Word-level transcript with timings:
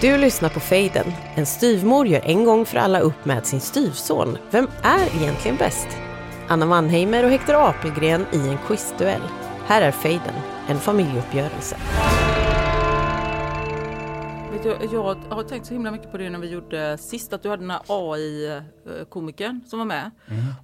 Du 0.00 0.18
lyssnar 0.18 0.48
på 0.48 0.60
Fejden. 0.60 1.06
En 1.34 1.46
styvmor 1.46 2.06
gör 2.06 2.20
en 2.24 2.44
gång 2.44 2.66
för 2.66 2.78
alla 2.78 3.00
upp 3.00 3.24
med 3.24 3.46
sin 3.46 3.60
styvson. 3.60 4.38
Vem 4.50 4.68
är 4.82 5.16
egentligen 5.22 5.56
bäst? 5.56 5.88
Anna 6.48 6.66
Mannheimer 6.66 7.24
och 7.24 7.30
Hector 7.30 7.68
Apelgren 7.68 8.26
i 8.32 8.48
en 8.48 8.58
quizduell. 8.66 9.22
Här 9.66 9.82
är 9.82 9.90
Fejden, 9.90 10.34
en 10.68 10.78
familjeuppgörelse. 10.78 11.76
Vet 14.52 14.62
du, 14.62 14.88
jag 14.92 15.14
har 15.30 15.48
tänkt 15.48 15.66
så 15.66 15.74
himla 15.74 15.90
mycket 15.90 16.12
på 16.12 16.18
det 16.18 16.30
när 16.30 16.38
vi 16.38 16.50
gjorde 16.50 16.98
sist, 16.98 17.32
att 17.32 17.42
du 17.42 17.48
hade 17.48 17.62
den 17.62 17.70
här 17.70 17.82
AI-komikern 17.86 19.60
som 19.66 19.78
var 19.78 19.86
med. 19.86 20.10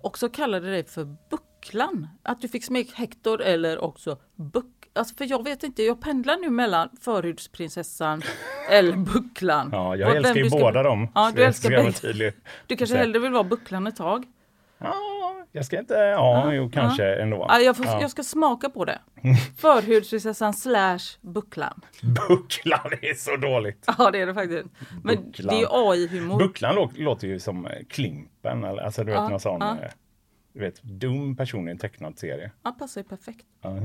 Och 0.02 0.18
så 0.18 0.28
kallade 0.28 0.76
det 0.76 0.90
för 0.90 1.16
Bucklan. 1.30 2.08
Att 2.22 2.40
du 2.40 2.48
fick 2.48 2.64
smek 2.64 2.92
Hector 2.94 3.42
eller 3.42 3.84
också 3.84 4.16
Buck. 4.36 4.81
Alltså 4.94 5.14
för 5.14 5.30
jag 5.30 5.44
vet 5.44 5.62
inte, 5.62 5.82
jag 5.82 6.00
pendlar 6.00 6.36
nu 6.36 6.50
mellan 6.50 6.88
Förhudsprinsessan 7.00 8.22
eller 8.70 8.96
Bucklan. 8.96 9.68
Ja, 9.72 9.96
jag 9.96 10.10
Och 10.10 10.16
älskar 10.16 10.34
ju 10.34 10.50
ska- 10.50 10.58
båda 10.58 10.82
dem. 10.82 11.08
Ja, 11.14 11.32
du 11.36 11.44
älskar 11.44 11.92
tydlig. 11.92 12.32
Du 12.66 12.76
kanske 12.76 12.96
hellre 12.96 13.18
vill 13.18 13.32
vara 13.32 13.44
Bucklan 13.44 13.86
ett 13.86 13.96
tag? 13.96 14.24
Ja, 14.78 14.94
jag 15.52 15.64
ska 15.64 15.78
inte... 15.78 15.94
Ja, 15.94 16.52
jo, 16.52 16.70
kanske 16.74 17.14
ändå. 17.14 17.46
Ja, 17.48 17.58
jag, 17.58 17.76
får, 17.76 17.86
Ja. 17.86 18.00
jag 18.00 18.10
ska 18.10 18.22
smaka 18.22 18.70
på 18.70 18.84
det. 18.84 18.98
Förhudsprinsessan 19.58 20.54
slash 20.54 20.98
Bucklan. 21.20 21.80
Bucklan 22.28 22.92
är 23.02 23.14
så 23.14 23.36
dåligt. 23.36 23.84
Ja 23.98 24.10
det 24.10 24.20
är 24.20 24.26
det 24.26 24.34
faktiskt. 24.34 24.66
Men 25.02 25.16
Bucklan. 25.16 25.54
det 25.56 25.62
är 25.62 25.68
AI-humor. 25.92 26.38
Bucklan 26.38 26.74
lå- 26.76 26.90
låter 27.02 27.26
ju 27.28 27.38
som 27.38 27.68
Klimpen, 27.90 28.64
alltså 28.64 29.04
du 29.04 29.10
vet 29.12 29.20
Ja, 29.20 29.28
någon 29.28 29.40
sån, 29.40 29.60
ja. 29.60 29.76
eh, 29.82 29.90
du 30.52 30.60
vet, 30.60 30.82
dum 30.82 31.36
person 31.36 31.68
i 31.68 31.70
en 31.70 31.78
tecknad 31.78 32.18
serie. 32.18 32.50
Ja, 32.62 32.72
passar 32.78 33.00
ju 33.00 33.04
perfekt. 33.04 33.46
Ja. 33.62 33.76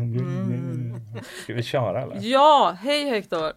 Ska 1.44 1.54
vi 1.54 1.64
köra 1.64 2.02
eller? 2.02 2.18
Ja, 2.22 2.78
hej 2.82 3.10
Hector! 3.10 3.52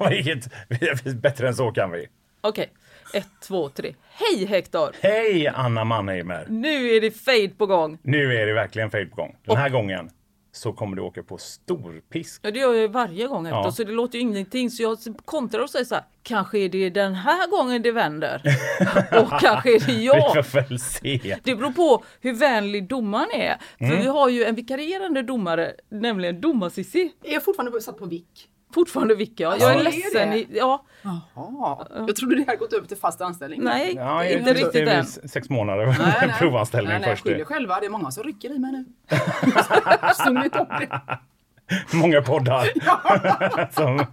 Vilket, 0.10 1.20
bättre 1.22 1.48
än 1.48 1.54
så 1.54 1.70
kan 1.70 1.90
vi. 1.90 2.06
Okej, 2.40 2.72
ett, 3.14 3.28
två, 3.42 3.68
tre. 3.68 3.94
Hej 4.10 4.46
Hector! 4.46 4.90
Hej 5.02 5.48
Anna 5.48 5.84
Mannheimer! 5.84 6.46
Nu 6.48 6.90
är 6.90 7.00
det 7.00 7.10
fade 7.10 7.48
på 7.48 7.66
gång. 7.66 7.98
Nu 8.02 8.36
är 8.36 8.46
det 8.46 8.52
verkligen 8.52 8.90
fade 8.90 9.06
på 9.06 9.16
gång. 9.16 9.36
Den 9.44 9.56
här 9.56 9.68
gången 9.68 10.10
så 10.52 10.72
kommer 10.72 10.96
du 10.96 11.02
åka 11.02 11.22
på 11.22 11.38
storpisk. 11.38 12.40
Ja, 12.44 12.50
det 12.50 12.58
gör 12.58 12.72
jag 12.72 12.80
ju 12.82 12.88
varje 12.88 13.26
gång 13.26 13.44
Hector, 13.46 13.60
Ja. 13.64 13.72
så 13.72 13.84
det 13.84 13.92
låter 13.92 14.18
ju 14.18 14.22
ingenting. 14.22 14.70
Så 14.70 14.82
jag 14.82 14.98
kontrar 15.24 15.60
och 15.60 15.70
säger 15.70 15.84
så 15.84 15.94
här, 15.94 16.04
kanske 16.22 16.58
är 16.58 16.68
det 16.68 16.90
den 16.90 17.14
här 17.14 17.50
gången 17.50 17.82
det 17.82 17.92
vänder. 17.92 18.42
och 19.22 19.40
kanske 19.40 19.74
är 19.76 19.80
det 19.80 19.86
Vi 19.92 20.04
jag. 20.06 20.46
får 20.46 20.60
väl 20.68 20.78
se. 20.80 21.36
Det 21.44 21.54
beror 21.56 21.70
på 21.72 22.04
hur 22.20 22.32
vänlig 22.32 22.88
domaren 22.88 23.30
är. 23.34 23.56
För 23.78 23.84
Mm. 23.84 23.98
vi 24.00 24.06
har 24.06 24.28
ju 24.28 24.44
en 24.44 24.54
vikarierande 24.54 25.22
domare, 25.22 25.72
nämligen 25.88 26.40
domar-Cissi. 26.40 27.10
Är 27.24 27.32
jag 27.32 27.44
fortfarande 27.44 27.80
satt 27.80 27.98
på 27.98 28.06
vick? 28.06 28.48
Fortfarande 28.78 29.14
Vicky, 29.14 29.42
ja. 29.42 29.56
Jag 29.60 29.74
är 29.74 29.82
ledsen. 29.82 30.32
i- 30.32 30.46
Ja, 30.50 30.84
Jaha. 31.34 31.86
Jag 32.06 32.16
trodde 32.16 32.36
det 32.36 32.44
hade 32.46 32.56
gått 32.58 32.72
över 32.72 32.86
till 32.86 32.96
fast 32.96 33.20
anställning. 33.20 33.62
nej, 33.64 33.92
Ja, 33.96 34.24
inte 34.24 34.52
riktigt 34.54 34.88
än. 34.88 35.04
sex 35.06 35.50
månader 35.50 35.86
Nej, 35.86 35.96
nej. 36.26 36.34
provanställning 36.38 36.90
nej, 36.92 37.00
nej, 37.00 37.10
först. 37.10 37.22
skyller 37.22 37.44
själva. 37.44 37.80
Det 37.80 37.86
är 37.86 37.90
många 37.90 38.10
som 38.10 38.24
rycker 38.24 38.54
i 38.56 38.58
mig 38.58 38.72
nu. 38.72 38.84
Många 41.98 42.22
poddar 42.22 42.64
som 43.74 44.06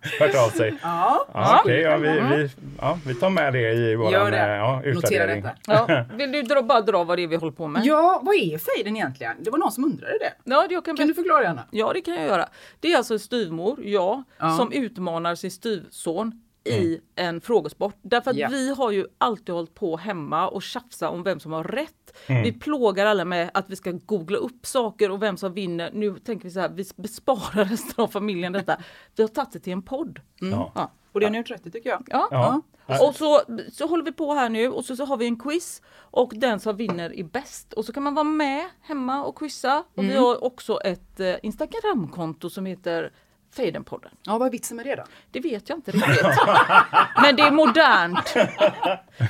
hört 0.20 0.34
av 0.34 0.48
sig. 0.48 0.78
Ja, 0.82 1.26
Ja, 1.34 1.60
okej, 1.64 1.80
ja, 1.80 1.96
vi, 1.96 2.08
vi, 2.08 2.50
ja, 2.80 2.98
vi 3.06 3.14
tar 3.14 3.30
med 3.30 3.52
det 3.52 3.72
i 3.72 3.94
vår 3.94 4.10
det. 4.30 4.36
ja, 4.56 4.76
notera 4.76 4.90
utvärdering. 4.90 5.42
detta. 5.42 5.56
Ja, 5.88 6.04
vill 6.16 6.32
du 6.32 6.42
dra, 6.42 6.62
bara 6.62 6.80
dra 6.80 7.04
vad 7.04 7.18
det 7.18 7.22
är 7.22 7.26
vi 7.26 7.36
håller 7.36 7.52
på 7.52 7.68
med? 7.68 7.84
Ja, 7.84 8.20
vad 8.22 8.34
är 8.34 8.58
fejden 8.58 8.96
egentligen? 8.96 9.32
Det 9.40 9.50
var 9.50 9.58
någon 9.58 9.72
som 9.72 9.84
undrade 9.84 10.18
det. 10.18 10.32
Ja, 10.44 10.66
jag 10.70 10.84
kan, 10.84 10.96
Kan 10.96 11.06
du 11.08 11.14
förklara 11.14 11.48
Anna? 11.48 11.62
ja, 11.70 11.92
det 11.94 12.00
kan 12.00 12.14
jag 12.14 12.24
göra. 12.26 12.48
Det 12.80 12.92
är 12.92 12.96
alltså 12.96 13.12
en 13.14 13.20
styvmor, 13.20 13.78
jag, 13.84 14.22
Ja. 14.38 14.56
som 14.56 14.72
utmanar 14.72 15.34
sin 15.34 15.50
styvson 15.50 16.42
i 16.64 17.00
en 17.16 17.40
frågesport. 17.40 17.94
Därför 18.02 18.30
att 18.30 18.36
Ja. 18.36 18.48
vi 18.48 18.74
har 18.74 18.90
ju 18.90 19.06
alltid 19.18 19.54
hållit 19.54 19.74
på 19.74 19.96
hemma 19.96 20.48
och 20.48 20.62
tjafsa 20.62 21.08
om 21.10 21.22
vem 21.22 21.40
som 21.40 21.52
har 21.52 21.64
rätt. 21.64 22.16
Mm. 22.26 22.42
Vi 22.42 22.52
plågar 22.52 23.06
alla 23.06 23.24
med 23.24 23.50
att 23.54 23.70
vi 23.70 23.76
ska 23.76 23.90
googla 23.92 24.38
upp 24.38 24.66
saker 24.66 25.10
och 25.10 25.22
vem 25.22 25.36
som 25.36 25.52
vinner. 25.54 25.90
Nu 25.94 26.18
tänker 26.18 26.44
vi 26.44 26.50
så 26.50 26.60
här, 26.60 26.68
vi 26.68 26.84
besparar 26.96 27.64
resten 27.70 28.04
av 28.04 28.08
familjen 28.08 28.52
detta. 28.52 28.76
Vi 29.16 29.22
har 29.22 29.28
tagit 29.28 29.52
det 29.52 29.58
till 29.60 29.72
en 29.72 29.82
podd. 29.82 30.20
Ja. 30.40 30.72
Ja. 30.74 30.90
Och 31.12 31.20
det 31.20 31.26
är 31.26 31.30
nu 31.30 31.42
30 31.42 31.70
tycker 31.70 31.90
jag. 31.90 32.06
Ja. 32.10 32.28
Ja. 32.30 32.60
Och 33.08 33.14
så, 33.14 33.40
så 33.72 33.86
håller 33.86 34.04
vi 34.04 34.12
på 34.12 34.32
här 34.34 34.48
nu 34.48 34.68
och 34.68 34.84
så, 34.84 34.96
så 34.96 35.04
har 35.04 35.16
vi 35.16 35.26
en 35.26 35.38
quiz 35.38 35.82
och 35.96 36.32
den 36.36 36.60
som 36.60 36.76
vinner 36.76 37.18
är 37.18 37.24
bäst. 37.24 37.72
Och 37.72 37.84
så 37.84 37.92
kan 37.92 38.02
man 38.02 38.14
vara 38.14 38.24
med 38.24 38.64
hemma 38.80 39.24
och 39.24 39.38
quizza. 39.38 39.84
Och 39.94 40.04
vi 40.04 40.16
har 40.16 40.44
också 40.44 40.80
ett 40.80 41.20
eh, 41.20 41.34
Instagramkonto 41.42 42.50
som 42.50 42.66
heter 42.66 43.12
Fejdenpodden. 43.56 44.10
Ja, 44.22 44.38
vad 44.38 44.46
är 44.48 44.52
vitsen 44.52 44.76
med 44.76 44.86
det 44.86 44.94
då? 44.94 45.04
Det 45.30 45.40
vet 45.40 45.68
jag 45.68 45.78
inte 45.78 45.90
riktigt. 45.90 46.22
Men 47.22 47.36
det 47.36 47.42
är 47.42 47.50
modernt. 47.50 48.34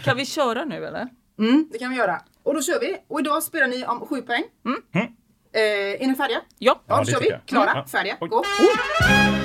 Kan 0.05 0.17
vi 0.17 0.27
köra 0.27 0.65
nu 0.65 0.87
eller? 0.87 1.09
Mm, 1.39 1.69
det 1.73 1.79
kan 1.79 1.91
vi 1.91 1.97
göra. 1.97 2.21
Och 2.43 2.55
då 2.55 2.63
kör 2.63 2.81
vi. 2.81 2.97
Och 3.09 3.21
idag 3.21 3.43
spelar 3.43 3.67
ni 3.69 3.85
om 3.87 4.01
7 4.07 4.23
poäng. 4.23 4.45
Eh, 5.55 6.03
är 6.03 6.07
ni 6.07 6.15
färdiga? 6.15 6.41
Ja. 6.59 6.81
Ja, 6.87 6.95
Ja, 6.97 6.99
då 6.99 7.05
kör 7.13 7.21
vi. 7.21 7.35
Klara, 7.47 7.73
Ja. 7.75 7.87
färdiga, 7.87 8.17
gå. 8.21 8.37
Eh, 8.45 9.42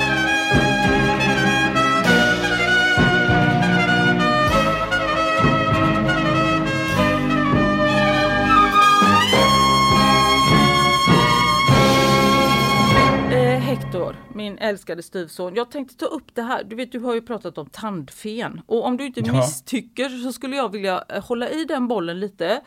min 14.38 14.58
älskade 14.58 15.03
styvson. 15.03 15.56
Jag 15.56 15.72
tänkte 15.72 15.96
ta 15.98 16.06
upp 16.06 16.36
det 16.36 16.42
här. 16.42 16.64
Du 16.64 16.75
vet, 16.75 16.92
du 16.92 17.00
har 17.00 17.14
ju 17.14 17.22
pratat 17.22 17.58
om 17.58 17.70
tandfen. 17.70 18.62
Och 18.66 18.86
om 18.86 18.98
du 18.98 19.06
inte 19.06 19.20
Ja. 19.25 19.34
misstycker 19.34 20.09
så 20.09 20.34
skulle 20.34 20.56
jag 20.56 20.72
vilja 20.72 21.03
eh, 21.09 21.24
hålla 21.25 21.50
i 21.50 21.66
den 21.66 21.88
bollen 21.88 22.20
lite. 22.20 22.62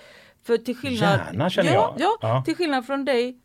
För 0.46 0.56
till 0.56 0.76
skillnad... 0.76 1.20
Gärna, 1.26 1.50
känner 1.50 1.72
ja, 1.74 1.94
jag. 1.98 2.06
Ja, 2.22 2.28
Ja. 2.28 2.42
till 2.44 2.56
skillnad 2.56 2.86
från 2.86 3.04
dig. 3.04 3.38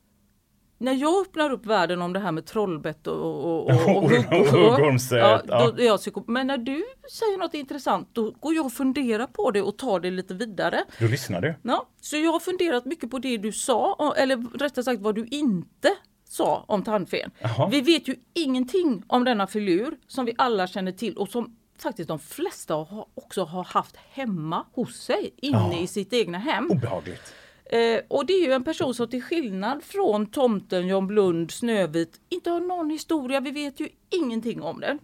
När 0.77 0.93
jag 0.93 1.21
öppnar 1.21 1.49
upp 1.51 1.65
världen 1.65 2.01
om 2.01 2.13
det 2.13 2.19
här 2.19 2.31
med 2.31 2.45
trollbett 2.45 3.07
och, 3.07 3.15
och, 3.45 3.63
och, 3.65 3.69
och, 3.89 4.03
Och- 4.03 4.09
hugg- 4.11 4.39
och 4.41 4.47
huggorms, 4.47 5.11
eh, 5.11 5.17
ja, 5.19 5.41
ja. 5.47 6.23
Men 6.27 6.47
när 6.47 6.57
du 6.57 6.83
säger 7.11 7.37
något 7.37 7.53
intressant 7.53 8.09
då 8.11 8.31
går 8.31 8.53
jag 8.55 8.65
och 8.65 8.73
funderar 8.73 9.27
på 9.27 9.51
det 9.51 9.61
och 9.61 9.77
tar 9.77 9.99
det 9.99 10.11
lite 10.11 10.33
vidare. 10.33 10.83
Då 10.99 11.05
lyssnar 11.07 11.41
du. 11.41 11.55
Ja, 11.63 11.87
så 12.01 12.17
jag 12.17 12.31
har 12.31 12.39
funderat 12.39 12.85
mycket 12.85 13.11
på 13.11 13.19
det 13.19 13.37
du 13.37 13.51
sa, 13.51 14.13
eller 14.17 14.57
rättare 14.59 14.83
sagt 14.83 15.01
vad 15.01 15.15
du 15.15 15.25
inte 15.25 15.89
sa 16.27 16.65
om 16.67 16.83
tandfen. 16.83 17.31
Jaha. 17.39 17.67
Vi 17.71 17.81
vet 17.81 18.07
ju 18.07 18.15
ingenting 18.33 19.03
om 19.07 19.23
denna 19.23 19.47
filur 19.47 19.97
som 20.07 20.25
vi 20.25 20.33
alla 20.37 20.67
känner 20.67 20.91
till 20.91 21.17
och 21.17 21.29
som 21.29 21.55
faktiskt 21.77 22.07
de 22.07 22.19
flesta 22.19 22.73
har, 22.73 23.05
också 23.15 23.43
har 23.43 23.63
haft 23.63 23.95
hemma 23.95 24.65
hos 24.73 24.95
sig, 24.95 25.33
inne 25.37 25.69
Ja. 25.71 25.79
i 25.79 25.87
sitt 25.87 26.13
egna 26.13 26.37
hem. 26.37 26.71
Obehagligt. 26.71 27.33
Eh, 27.65 27.99
och 28.07 28.25
det 28.25 28.33
är 28.33 28.45
ju 28.45 28.51
en 28.53 28.63
person 28.63 28.93
som 28.93 29.07
till 29.09 29.23
skillnad 29.23 29.83
från 29.83 30.25
tomten, 30.25 30.87
John 30.87 31.07
Blund, 31.07 31.51
Snövit 31.51 32.19
inte 32.29 32.49
har 32.49 32.59
någon 32.59 32.89
historia. 32.89 33.39
Vi 33.39 33.51
vet 33.51 33.79
ju 33.79 33.89
ingenting 34.09 34.61
om 34.61 34.79
den. 34.79 34.99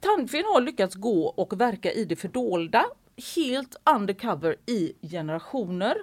Tandfen 0.00 0.44
har 0.54 0.60
lyckats 0.60 0.94
gå 0.94 1.26
och 1.26 1.60
verka 1.60 1.92
i 1.92 2.04
det 2.04 2.16
fördolda, 2.16 2.84
helt 3.36 3.76
undercover 3.96 4.56
i 4.66 4.92
generationer. 5.10 5.96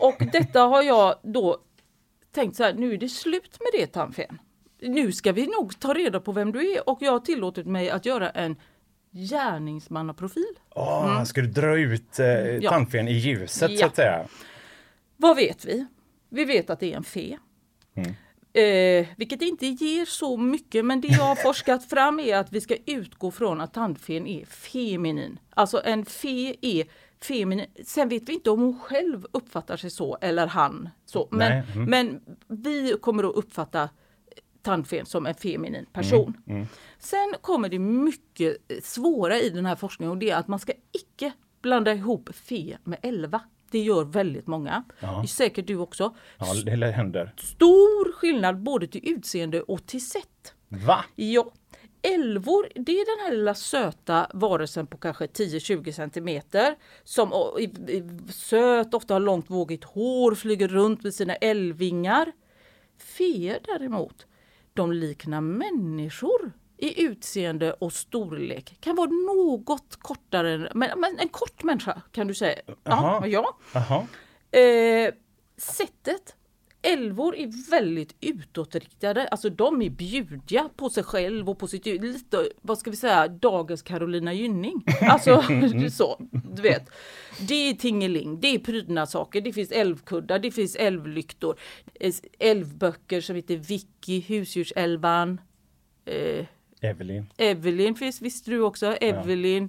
Och 0.00 0.22
detta 0.32 0.60
har 0.60 0.82
jag 0.82 1.14
då 1.22 1.58
tänkt 2.32 2.56
så 2.56 2.64
här, 2.64 2.74
nu 2.74 2.92
är 2.92 2.98
det 2.98 3.08
slut 3.08 3.58
med 3.60 3.80
det 3.80 3.86
tandfen. 3.86 4.38
Nu 4.82 5.12
ska 5.12 5.32
vi 5.32 5.46
nog 5.46 5.80
ta 5.80 5.94
reda 5.94 6.20
på 6.20 6.32
vem 6.32 6.52
du 6.52 6.72
är 6.72 6.88
och 6.88 6.98
jag 7.02 7.12
har 7.12 7.20
tillåtit 7.20 7.66
mig 7.66 7.90
att 7.90 8.06
göra 8.06 8.30
en 8.30 8.56
gärningsmannaprofil. 9.12 10.54
Åh, 10.74 11.24
Ska 11.24 11.40
du 11.40 11.46
dra 11.46 11.78
ut 11.78 12.18
eh, 12.18 12.26
Mm. 12.26 12.60
Ja. 12.62 12.70
tandfen 12.70 13.08
i 13.08 13.12
ljuset 13.12 13.70
så 13.70 13.76
Ja. 13.82 13.86
att 13.86 13.96
säga? 13.96 14.26
Vad 15.16 15.36
vet 15.36 15.64
vi? 15.64 15.86
Vi 16.28 16.44
vet 16.44 16.70
att 16.70 16.80
det 16.80 16.92
är 16.92 16.96
en 16.96 17.04
fe. 17.04 17.38
Eh, 18.52 19.06
vilket 19.16 19.42
inte 19.42 19.66
ger 19.66 20.04
så 20.04 20.36
mycket 20.36 20.84
men 20.84 21.00
det 21.00 21.08
jag 21.08 21.24
har 21.24 21.34
forskat 21.42 21.84
fram 21.90 22.20
är 22.20 22.36
att 22.36 22.52
vi 22.52 22.60
ska 22.60 22.76
utgå 22.86 23.30
från 23.30 23.60
att 23.60 23.74
tandfen 23.74 24.26
är 24.26 24.44
feminin. 24.44 25.38
Alltså 25.50 25.82
en 25.84 26.04
fe 26.04 26.54
är 26.62 26.86
feminin. 27.22 27.66
Sen 27.84 28.08
vet 28.08 28.28
vi 28.28 28.32
inte 28.32 28.50
om 28.50 28.60
hon 28.60 28.78
själv 28.78 29.26
uppfattar 29.32 29.76
sig 29.76 29.90
så 29.90 30.18
eller 30.20 30.46
han. 30.46 30.88
Så. 31.04 31.28
Men, 31.30 31.52
mm. 31.52 31.84
men 31.84 32.20
vi 32.48 32.96
kommer 33.00 33.24
att 33.24 33.34
uppfatta 33.34 33.88
tandfen 34.62 35.06
som 35.06 35.26
en 35.26 35.34
feminin 35.34 35.86
person. 35.92 36.36
Sen 36.98 37.34
kommer 37.40 37.68
det 37.68 37.78
mycket 37.78 38.56
eh, 38.68 38.76
svåra 38.82 39.36
i 39.36 39.50
den 39.50 39.66
här 39.66 39.76
forskningen 39.76 40.10
och 40.10 40.18
det 40.18 40.30
är 40.30 40.36
att 40.36 40.48
man 40.48 40.58
ska 40.58 40.72
icke 40.92 41.32
blanda 41.62 41.92
ihop 41.92 42.34
fe 42.34 42.78
med 42.84 42.98
elva. 43.02 43.40
Det 43.70 43.78
gör 43.78 44.04
väldigt 44.04 44.46
många. 44.46 44.84
Är 45.00 45.26
säkert 45.26 45.66
du 45.66 45.76
också. 45.76 46.14
Ja, 46.38 46.46
det 46.64 46.90
händer. 46.90 47.34
Stor 47.36 48.12
skillnad 48.12 48.62
både 48.62 48.86
till 48.86 49.08
utseende 49.08 49.62
och 49.62 49.86
till 49.86 50.06
sätt. 50.06 50.54
Va? 50.68 51.04
Ja. 51.14 51.52
Älvor, 52.02 52.68
det 52.74 52.92
är 52.92 53.16
den 53.18 53.24
här 53.26 53.36
lilla 53.36 53.54
söta 53.54 54.30
varelsen 54.34 54.86
på 54.86 54.96
kanske 54.98 55.26
10-20 55.26 55.92
centimeter 55.92 56.76
som 57.04 57.32
i- 57.58 58.32
söt, 58.32 58.94
ofta 58.94 59.14
har 59.14 59.20
långt 59.20 59.50
vågigt 59.50 59.84
hår, 59.84 60.34
flyger 60.34 60.68
runt 60.68 61.02
med 61.04 61.14
sina 61.14 61.34
älvingar. 61.34 62.32
Feer 62.98 63.58
däremot, 63.64 64.26
de 64.74 64.92
liknar 64.92 65.40
människor 65.40 66.52
i 66.76 67.02
utseende 67.02 67.72
och 67.72 67.92
storlek. 67.92 68.76
Kan 68.80 68.96
vara 68.96 69.10
något 69.10 69.96
kortare, 69.98 70.70
men, 70.74 71.00
men 71.00 71.18
en 71.18 71.28
kort 71.28 71.62
människa 71.62 72.02
kan 72.12 72.26
du 72.26 72.34
säga. 72.34 72.58
Ja, 72.66 72.74
Jaha. 72.84 73.26
ja. 73.26 73.56
Jaha. 73.74 74.06
Eh, 74.60 75.14
sättet. 75.56 76.36
Älvor 76.82 77.36
är 77.36 77.70
väldigt 77.70 78.16
utåtriktade, 78.20 79.28
alltså 79.28 79.50
de 79.50 79.82
är 79.82 79.90
bjudliga 79.90 80.68
på 80.76 80.90
sig 80.90 81.04
själv 81.04 81.50
och 81.50 81.58
på 81.58 81.66
sitt 81.66 81.86
lite, 81.86 82.48
vad 82.62 82.78
ska 82.78 82.90
vi 82.90 82.96
säga, 82.96 83.28
dagens 83.28 83.82
Carolina 83.82 84.32
Gynning. 84.32 84.84
Alltså 85.00 85.44
så, 85.90 86.16
du 86.30 86.62
vet. 86.62 86.90
Det 87.48 87.54
är 87.54 87.74
tingeling, 87.74 88.40
det 88.40 88.54
är 88.54 88.58
prydnadssaker, 88.58 89.40
det 89.40 89.52
finns 89.52 89.70
älvkuddar, 89.70 90.38
det 90.38 90.50
finns 90.50 90.76
älvlyktor, 90.76 91.58
älvböcker 92.38 93.20
som 93.20 93.36
heter 93.36 93.56
Vicky, 93.56 94.20
Husdjursälvan, 94.20 95.40
eh, 96.04 96.46
Evelyn. 96.80 97.26
Evelyn 97.36 97.94
finns, 97.94 98.22
visste 98.22 98.50
du 98.50 98.60
också, 98.60 98.86
Evelyn, 98.86 99.68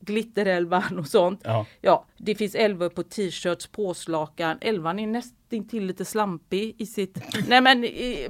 Glitterälvan 0.00 0.98
och 0.98 1.06
sånt. 1.06 1.40
Ja. 1.44 1.66
Ja, 1.80 2.06
det 2.16 2.34
finns 2.34 2.54
älvor 2.54 2.88
på 2.88 3.02
t-shirts, 3.02 3.66
påslakan. 3.66 4.58
Älvan 4.60 4.98
är 4.98 5.06
nästintill 5.06 5.84
lite 5.84 6.04
slampig 6.04 6.74
i 6.78 6.86
sitt... 6.86 7.18
Nej 7.48 7.60
men, 7.60 7.80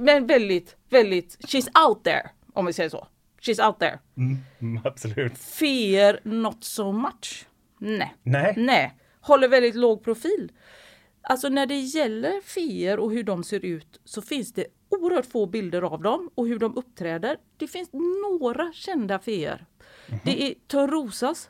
men 0.05 0.27
väldigt, 0.27 0.75
väldigt... 0.89 1.37
She's 1.39 1.87
out 1.87 2.03
there, 2.03 2.29
om 2.53 2.65
vi 2.65 2.73
säger 2.73 2.89
så. 2.89 3.07
She's 3.41 3.67
out 3.67 3.79
there. 3.79 3.99
Mm, 4.17 4.79
absolut. 4.83 5.37
Fear 5.37 6.19
not 6.23 6.63
so 6.63 6.91
much. 6.91 7.45
Nej. 7.77 8.15
Nej. 8.23 8.53
Nej. 8.57 8.95
Håller 9.21 9.47
väldigt 9.47 9.75
låg 9.75 10.03
profil. 10.03 10.51
Alltså 11.21 11.49
när 11.49 11.65
det 11.65 11.79
gäller 11.79 12.41
feer 12.41 12.99
och 12.99 13.11
hur 13.11 13.23
de 13.23 13.43
ser 13.43 13.65
ut 13.65 13.99
så 14.05 14.21
finns 14.21 14.53
det 14.53 14.65
oerhört 14.89 15.25
få 15.25 15.45
bilder 15.45 15.81
av 15.81 16.01
dem 16.01 16.29
och 16.35 16.47
hur 16.47 16.59
de 16.59 16.77
uppträder. 16.77 17.37
Det 17.57 17.67
finns 17.67 17.89
några 17.93 18.73
kända 18.73 19.19
feer. 19.19 19.65
Det 20.23 20.43
är 20.43 20.53
Törnrosas 20.67 21.49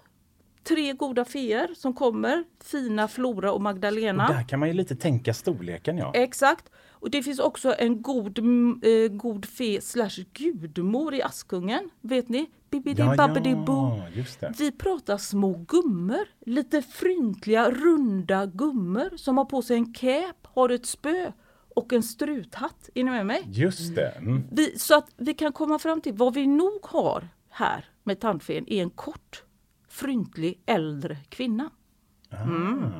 tre 0.64 0.94
goda 0.94 1.26
feer 1.26 1.70
som 1.76 1.94
kommer. 1.94 2.44
Fina 2.64 3.08
Flora 3.08 3.52
och 3.52 3.62
Magdalena. 3.62 4.28
Där 4.28 4.44
kan 4.48 4.60
man 4.60 4.70
ju 4.70 4.74
lite 4.74 4.96
tänka 4.96 5.34
storleken 5.34 5.98
ja. 5.98 6.12
Exakt. 6.14 6.70
Och 6.92 7.10
det 7.10 7.24
finns 7.24 7.40
också 7.40 7.76
en 7.78 8.02
god, 8.02 8.40
eh, 8.40 9.12
god 9.12 9.46
fe 9.46 9.82
slash 9.82 10.24
gudmor 10.34 11.14
i 11.14 11.22
Askungen. 11.22 11.90
Vet 12.02 12.30
ni? 12.30 12.50
Bibidi 12.70 13.02
Ja, 13.02 13.16
babbidi 13.16 13.50
ja, 13.50 13.56
bo. 13.56 14.02
det. 14.40 14.60
Vi 14.60 14.72
pratar 14.72 15.18
små 15.18 15.66
gummor. 15.68 16.28
Lite 16.46 16.82
fryntliga, 16.82 17.72
runda 17.72 18.46
gummor 18.46 19.18
som 19.18 19.38
har 19.38 19.46
på 19.46 19.62
sig 19.62 19.76
en 19.78 19.94
cap, 19.94 20.36
har 20.44 20.70
ett 20.70 20.86
spö 20.86 21.32
och 21.76 21.94
en 21.94 22.04
struthatt. 22.04 22.90
Är 22.96 23.04
ni 23.04 23.12
med 23.12 23.26
mig? 23.26 23.44
Just 23.48 23.96
det. 23.96 24.10
Mm. 24.10 24.44
Vi, 24.52 24.80
så 24.80 24.98
att 24.98 25.12
vi 25.18 25.34
kan 25.34 25.54
komma 25.54 25.80
fram 25.80 26.02
till 26.02 26.14
vad 26.14 26.34
vi 26.34 26.48
nog 26.48 26.80
har 26.82 27.28
här 27.50 27.86
med 28.04 28.20
tandfen 28.20 28.66
är 28.68 28.82
en 28.82 28.90
kort, 28.90 29.44
fryntlig, 29.90 30.62
äldre 30.66 31.18
kvinna. 31.30 31.70
Mm. 32.32 32.92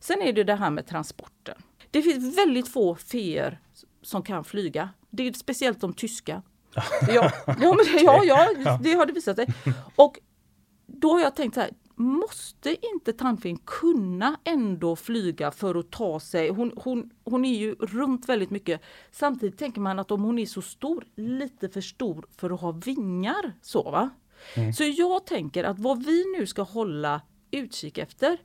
Sen 0.00 0.22
är 0.22 0.32
det 0.32 0.44
det 0.44 0.54
här 0.54 0.70
med 0.70 0.86
transporten. 0.86 1.54
Det 1.90 2.02
finns 2.02 2.38
väldigt 2.38 2.68
få 2.68 2.94
feer 2.94 3.60
som 4.02 4.22
kan 4.22 4.44
flyga. 4.44 4.88
Det 5.10 5.28
är 5.28 5.32
speciellt 5.32 5.80
de 5.80 5.94
tyska. 5.94 6.42
Ja, 7.08 7.30
ja, 7.46 7.74
men 7.74 8.04
ja, 8.04 8.24
ja, 8.24 8.78
det 8.82 8.92
har 8.92 9.06
det 9.06 9.12
visat 9.12 9.36
sig. 9.36 9.46
Och 9.96 10.18
då 10.86 11.12
har 11.12 11.20
jag 11.20 11.36
tänkt 11.36 11.54
så 11.54 11.60
här, 11.60 11.70
måste 11.94 12.76
inte 12.94 13.12
tandfen 13.12 13.56
kunna 13.56 14.36
ändå 14.44 14.96
flyga 14.96 15.50
för 15.50 15.74
att 15.74 15.90
ta 15.90 16.20
sig? 16.20 16.48
Hon, 16.48 16.72
hon, 16.76 17.10
hon 17.24 17.44
är 17.44 17.58
ju 17.58 17.74
runt 17.74 18.28
väldigt 18.28 18.50
mycket. 18.50 18.80
Samtidigt 19.10 19.58
tänker 19.58 19.80
man 19.80 19.98
att 19.98 20.10
om 20.10 20.22
hon 20.22 20.38
är 20.38 20.46
så 20.46 20.62
stor, 20.62 21.04
lite 21.16 21.68
för 21.68 21.80
stor 21.80 22.26
för 22.36 22.50
att 22.50 22.60
ha 22.60 22.72
vingar. 22.72 23.52
Så, 23.62 23.82
va? 23.82 24.10
Så 24.74 24.84
jag 24.84 25.26
tänker 25.26 25.64
att 25.64 25.78
vad 25.78 26.04
vi 26.04 26.24
nu 26.38 26.46
ska 26.46 26.62
hålla 26.62 27.20
utkik 27.50 27.98
efter 27.98 28.38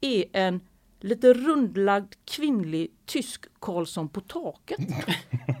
är 0.00 0.24
en 0.32 0.60
lite 1.00 1.32
rundlagd 1.32 2.14
kvinnlig 2.24 2.90
tysk 3.06 3.44
Karlsson 3.60 4.08
på 4.08 4.20
taket. 4.20 4.78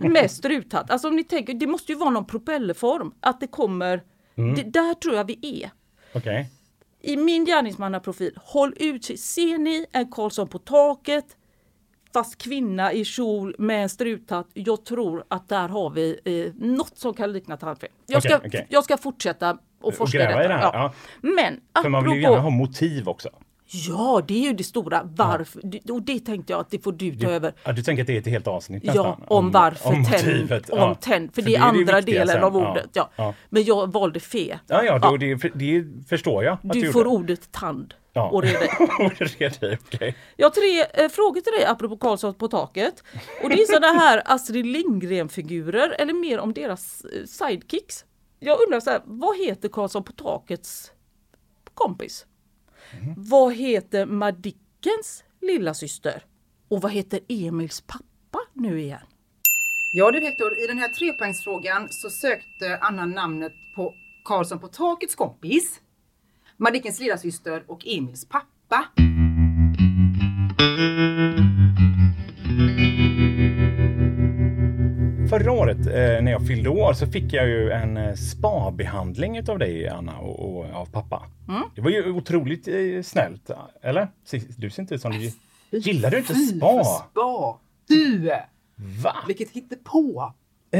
med 0.00 0.30
struthatt. 0.30 0.90
Alltså 0.90 1.08
om 1.08 1.16
ni 1.16 1.24
tänker, 1.24 1.54
det 1.54 1.66
måste 1.66 1.92
ju 1.92 1.98
vara 1.98 2.10
någon 2.10 2.26
propellerform. 2.26 3.14
Att 3.20 3.40
det 3.40 3.46
kommer, 3.46 4.02
det, 4.34 4.62
där 4.62 4.94
tror 4.94 5.14
jag 5.14 5.24
vi 5.24 5.62
är 5.62 5.70
Okej. 6.14 6.50
i 7.00 7.16
min 7.16 7.44
gärningsmannaprofil, 7.44 8.38
håll 8.42 8.74
utkik. 8.76 9.20
Ser 9.20 9.58
ni 9.58 9.86
en 9.92 10.10
Karlsson 10.10 10.48
på 10.48 10.58
taket 10.58 11.36
fast 12.12 12.38
kvinna 12.38 12.92
i 12.92 13.04
kjol 13.04 13.54
med 13.58 13.82
en 13.82 13.88
struthatt. 13.88 14.48
Jag 14.54 14.84
tror 14.84 15.24
att 15.28 15.48
där 15.48 15.68
har 15.68 15.90
vi 15.90 16.20
eh, 16.24 16.66
något 16.68 16.98
som 16.98 17.14
kan 17.14 17.32
likna 17.32 17.56
tandfen. 17.56 17.88
Jag, 18.06 18.22
ska, 18.22 18.36
okej. 18.36 18.66
jag 18.70 18.84
ska 18.84 18.96
fortsätta 18.96 19.58
och 19.86 19.94
forska 19.94 20.18
i 20.18 20.20
gräva 20.20 20.32
detta. 20.38 20.44
i 20.44 20.48
det 20.48 20.54
här, 20.54 20.70
ja. 20.72 20.92
Men 21.20 21.60
För 21.82 21.88
man 21.88 22.04
vill 22.04 22.12
ju 22.12 22.18
apropå- 22.18 22.32
gärna 22.34 22.42
ha 22.42 22.50
motiv 22.50 23.08
också. 23.08 23.28
Ja, 23.88 24.22
det 24.28 24.34
är 24.34 24.48
ju 24.48 24.52
det 24.52 24.64
stora. 24.64 25.00
Varför? 25.04 25.62
Och 25.92 26.02
det 26.02 26.18
tänkte 26.20 26.52
jag 26.52 26.60
att 26.60 26.70
det 26.70 26.78
får 26.84 26.92
du 26.92 27.16
ta 27.16 27.30
över. 27.30 27.52
Ja, 27.64 27.72
du 27.72 27.82
tänker 27.82 28.02
att 28.02 28.06
det 28.06 28.14
är 28.16 28.18
ett 28.20 28.26
helt 28.26 28.46
avsnitt 28.46 28.82
Ja, 28.86 28.92
nästan? 28.92 29.22
om, 29.28 29.50
varför 29.50 29.88
om 29.88 29.98
motivet. 30.00 30.70
Om 30.70 30.78
ja. 30.78 30.94
tänd, 30.94 31.34
för, 31.34 31.42
För 31.42 31.48
det 31.50 31.56
är 31.56 31.60
det 31.60 31.64
andra 31.64 31.96
viktiga 31.96 32.18
delen 32.18 32.34
sen. 32.34 32.44
av 32.44 32.56
ordet. 32.56 32.90
Ja. 32.92 33.10
Ja. 33.16 33.34
Men 33.50 33.64
jag 33.64 33.92
valde 33.92 34.20
fe. 34.20 34.58
Ja, 34.66 34.82
ja, 34.82 34.82
Ja. 34.84 34.98
då, 34.98 35.16
Det, 35.16 35.34
det 35.54 35.84
förstår 36.08 36.44
jag 36.44 36.58
Du 36.62 36.80
du 36.80 36.92
får 36.92 37.04
gjorde. 37.06 37.16
ordet 37.16 37.52
tand 37.52 37.94
Ja. 38.12 38.28
och 38.30 38.42
reda 38.42 38.64
i. 38.64 38.68
I, 39.72 39.76
okej. 39.94 40.14
Jag 40.36 40.46
har 40.46 40.50
tre 40.50 41.04
eh, 41.04 41.08
frågor 41.10 41.40
till 41.40 41.52
dig 41.52 41.64
apropå 41.66 41.96
Karlsson 41.96 42.34
på 42.34 42.48
taket. 42.48 42.94
Och 43.42 43.48
det 43.50 43.54
är 43.62 43.66
sådana 43.66 43.92
här 44.00 44.22
Astrid 44.34 44.66
Lindgren-figurer 44.66 45.96
eller 45.98 46.12
mer 46.12 46.38
om 46.38 46.52
deras 46.52 47.04
eh, 47.04 47.24
sidekicks. 47.26 48.04
Jag 48.44 48.60
undrar 48.60 48.80
så 48.80 48.90
här, 48.90 49.02
vad 49.04 49.38
heter 49.38 49.68
Karlsson 49.68 50.04
på 50.04 50.12
takets 50.12 50.92
kompis? 51.74 52.26
Vad 53.16 53.54
heter 53.54 54.06
Madickens 54.06 55.24
lilla 55.40 55.74
syster? 55.74 56.24
Och 56.68 56.80
vad 56.80 56.92
heter 56.92 57.20
Emils 57.28 57.80
pappa 57.80 58.38
nu 58.52 58.80
igen? 58.80 59.00
Ja 59.92 60.10
du 60.10 60.20
Hector, 60.20 60.58
i 60.58 60.66
den 60.66 60.78
här 60.78 60.88
trepoängsfrågan 60.88 61.88
så 61.90 62.10
sökte 62.10 62.78
Anna 62.80 63.06
namnet 63.06 63.52
på 63.76 63.94
Karlsson 64.24 64.58
på 64.58 64.68
takets 64.68 65.14
kompis, 65.14 65.80
Madickens 66.56 67.00
lillasyster 67.00 67.64
och 67.66 67.86
Emils 67.86 68.28
pappa. 68.28 68.84
Förra 75.30 75.52
året 75.52 75.86
eh, 75.86 76.22
när 76.22 76.30
jag 76.30 76.46
fyllde 76.46 76.68
år 76.68 76.92
så 76.92 77.06
fick 77.06 77.32
jag 77.32 77.48
ju 77.48 77.70
en 77.70 77.96
eh, 77.96 78.14
spabehandling 78.14 79.36
utav 79.36 79.58
dig 79.58 79.88
Anna 79.88 80.18
och, 80.18 80.56
och 80.56 80.64
av 80.74 80.86
pappa. 80.86 81.22
Mm. 81.48 81.62
Det 81.74 81.80
var 81.80 81.90
ju 81.90 82.12
otroligt 82.12 82.68
eh, 82.68 83.02
snällt, 83.02 83.50
eller? 83.82 84.08
Du 84.56 84.70
ser 84.70 84.82
inte 84.82 84.94
ut 84.94 85.00
som 85.00 85.12
du... 85.12 85.30
Gillar 85.78 86.10
du 86.10 86.18
inte 86.18 86.34
spa? 86.34 86.84
Spa! 86.84 87.58
Du! 87.88 88.30
Va? 89.02 89.16
Vilket 89.26 89.50
hittepå! 89.50 90.32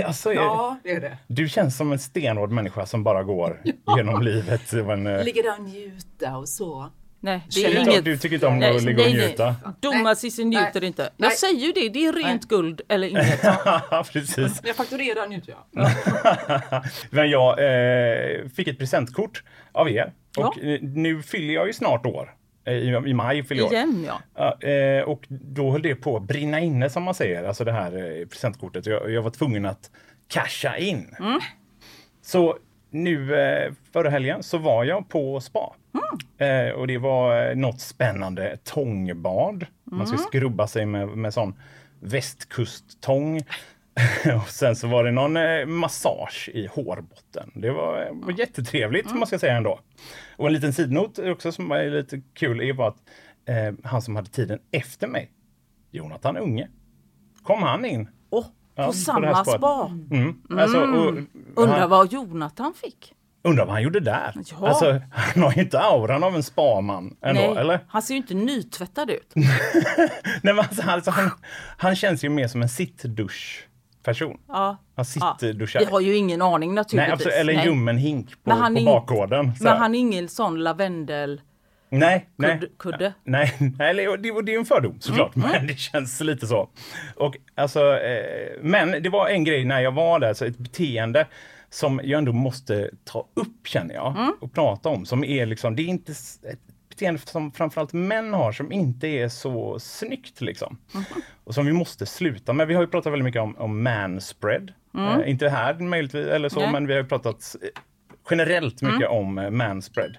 Alltså, 0.07 0.33
Ja, 0.33 0.79
det 0.83 0.91
är 0.91 1.01
det. 1.01 1.19
Du 1.27 1.49
känns 1.49 1.77
som 1.77 1.93
en 1.93 1.99
stenhård 1.99 2.51
människa 2.51 2.87
som 2.87 3.05
bara 3.05 3.23
går 3.23 3.63
genom 3.97 4.23
livet. 4.23 4.73
Men, 4.73 5.05
Ligger 5.05 5.43
där 5.43 5.59
och 5.59 5.65
njuta 5.65 6.37
och 6.37 6.49
så. 6.49 6.91
Nej, 7.25 7.41
det 7.55 7.65
är 7.65 7.81
inget... 7.89 8.05
du 8.05 8.17
tycker 8.19 8.35
inte 8.35 8.47
om 8.47 8.59
Nej, 8.59 8.77
att 8.77 8.83
ligga 8.83 9.03
och 9.05 9.11
nej, 9.11 9.17
nej. 9.19 9.29
njuta? 9.29 9.57
Domar-Cissi 9.81 10.45
njuter 10.45 10.81
Nej. 10.81 10.87
inte. 10.87 11.03
Nej. 11.03 11.11
Jag 11.17 11.33
säger 11.33 11.61
ju 11.67 11.73
det, 11.73 11.89
det 11.89 12.07
är 12.07 12.13
rent 12.13 12.49
guld 12.49 12.81
eller 12.89 13.09
inget. 13.09 13.43
Precis. 14.13 14.63
När 14.63 14.69
jag 14.69 14.77
fakturerar 14.77 15.29
njuter 15.29 15.55
jag. 15.73 15.89
Men 17.11 17.31
jag 17.31 17.51
eh, 17.59 18.49
fick 18.49 18.69
ett 18.69 18.79
presentkort 18.79 19.43
av 19.73 19.91
er 19.91 20.13
och 20.37 20.55
Ja. 20.63 20.69
eh, 20.71 20.79
nu 20.83 21.23
fyller 21.23 21.55
jag 21.55 21.67
ju 21.67 21.73
snart 21.73 22.07
år. 22.07 22.35
Eh, 22.65 22.75
I, 22.75 22.89
I 23.07 23.15
maj 23.15 23.45
fyller 23.45 23.63
jag 23.63 23.67
år. 23.67 23.75
Igen 23.75 24.09
ja. 24.35 24.69
Eh, 24.69 25.03
och 25.03 25.25
då 25.29 25.71
höll 25.71 25.83
det 25.83 25.95
på 25.95 26.17
att 26.17 26.23
brinna 26.23 26.61
inne 26.61 26.91
som 26.91 27.03
man 27.03 27.15
säger, 27.15 27.45
alltså 27.45 27.65
det 27.65 27.73
här 27.73 28.25
presentkortet. 28.31 28.87
Jag, 28.87 29.11
jag 29.11 29.23
var 29.23 29.31
tvungen 29.31 29.67
att 29.67 29.91
casha 30.29 30.77
in. 30.77 31.17
Så 32.23 32.59
nu 32.95 33.35
eh, 33.35 33.73
förra 33.93 34.11
helgen 34.11 34.43
så 34.43 34.59
var 34.59 34.85
jag 34.85 35.09
på 35.09 35.41
spa. 35.41 35.75
Eh, 36.39 36.71
och 36.71 36.87
det 36.87 36.99
var 36.99 37.49
eh, 37.51 37.57
något 37.57 37.81
spännande 37.81 38.59
tångbad. 38.65 39.67
Man 39.85 40.07
ska 40.07 40.17
skrubba 40.17 40.67
sig 40.67 40.87
med, 40.87 41.09
med 41.09 41.35
sån 41.35 41.55
västkusttång. 42.01 43.41
och 44.37 44.49
sen 44.49 44.77
så 44.77 44.89
var 44.89 45.05
det 45.05 45.11
någon 45.11 45.37
eh, 45.37 45.67
massage 45.67 46.51
i 46.55 46.67
hårbotten. 46.67 47.51
Det 47.55 47.71
var, 47.71 48.09
var 48.13 48.39
jättetrevligt 48.39 49.07
mm. 49.07 49.19
man 49.19 49.27
ska 49.27 49.39
säga 49.39 49.57
ändå. 49.57 49.81
Och 50.37 50.47
en 50.47 50.53
liten 50.53 50.73
sidnot 50.73 51.19
också 51.19 51.53
som 51.53 51.71
är 51.71 51.91
lite 51.91 52.23
kul 52.35 52.61
är 52.61 52.73
bara 52.73 52.89
att 52.89 53.03
han 53.83 54.03
som 54.03 54.17
hade 54.17 54.31
tiden 54.31 54.59
efter 54.71 55.07
mig, 55.07 55.31
Jonathan 55.91 56.37
Unge, 56.37 56.69
kom 57.43 57.63
han 57.63 57.85
in. 57.85 58.09
Oh, 58.77 58.87
på 58.87 58.93
samma 58.93 59.45
spa? 59.45 59.91
Mm. 60.11 60.37
Alltså, 60.51 60.79
och, 60.79 61.09
mm. 61.09 61.27
Undrar 61.57 61.89
vad 61.89 62.13
Jonathan 62.13 62.75
fick? 62.75 63.15
Undrar 63.43 63.65
vad 63.65 63.75
han 63.75 63.83
gjorde 63.83 64.01
där? 64.01 64.33
Ja. 64.51 64.69
Alltså, 64.69 65.01
han 65.11 65.43
har 65.43 65.53
ju 65.53 65.63
inte 65.63 65.81
auran 65.81 66.25
av 66.25 66.35
en 66.35 66.43
spaman 66.43 67.17
ändå, 67.23 67.41
Nej, 67.41 67.57
eller? 67.57 67.81
Han 67.89 68.03
ser 68.03 68.15
ju 68.15 68.21
inte 68.21 68.35
nytvättad 68.35 69.11
ut. 69.11 69.33
Nej, 70.43 70.59
alltså, 70.59 70.83
alltså, 70.87 71.11
han, 71.11 71.31
han 71.77 71.97
känns 71.97 72.25
ju 72.25 72.29
mer 72.29 72.49
som 72.49 72.63
en 72.63 72.69
sittdusch 72.69 73.69
person. 74.03 74.39
Ja. 74.49 74.77
Han 74.97 75.05
sittduschar. 75.05 75.81
Ja. 75.81 75.87
Vi 75.87 75.93
har 75.93 76.01
ju 76.01 76.17
ingen 76.17 76.43
aning 76.43 76.75
naturligtvis. 76.75 77.07
Nej, 77.07 77.13
absolut, 77.13 77.35
eller 77.35 77.53
en 77.53 77.65
ljummen 77.65 77.99
hink 77.99 78.45
på, 78.45 78.51
på 78.51 78.85
bakgården. 78.85 79.53
Men 79.61 79.77
han 79.77 79.95
är 79.95 79.99
ingen 79.99 80.29
sån 80.29 80.63
lavendel 80.63 81.41
Nej, 81.99 82.29
nej. 82.37 82.61
Kudde? 82.79 83.15
Nej, 83.25 83.55
nej 83.79 83.95
det, 83.95 84.43
det 84.43 84.55
är 84.55 84.59
en 84.59 84.65
fördom 84.65 84.97
såklart, 85.01 85.37
mm. 85.37 85.51
men 85.51 85.67
det 85.67 85.79
känns 85.79 86.21
lite 86.21 86.47
så. 86.47 86.69
Och, 87.17 87.37
alltså, 87.55 87.99
eh, 87.99 88.59
men 88.63 89.03
det 89.03 89.09
var 89.09 89.29
en 89.29 89.45
grej 89.45 89.65
när 89.65 89.81
jag 89.81 89.93
var 89.93 90.19
där, 90.19 90.35
så 90.35 90.45
ett 90.45 90.59
beteende 90.59 91.27
som 91.71 92.01
jag 92.05 92.19
ändå 92.19 92.33
måste 92.33 92.91
ta 93.05 93.29
upp 93.35 93.67
känner 93.67 93.95
jag 93.95 94.17
mm. 94.17 94.33
och 94.41 94.53
prata 94.53 94.89
om. 94.89 95.07
Som 95.07 95.25
är 95.25 95.47
liksom, 95.47 95.77
det 95.77 95.83
är 95.83 95.87
inte 95.87 96.13
ett 96.13 96.61
beteende 96.89 97.21
som 97.21 97.53
framförallt 97.53 97.93
män 97.93 98.35
har 98.35 98.53
som 98.53 98.73
inte 98.73 99.07
är 99.07 99.29
så 99.29 99.79
snyggt 99.79 100.41
liksom. 100.41 100.79
Mm. 100.95 101.05
Och 101.45 101.55
som 101.55 101.67
vi 101.67 101.73
måste 101.73 102.07
sluta 102.07 102.53
med. 102.53 102.67
Vi 102.67 102.75
har 102.75 102.83
ju 102.83 102.89
pratat 102.89 103.13
väldigt 103.13 103.25
mycket 103.25 103.43
om, 103.43 103.57
om 103.57 103.83
manspread. 103.83 104.73
Mm. 104.95 105.21
Eh, 105.21 105.31
inte 105.31 105.49
här 105.49 105.75
möjligtvis 105.75 106.27
eller 106.27 106.49
så, 106.49 106.61
Nej. 106.61 106.73
men 106.73 106.87
vi 106.87 106.95
har 106.95 107.03
pratat 107.03 107.57
eh, 107.63 107.69
generellt 108.31 108.83
mycket 108.83 109.11
mm. 109.11 109.19
om 109.19 109.39
eh, 109.39 109.51
manspread. 109.51 110.17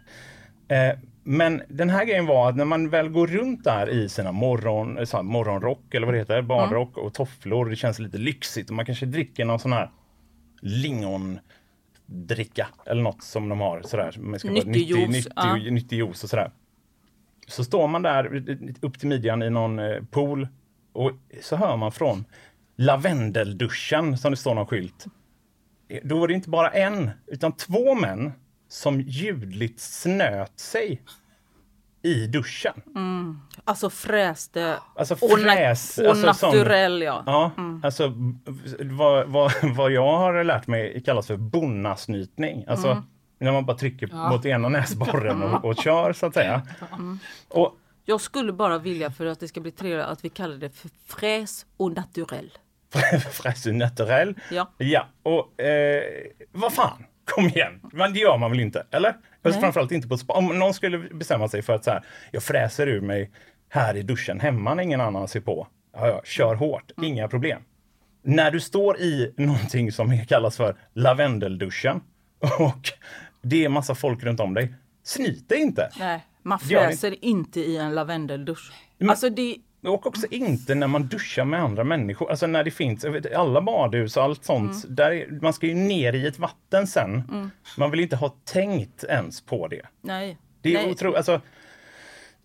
Eh, 0.68 1.00
men 1.28 1.62
den 1.68 1.90
här 1.90 2.06
grejen 2.06 2.26
var 2.26 2.50
att 2.50 2.56
när 2.56 2.66
man 2.66 2.90
väl 2.90 3.10
går 3.10 3.28
runt 3.28 3.64
där 3.64 3.90
i 3.90 4.10
sina 4.10 4.32
morgon, 4.32 5.08
så 5.08 5.24
morgonrock 5.24 5.94
eller 5.94 6.06
vad 6.06 6.14
det 6.14 6.20
heter, 6.20 6.42
barnrock 6.42 6.98
och 6.98 7.14
tofflor, 7.14 7.70
det 7.70 7.76
känns 7.76 8.00
lite 8.00 8.18
lyxigt 8.18 8.70
och 8.70 8.76
man 8.76 8.86
kanske 8.86 9.06
dricker 9.06 9.46
någon 9.46 9.60
sån 9.60 9.74
här 9.74 9.92
lingondricka 10.62 12.68
eller 12.86 13.02
något 13.02 13.24
som 13.24 13.50
de 13.50 13.60
har 13.60 13.82
sådär. 13.82 14.16
Nyttig, 14.50 14.90
juice, 14.90 15.10
nyttig, 15.10 15.32
ja. 15.36 15.56
nyttig 15.56 15.98
juice 15.98 16.24
och 16.24 16.30
sådär. 16.30 16.52
Så 17.48 17.64
står 17.64 17.88
man 17.88 18.02
där 18.02 18.44
upp 18.82 19.00
till 19.00 19.08
midjan 19.08 19.44
i 19.44 19.50
någon 19.50 19.80
eh, 19.80 20.04
pool 20.12 20.48
och 20.94 21.12
så 21.42 21.56
hör 21.56 21.78
man 21.78 21.92
från 21.92 22.26
lavendelduschen 22.76 24.18
som 24.18 24.32
det 24.32 24.38
står 24.38 24.56
någon 24.56 24.68
skylt. 24.68 25.06
Då 26.04 26.20
var 26.20 26.28
det 26.28 26.34
inte 26.34 26.50
bara 26.50 26.70
en 26.70 27.12
utan 27.28 27.52
två 27.52 27.96
män 27.96 28.32
som 28.68 29.02
ljudligt 29.02 29.80
snöt 29.80 30.60
sig 30.60 31.02
i 32.06 32.28
duschen. 32.28 32.82
Mm. 32.96 33.40
Alltså 33.64 33.90
fräste 33.90 34.78
alltså 34.96 35.16
fräs, 35.16 35.98
och, 35.98 36.06
alltså 36.06 36.48
naturell 36.48 37.02
ja. 37.02 37.24
ja 37.26 37.52
mm. 37.58 37.82
Alltså 37.84 38.14
vad, 38.80 39.28
vad, 39.28 39.52
vad 39.76 39.92
jag 39.92 40.18
har 40.18 40.44
lärt 40.44 40.68
mig 40.68 41.04
kallas 41.06 41.28
för 41.28 41.38
bonnasnytning. 41.38 42.66
Alltså 42.68 42.88
mm. 42.88 43.04
när 43.40 43.52
man 43.52 43.66
bara 43.66 43.78
trycker 43.78 44.10
ja. 44.12 44.30
mot 44.30 44.46
ena 44.46 44.70
näsborren 44.70 45.44
och, 45.44 45.66
och 45.66 45.76
kör 45.76 46.14
så 46.14 46.26
att 46.26 46.34
säga. 46.34 46.62
Mm. 46.92 47.20
Och, 47.48 47.78
jag 48.06 48.22
skulle 48.22 48.54
bara 48.54 48.78
vilja 48.78 49.12
för 49.12 49.26
att 49.26 49.40
det 49.40 49.48
ska 49.48 49.62
bli 49.62 49.72
trevligt 49.72 50.06
att 50.06 50.26
vi 50.26 50.30
kallar 50.30 50.56
det 50.56 50.70
för 50.70 50.90
fräs 51.06 51.66
och 51.78 51.92
naturell. 51.92 52.52
fräs 53.32 53.66
och 53.66 53.76
naturell? 53.76 54.36
Ja. 54.52 54.72
Ja, 54.78 55.08
och 55.24 55.62
eh, 55.62 56.04
vad 56.52 56.74
fan? 56.74 57.06
Kom 57.26 57.46
igen, 57.46 57.80
men 57.94 58.14
det 58.14 58.20
gör 58.20 58.38
man 58.38 58.52
väl 58.52 58.60
inte? 58.60 58.86
Eller? 58.92 59.16
Nej. 59.42 59.54
Framförallt 59.54 59.92
inte 59.92 60.08
på 60.08 60.18
spa. 60.18 60.34
Om 60.34 60.60
någon 60.60 60.74
skulle 60.74 60.98
bestämma 60.98 61.48
sig 61.48 61.62
för 61.62 61.74
att 61.74 61.84
så 61.84 61.92
här, 61.92 62.04
jag 62.32 62.44
fräser 62.44 62.88
ur 62.88 63.02
mig 63.02 63.32
här 63.70 63.98
i 63.98 64.02
duschen 64.02 64.40
hemma 64.40 64.74
när 64.74 64.84
ingen 64.84 65.02
annan 65.02 65.28
ser 65.28 65.42
på. 65.42 65.68
Ja, 65.94 66.08
ja, 66.08 66.22
kör 66.24 66.56
hårt, 66.56 66.92
mm. 66.98 67.12
inga 67.12 67.28
problem. 67.28 67.62
När 68.24 68.52
du 68.52 68.60
står 68.60 69.00
i 69.00 69.34
någonting 69.38 69.92
som 69.92 70.26
kallas 70.26 70.58
för 70.58 70.76
lavendelduschen 70.94 72.02
och 72.60 72.92
det 73.42 73.66
är 73.66 73.70
massa 73.70 73.96
folk 73.96 74.24
runt 74.24 74.40
om 74.40 74.54
dig, 74.54 74.74
snyt 75.04 75.50
dig 75.50 75.62
inte. 75.62 75.90
Nej, 76.00 76.26
man 76.44 76.60
fräser 76.60 77.26
inte 77.26 77.60
i 77.60 77.78
en 77.78 77.96
lavendeldusch. 77.96 78.72
Men, 78.98 79.10
alltså 79.10 79.30
det, 79.30 79.58
och 79.88 80.08
också 80.08 80.28
inte 80.32 80.76
när 80.76 80.88
man 80.88 81.08
duschar 81.08 81.46
med 81.46 81.62
andra 81.62 81.84
människor. 81.84 82.30
Alltså 82.30 82.48
när 82.48 82.64
det 82.64 82.72
finns, 82.72 83.06
alla 83.36 83.62
badhus 83.62 84.18
och 84.18 84.24
allt 84.24 84.44
sånt. 84.44 84.84
Mm. 84.84 84.96
Där, 84.96 85.40
man 85.42 85.54
ska 85.54 85.68
ju 85.68 85.74
ner 85.74 86.14
i 86.14 86.28
ett 86.28 86.40
vatten 86.40 86.88
sen. 86.88 87.24
Mm. 87.32 87.52
Man 87.78 87.92
vill 87.92 88.00
inte 88.00 88.16
ha 88.16 88.36
tänkt 88.44 89.04
ens 89.04 89.42
på 89.42 89.68
det. 89.68 89.82
Nej. 90.02 90.38
Det 90.62 90.76
är 90.76 90.90
otroligt. 90.92 91.18
Alltså, 91.18 91.42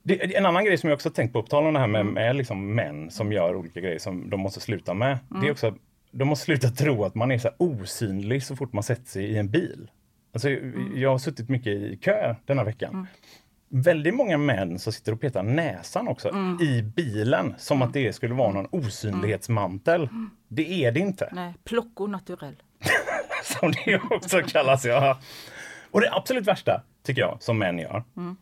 det, 0.02 0.36
en 0.36 0.46
annan 0.46 0.64
grej 0.64 0.78
som 0.78 0.88
jag 0.88 0.96
också 0.96 1.10
tänkt 1.10 1.32
på, 1.32 1.42
på 1.42 1.48
tal 1.48 1.66
om 1.66 1.74
det 1.74 1.80
här 1.80 1.86
med, 1.86 2.00
mm. 2.00 2.14
med 2.14 2.36
liksom 2.36 2.74
män 2.74 3.10
som 3.10 3.32
gör 3.32 3.54
olika 3.54 3.80
grejer 3.80 3.98
som 3.98 4.30
de 4.30 4.40
måste 4.40 4.60
sluta 4.60 4.94
med. 4.94 5.18
Det 5.28 5.34
är 5.34 5.38
mm. 5.38 5.50
också, 5.50 5.74
de 6.10 6.28
måste 6.28 6.44
sluta 6.44 6.68
tro 6.68 7.04
att 7.04 7.14
man 7.14 7.30
är 7.30 7.38
så 7.38 7.50
osynlig 7.58 8.42
så 8.42 8.56
fort 8.56 8.72
man 8.72 8.82
sätter 8.82 9.08
sig 9.08 9.24
i 9.24 9.38
en 9.38 9.50
bil. 9.50 9.90
Alltså, 10.32 10.48
mm. 10.48 10.92
Jag 10.96 11.10
har 11.10 11.18
suttit 11.18 11.48
mycket 11.48 11.72
i 11.72 11.98
kö 12.02 12.34
denna 12.46 12.64
veckan 12.64 13.06
väldigt 13.70 14.14
många 14.14 14.38
män 14.38 14.78
som 14.78 14.92
sitter 14.92 15.12
och 15.12 15.20
petar 15.20 15.42
näsan 15.42 16.08
också 16.08 16.28
mm. 16.28 16.60
i 16.60 16.82
bilen 16.82 17.54
som 17.58 17.76
mm. 17.76 17.88
att 17.88 17.94
det 17.94 18.12
skulle 18.12 18.34
vara 18.34 18.52
någon 18.52 18.68
osynlighetsmantel. 18.70 20.02
Mm. 20.02 20.30
Det 20.48 20.84
är 20.84 20.92
det 20.92 21.00
inte. 21.00 21.28
Nej, 21.32 21.54
plocko 21.64 22.06
naturell. 22.06 22.62
som 23.44 23.72
det 23.84 24.00
också 24.10 24.42
kallas, 24.42 24.84
ja. 24.84 25.18
Och 25.90 26.00
det 26.00 26.12
absolut 26.12 26.46
värsta, 26.46 26.82
tycker 27.02 27.20
jag, 27.20 27.36
som 27.40 27.58
män 27.58 27.78
gör, 27.78 28.04
mm. 28.16 28.36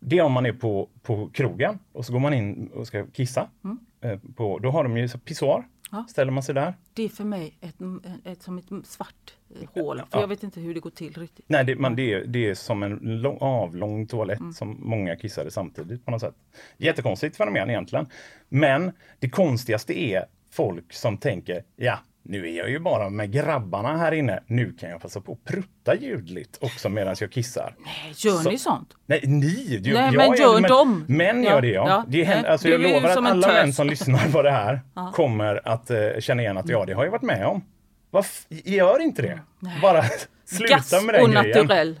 det 0.00 0.18
är 0.18 0.22
om 0.22 0.32
man 0.32 0.46
är 0.46 0.52
på, 0.52 0.88
på 1.02 1.30
krogen 1.32 1.78
och 1.92 2.04
så 2.04 2.12
går 2.12 2.20
man 2.20 2.34
in 2.34 2.70
och 2.74 2.86
ska 2.86 3.06
kissa. 3.06 3.48
Mm. 3.64 3.78
Eh, 4.00 4.18
på, 4.36 4.58
då 4.58 4.70
har 4.70 4.82
de 4.82 4.96
ju 4.96 5.08
pissoar. 5.08 5.64
Ja. 5.90 6.04
Ställer 6.08 6.32
man 6.32 6.42
sig 6.42 6.54
där. 6.54 6.74
Det 6.94 7.04
är 7.04 7.08
för 7.08 7.24
mig 7.24 7.58
ett, 7.60 7.76
ett, 8.24 8.42
som 8.42 8.58
ett 8.58 8.86
svart 8.86 9.34
hål. 9.74 9.96
För 9.96 10.06
ja. 10.10 10.20
jag 10.20 10.28
vet 10.28 10.42
inte 10.42 10.60
hur 10.60 10.74
det 10.74 10.80
går 10.80 10.90
till 10.90 11.14
riktigt. 11.14 11.44
Nej, 11.48 11.64
det, 11.64 11.76
man, 11.76 11.96
det, 11.96 12.12
är, 12.12 12.24
det 12.24 12.50
är 12.50 12.54
som 12.54 12.82
en 12.82 12.98
lång, 13.02 13.38
avlång 13.40 14.06
toalett 14.06 14.40
mm. 14.40 14.52
som 14.52 14.76
många 14.80 15.16
kissade 15.16 15.50
samtidigt 15.50 16.04
på 16.04 16.10
något 16.10 16.20
sätt. 16.20 16.34
Jättekonstigt 16.76 17.36
fenomen 17.36 17.70
egentligen. 17.70 18.06
Men 18.48 18.92
det 19.18 19.30
konstigaste 19.30 20.00
är 20.00 20.24
folk 20.50 20.92
som 20.92 21.18
tänker, 21.18 21.62
ja, 21.76 21.98
nu 22.28 22.48
är 22.48 22.58
jag 22.58 22.70
ju 22.70 22.78
bara 22.78 23.10
med 23.10 23.32
grabbarna 23.32 23.96
här 23.96 24.12
inne. 24.12 24.40
Nu 24.46 24.72
kan 24.72 24.90
jag 24.90 25.00
passa 25.00 25.20
på 25.20 25.32
att 25.32 25.44
prutta 25.44 25.94
ljudligt 25.94 26.58
också 26.60 26.88
medan 26.88 27.16
jag 27.20 27.32
kissar. 27.32 27.74
Nej, 27.78 28.14
gör 28.16 28.36
Så, 28.36 28.50
ni 28.50 28.58
sånt? 28.58 28.94
Nej, 29.06 29.20
ni! 29.24 29.78
Du, 29.78 29.94
nej, 29.94 30.12
men 30.16 30.34
gör 30.36 30.84
men? 30.84 31.16
Män 31.16 31.42
gör 31.42 31.60
det, 31.60 31.68
ja. 31.68 31.88
ja 31.88 32.04
det 32.08 32.24
händer, 32.24 32.50
alltså, 32.50 32.68
jag 32.68 32.80
lovar 32.80 33.08
att 33.08 33.16
alla 33.16 33.48
män 33.48 33.72
som 33.72 33.86
lyssnar 33.86 34.32
på 34.32 34.42
det 34.42 34.50
här 34.50 34.80
kommer 35.12 35.68
att 35.68 35.90
uh, 35.90 36.20
känna 36.20 36.42
igen 36.42 36.56
att 36.56 36.68
ja, 36.68 36.84
det 36.84 36.92
har 36.92 37.04
jag 37.04 37.10
varit 37.10 37.22
med 37.22 37.46
om. 37.46 37.64
Varf 38.10 38.46
gör 38.48 39.02
inte 39.02 39.22
det. 39.22 39.40
Nej. 39.58 39.78
Bara 39.82 40.02
sluta 40.44 40.74
Gas 40.74 41.04
med 41.04 41.14
den 41.14 41.30
grejen. 41.30 41.96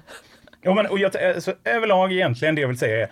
Ja, 0.62 0.74
men, 0.74 0.86
och 0.86 0.98
jag, 0.98 1.16
alltså, 1.16 1.54
överlag 1.64 2.12
egentligen 2.12 2.54
det 2.54 2.60
jag 2.60 2.68
vill 2.68 2.78
säga 2.78 3.02
är 3.02 3.10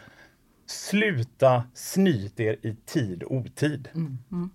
sluta 0.66 1.62
snyt 1.74 2.40
er 2.40 2.56
i 2.62 2.76
tid 2.86 3.22
och 3.22 3.32
otid. 3.36 3.88
Mm. 3.94 4.18
Mm. 4.32 4.50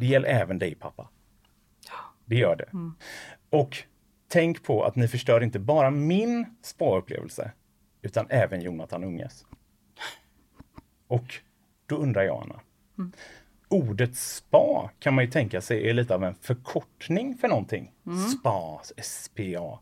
Det 0.00 0.06
gäller 0.06 0.28
även 0.28 0.58
dig 0.58 0.74
pappa. 0.74 1.08
Det 2.26 2.36
gör 2.36 2.56
det. 2.56 2.68
Mm. 2.72 2.94
Och 3.50 3.76
tänk 4.28 4.64
på 4.64 4.84
att 4.84 4.96
ni 4.96 5.08
förstör 5.08 5.42
inte 5.42 5.58
bara 5.58 5.90
min 5.90 6.46
spa-upplevelse 6.62 7.52
utan 8.02 8.26
även 8.30 8.60
Jonathan 8.60 9.04
Unges. 9.04 9.46
Och 11.08 11.34
då 11.86 11.96
undrar 11.96 12.22
jag 12.22 12.42
Anna, 12.42 12.60
mm 12.98 13.12
ordet 13.68 14.16
spa 14.16 14.90
kan 14.98 15.14
man 15.14 15.24
ju 15.24 15.30
tänka 15.30 15.60
sig 15.60 15.88
är 15.88 15.94
lite 15.94 16.14
av 16.14 16.24
en 16.24 16.34
förkortning 16.34 17.36
för 17.36 17.48
någonting. 17.48 17.92
Mm. 18.06 18.18
Spa, 18.18 18.80
SPA. 19.02 19.78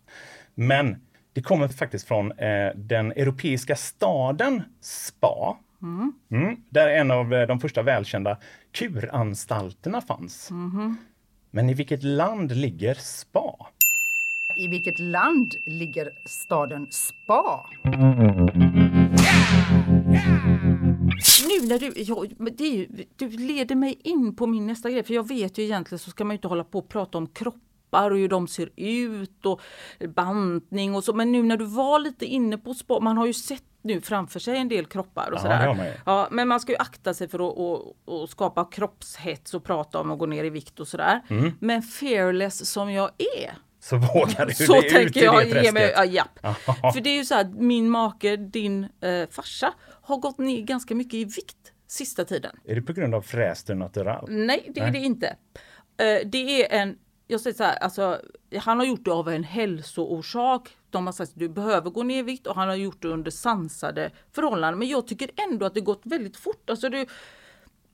Men 0.55 0.97
det 1.33 1.43
kommer 1.43 1.69
faktiskt 1.69 2.09
från 2.09 2.33
eh, 2.33 2.71
den 2.75 3.13
europeiska 3.13 3.77
staden 3.77 4.63
Spa. 4.81 5.59
Mm. 5.83 6.13
Mm, 6.31 6.57
där 6.71 6.89
en 6.89 7.11
av 7.11 7.35
eh, 7.35 7.47
de 7.47 7.61
första 7.61 7.83
välkända 7.83 8.39
kuranstalterna 8.73 10.01
fanns. 10.01 10.51
Mm. 10.51 10.97
Men 11.55 11.71
i 11.71 11.75
vilket 11.75 12.03
land 12.03 12.57
ligger 12.57 12.95
Spa? 12.95 13.67
I 14.57 14.69
vilket 14.69 14.99
land 14.99 15.55
ligger 15.67 16.11
staden 16.25 16.87
Spa? 16.91 17.67
Nu 21.49 21.69
när 21.69 21.79
du, 21.79 21.93
ja, 21.97 22.25
det, 22.39 22.87
du 23.17 23.29
leder 23.29 23.75
mig 23.75 23.99
in 24.05 24.37
på 24.37 24.47
min 24.47 24.67
nästa 24.67 24.91
grej, 24.91 25.03
för 25.03 25.15
jag 25.15 25.29
vet 25.29 25.59
ju 25.59 25.63
egentligen 25.63 25.99
så 25.99 26.11
ska 26.11 26.25
man 26.25 26.35
inte 26.35 26.49
hålla 26.49 26.65
på 26.65 26.79
och 26.79 26.89
prata 26.89 27.19
om 27.19 27.27
kroppar 27.27 28.11
och 28.11 28.19
hur 28.19 28.29
de 28.29 28.49
ser 28.49 28.71
ut 28.77 29.47
och 29.47 29.61
bantning 30.09 30.95
och 30.95 31.05
så. 31.05 31.13
Men 31.13 31.33
nu 31.33 31.43
när 31.43 31.57
du 31.57 31.65
var 31.65 31.99
lite 31.99 32.27
inne 32.27 32.59
på 32.59 32.75
spa, 32.75 33.01
man 33.01 33.17
har 33.17 33.27
ju 33.27 33.33
sett 33.33 33.74
nu 33.85 34.01
framför 34.01 34.41
sig 34.41 34.57
en 34.57 34.69
del 34.69 34.87
kroppar 34.87 35.31
och 35.31 35.41
sådär. 35.41 35.97
Ja, 36.07 36.29
men 36.31 36.49
man 36.49 36.61
ska 36.61 36.73
ju 36.73 36.79
akta 36.79 37.15
sig 37.15 37.29
för 37.29 37.39
att, 37.51 37.59
att, 37.59 38.13
att 38.23 38.31
skapa 38.31 38.65
kroppshets 38.65 39.55
och 39.55 39.65
prata 39.65 40.01
om 40.01 40.11
att 40.11 40.19
gå 40.19 40.27
ner 40.27 40.45
i 40.45 40.51
vikt 40.51 40.81
och 40.81 40.89
sådär. 40.89 41.21
Mm. 41.31 41.53
Men 41.61 41.83
fearless 41.83 42.71
som 42.71 42.93
jag 42.93 43.11
är 43.19 43.55
Så 43.81 43.97
vågar 43.97 44.47
du 44.47 44.55
så 44.67 44.73
dig 44.73 44.87
ut 44.87 44.93
tänker 44.93 45.21
i 45.21 45.25
jag 45.25 45.51
det 45.51 45.63
ge 45.65 45.73
mig, 45.73 45.83
träsket. 45.83 45.93
ja, 45.97 46.05
japp. 46.05 46.39
För 46.95 47.01
det 47.01 47.11
är 47.11 47.17
ju 47.17 47.25
så 47.25 47.35
här, 47.35 47.45
min 47.45 47.91
make, 47.91 48.37
din 48.37 48.85
eh, 48.85 49.29
farsa 49.31 49.75
har 50.03 50.17
gått 50.17 50.39
ner 50.39 50.61
ganska 50.63 50.95
mycket 50.95 51.15
i 51.15 51.25
vikt 51.25 51.57
sista 51.87 52.25
tiden. 52.25 52.57
Är 52.65 52.75
det 52.75 52.83
på 52.83 52.93
grund 52.93 53.15
av 53.15 53.23
fräster 53.23 53.75
natural? 53.75 54.27
Nej, 54.31 54.71
det 54.75 54.81
är 54.81 54.91
Nej. 54.91 54.93
det 55.01 55.07
inte. 55.07 55.27
Eh, 55.27 56.27
det 56.27 56.73
är 56.73 56.81
en, 56.81 56.99
jag 57.27 57.41
säger 57.41 57.57
så 57.57 57.65
här, 57.65 57.77
alltså, 57.77 58.21
han 58.61 58.79
har 58.79 58.87
gjort 58.87 59.05
det 59.05 59.13
av 59.13 59.29
en 59.29 59.45
hälsoorsak. 59.45 60.77
De 60.91 61.07
har 61.07 61.13
sagt 61.13 61.31
att 61.31 61.39
du 61.39 61.49
behöver 61.49 61.91
gå 61.91 62.03
ner 62.03 62.19
i 62.19 62.23
vikt 62.23 62.47
och 62.47 62.55
han 62.55 62.69
har 62.69 62.75
gjort 62.75 63.03
det 63.03 63.09
under 63.09 63.31
sansade 63.31 64.11
förhållanden. 64.33 64.79
Men 64.79 64.89
jag 64.89 65.07
tycker 65.07 65.31
ändå 65.51 65.67
att 65.67 65.75
det 65.75 65.81
gått 65.81 66.03
väldigt 66.05 66.37
fort. 66.37 66.71
Alltså 66.71 66.89
det, 66.89 67.07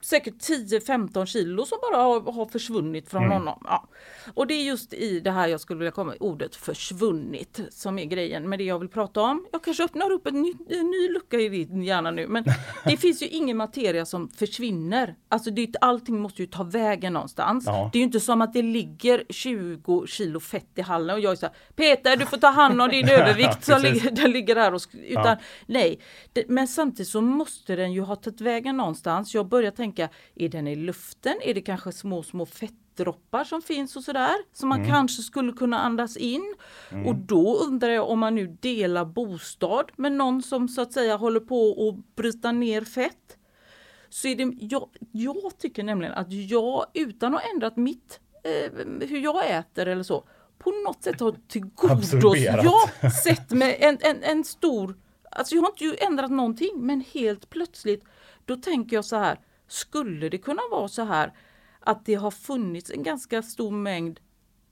säkert 0.00 0.34
10-15 0.34 1.26
kilo 1.26 1.66
som 1.66 1.78
bara 1.90 2.02
har, 2.02 2.32
har 2.32 2.46
försvunnit 2.46 3.10
från 3.10 3.30
honom. 3.30 3.62
Ja. 3.64 3.88
Och 4.34 4.46
det 4.46 4.54
är 4.54 4.62
just 4.62 4.94
i 4.94 5.20
det 5.20 5.30
här 5.30 5.48
jag 5.48 5.60
skulle 5.60 5.78
vilja 5.78 5.90
komma, 5.90 6.14
ordet 6.20 6.56
försvunnit 6.56 7.60
som 7.70 7.98
är 7.98 8.04
grejen 8.04 8.48
med 8.48 8.58
det 8.58 8.64
jag 8.64 8.78
vill 8.78 8.88
prata 8.88 9.20
om. 9.20 9.46
Jag 9.52 9.64
kanske 9.64 9.84
öppnar 9.84 10.10
upp 10.10 10.26
en 10.26 10.42
ny, 10.42 10.54
en 10.68 10.90
ny 10.90 11.08
lucka 11.08 11.40
i 11.40 11.48
din 11.48 11.82
hjärna 11.82 12.10
nu 12.10 12.26
men 12.26 12.44
det 12.84 12.96
finns 12.96 13.22
ju 13.22 13.26
ingen 13.26 13.56
materia 13.56 14.06
som 14.06 14.28
försvinner. 14.28 15.14
Alltså 15.28 15.50
det, 15.50 15.76
allting 15.80 16.20
måste 16.20 16.42
ju 16.42 16.46
ta 16.46 16.62
vägen 16.62 17.12
någonstans. 17.12 17.64
Ja. 17.66 17.90
Det 17.92 17.98
är 17.98 18.00
ju 18.00 18.04
inte 18.04 18.20
som 18.20 18.42
att 18.42 18.52
det 18.52 18.62
ligger 18.62 19.24
20 19.28 20.06
kilo 20.06 20.40
fett 20.40 20.70
i 20.74 20.80
hallen 20.80 21.14
och 21.16 21.20
jag 21.20 21.32
är 21.32 21.36
så 21.36 21.46
här, 21.46 21.54
Peter 21.76 22.16
du 22.16 22.26
får 22.26 22.36
ta 22.36 22.48
hand 22.48 22.82
om 22.82 22.88
din 22.88 23.08
övervikt 23.20 23.64
som 23.64 23.82
ligger, 23.82 24.10
den 24.10 24.30
ligger 24.30 24.54
där. 24.54 24.74
Och, 24.74 24.82
utan, 24.92 25.36
nej, 25.66 26.00
det, 26.32 26.44
men 26.48 26.68
samtidigt 26.68 27.08
så 27.08 27.20
måste 27.20 27.76
den 27.76 27.92
ju 27.92 28.00
ha 28.00 28.16
tagit 28.16 28.40
vägen 28.40 28.76
någonstans. 28.76 29.34
Jag 29.34 29.48
börjar 29.48 29.70
tänka, 29.70 29.89
är 30.34 30.48
den 30.48 30.68
i 30.68 30.76
luften? 30.76 31.34
Är 31.42 31.54
det 31.54 31.60
kanske 31.60 31.92
små, 31.92 32.22
små 32.22 32.46
fettdroppar 32.46 33.44
som 33.44 33.62
finns 33.62 33.96
och 33.96 34.04
sådär? 34.04 34.34
Som 34.52 34.68
man 34.68 34.86
kanske 34.86 35.22
skulle 35.22 35.52
kunna 35.52 35.78
andas 35.78 36.16
in. 36.16 36.54
Och 37.06 37.14
då 37.14 37.56
undrar 37.56 37.88
jag 37.88 38.08
om 38.10 38.18
man 38.18 38.34
nu 38.34 38.46
delar 38.46 39.04
bostad 39.04 39.92
med 39.96 40.12
någon 40.12 40.42
som 40.42 40.68
så 40.68 40.82
att 40.82 40.92
säga 40.92 41.16
håller 41.16 41.40
på 41.40 41.88
att 41.88 42.16
bryta 42.16 42.52
ner 42.52 42.84
fett. 42.84 43.36
Så 44.08 44.28
är 44.28 44.36
det, 44.36 44.52
jag, 44.60 44.88
jag 45.12 45.58
tycker 45.58 45.82
nämligen 45.82 46.14
att 46.14 46.32
jag 46.32 46.86
utan 46.94 47.34
att 47.34 47.42
ändrat 47.54 47.76
mitt, 47.76 48.20
eh, 48.44 48.86
hur 49.08 49.18
jag 49.18 49.50
äter 49.50 49.86
eller 49.86 50.02
så, 50.02 50.24
på 50.58 50.70
något 50.70 51.02
sätt 51.02 51.20
har 51.20 51.36
tillgodos, 51.48 52.14
Absorberat. 52.14 52.64
jag 52.64 53.12
sett 53.12 53.50
med 53.50 53.76
en, 53.80 53.98
en, 54.00 54.22
en 54.22 54.44
stor, 54.44 54.94
alltså 55.30 55.54
jag 55.54 55.62
har 55.62 55.68
inte 55.68 55.84
ju 55.84 55.94
ändrat 56.06 56.30
någonting 56.30 56.72
men 56.76 57.00
helt 57.00 57.50
plötsligt 57.50 58.04
då 58.44 58.56
tänker 58.56 58.96
jag 58.96 59.04
så 59.04 59.16
här, 59.16 59.38
skulle 59.72 60.28
det 60.28 60.38
kunna 60.38 60.62
vara 60.70 60.88
så 60.88 61.04
här 61.04 61.32
att 61.80 62.06
det 62.06 62.14
har 62.14 62.30
funnits 62.30 62.90
en 62.90 63.02
ganska 63.02 63.42
stor 63.42 63.70
mängd 63.70 64.20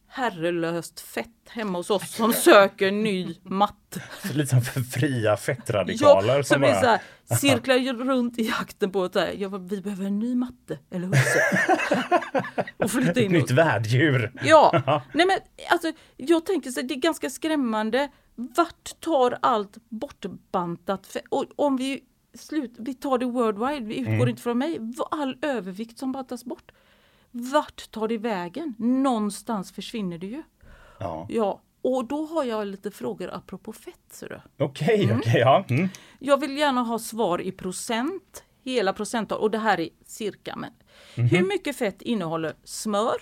herrelöst 0.09 1.01
fett 1.01 1.49
hemma 1.49 1.79
hos 1.79 1.91
oss 1.91 2.11
som 2.15 2.33
söker 2.45 2.91
ny 2.91 3.37
matte. 3.43 4.03
Lite 4.35 4.47
som 4.47 4.63
för 4.63 4.81
fria 4.81 5.37
fettradikaler 5.37 6.37
Ja, 6.37 6.43
som 6.43 6.45
som 6.45 6.65
är 6.65 6.73
bara... 6.73 6.81
så 6.81 6.87
här, 6.87 7.01
cirklar 7.37 8.05
runt 8.05 8.39
i 8.39 8.43
jakten 8.43 8.93
på 8.93 9.05
att 9.05 9.13
så 9.13 9.49
bara, 9.49 9.59
vi 9.59 9.81
behöver 9.81 10.05
en 10.05 10.19
ny 10.19 10.35
matte 10.35 10.79
eller 10.91 11.07
husse. 11.07 11.41
och 12.77 12.91
flytta 12.91 13.21
in 13.21 13.33
nytt 13.33 13.51
värddjur. 13.51 14.33
Ja, 14.43 15.03
nej 15.13 15.27
men 15.27 15.39
alltså 15.71 15.93
jag 16.17 16.47
tänker 16.47 16.71
så 16.71 16.81
här, 16.81 16.89
det 16.89 16.95
är 16.95 17.01
ganska 17.01 17.31
skrämmande. 17.31 18.09
Vart 18.35 19.01
tar 19.01 19.39
allt 19.43 19.77
bortbantat 19.89 21.17
och 21.31 21.45
om 21.57 21.77
vi 21.77 22.01
slut, 22.35 22.75
vi 22.79 22.95
tar 22.95 23.19
det 23.19 23.27
worldwide, 23.27 23.87
vi 23.87 23.99
utgår 23.99 24.13
Mm. 24.15 24.29
inte 24.29 24.43
från 24.43 24.59
mig, 24.59 24.81
all 25.11 25.39
övervikt 25.43 25.99
som 25.99 26.13
bantas 26.13 26.45
bort. 26.45 26.73
Vart 27.31 27.91
tar 27.91 28.09
det 28.09 28.19
vägen? 28.19 28.75
Någonstans 28.79 29.73
försvinner 29.73 30.19
det 30.19 30.27
ju. 30.27 30.43
Ja. 31.01 31.27
Ja, 31.31 31.63
och 31.83 32.05
då 32.05 32.27
har 32.27 32.45
jag 32.45 32.67
lite 32.67 32.91
frågor 32.91 33.31
apropå 33.35 33.73
fett. 33.73 33.95
ser 34.11 34.29
du. 34.29 34.65
Okej, 34.65 35.15
okej, 35.19 35.41
ja. 35.41 35.65
Mm. 35.71 35.89
Jag 36.19 36.41
vill 36.41 36.57
gärna 36.59 36.83
ha 36.83 36.99
svar 36.99 37.41
i 37.41 37.53
procent, 37.53 38.45
hela 38.65 38.93
procenttal 38.93 39.41
och 39.41 39.51
det 39.51 39.59
här 39.59 39.81
är 39.81 39.89
cirka. 40.07 40.57
Men 40.57 40.73
Hur 41.29 41.43
mycket 41.49 41.77
fett 41.77 42.03
innehåller 42.03 42.55
smör, 42.65 43.17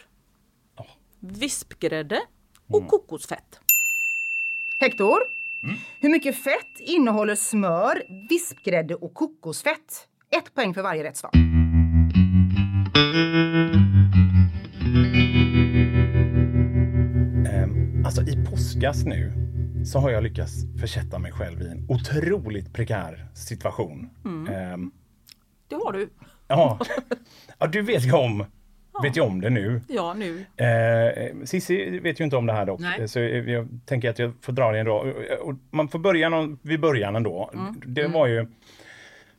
vispgrädde 1.20 2.20
och 2.68 2.88
kokosfett? 2.88 3.60
Hector, 4.80 5.18
hur 6.00 6.08
mycket 6.10 6.36
fett 6.36 6.80
innehåller 6.80 7.34
smör, 7.34 8.02
vispgrädde 8.28 8.94
och 8.94 9.14
kokosfett? 9.14 10.08
Ett 10.36 10.54
poäng 10.54 10.74
för 10.74 10.82
varje 10.82 11.04
rätt 11.04 11.16
svar. 11.16 11.30
Ehm, 17.48 18.02
alltså 18.06 18.22
i 18.22 18.44
påskas 18.50 19.04
nu 19.04 19.32
så 19.84 19.98
har 19.98 20.10
jag 20.10 20.22
lyckats 20.22 20.52
försätta 20.80 21.18
mig 21.18 21.32
själv 21.32 21.62
i 21.62 21.66
en 21.68 21.86
otroligt 21.88 22.72
prekär 22.72 23.26
situation. 23.34 24.10
Ehm, 24.50 24.90
Det 25.68 25.74
har 25.74 25.92
du. 25.92 26.10
ja. 26.48 26.78
ja, 27.58 27.66
du 27.66 27.82
vet 27.82 28.06
ju 28.06 28.12
om, 28.12 28.44
vet 29.02 29.16
ju 29.16 29.20
om 29.20 29.40
det 29.40 29.50
nu. 29.50 29.80
Ja, 29.88 30.14
nu. 30.14 30.44
Eh, 30.56 31.44
Cissi 31.44 31.98
vet 31.98 32.20
ju 32.20 32.24
inte 32.24 32.36
om 32.36 32.46
det 32.46 32.52
här 32.52 32.66
dock, 32.66 32.80
Nej. 32.80 33.08
så 33.08 33.20
jag 33.20 33.68
tänker 33.86 34.10
att 34.10 34.18
jag 34.18 34.32
får 34.40 34.52
dra 34.52 34.72
det 34.72 34.78
ändå. 34.78 35.12
Man 35.70 35.88
får 35.88 35.98
börja 35.98 36.28
någon, 36.28 36.58
vid 36.62 36.80
början 36.80 37.16
ändå. 37.16 37.50
Det 37.86 38.06
var 38.06 38.26
ju 38.26 38.46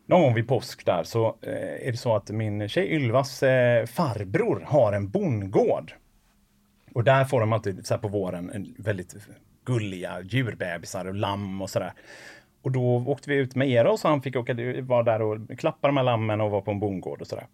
någon 0.05 0.21
gång 0.21 0.33
vid 0.33 0.47
påsk 0.47 0.85
där 0.85 1.03
så 1.03 1.35
eh, 1.41 1.87
är 1.87 1.91
det 1.91 1.97
så 1.97 2.15
att 2.15 2.29
min 2.29 2.69
tjej 2.69 2.91
Ylvas 2.91 3.43
eh, 3.43 3.85
farbror 3.85 4.63
har 4.67 4.93
en 4.93 5.09
bondgård. 5.09 5.93
Och 6.93 7.03
där 7.03 7.25
får 7.25 7.39
de 7.39 7.53
alltid 7.53 7.87
så 7.87 7.97
på 7.97 8.07
våren 8.07 8.51
en 8.53 8.75
väldigt 8.77 9.15
gulliga 9.65 10.21
djurbebisar 10.21 11.05
och 11.05 11.15
lamm 11.15 11.61
och 11.61 11.69
sådär. 11.69 11.93
Och 12.61 12.71
då 12.71 13.03
åkte 13.07 13.29
vi 13.29 13.35
ut 13.35 13.55
med 13.55 13.67
Eros 13.67 14.03
och 14.03 14.09
han 14.09 14.21
fick 14.21 14.35
åka, 14.35 14.55
vara 14.81 15.03
där 15.03 15.21
och 15.21 15.59
klappa 15.59 15.87
de 15.87 15.97
här 15.97 16.03
lammen 16.03 16.41
och 16.41 16.51
vara 16.51 16.61
på 16.61 16.71
en 16.71 16.79
bondgård 16.79 17.21
och 17.21 17.27
sådär. 17.27 17.47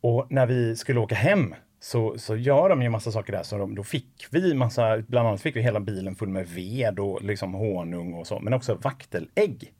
Och 0.00 0.26
när 0.30 0.46
vi 0.46 0.76
skulle 0.76 1.00
åka 1.00 1.14
hem 1.14 1.54
så, 1.80 2.18
så 2.18 2.36
gör 2.36 2.68
de 2.68 2.82
ju 2.82 2.88
massa 2.88 3.12
saker 3.12 3.32
där. 3.32 3.42
Så 3.42 3.58
de, 3.58 3.74
då 3.74 3.84
fick 3.84 4.26
vi 4.30 4.54
massa, 4.54 4.98
bland 4.98 5.28
annat 5.28 5.40
fick 5.40 5.56
vi 5.56 5.62
hela 5.62 5.80
bilen 5.80 6.14
full 6.14 6.28
med 6.28 6.48
ved 6.48 6.98
och 6.98 7.22
liksom 7.22 7.54
honung 7.54 8.14
och 8.14 8.26
så, 8.26 8.40
men 8.40 8.52
också 8.54 8.74
vaktelägg. 8.74 9.72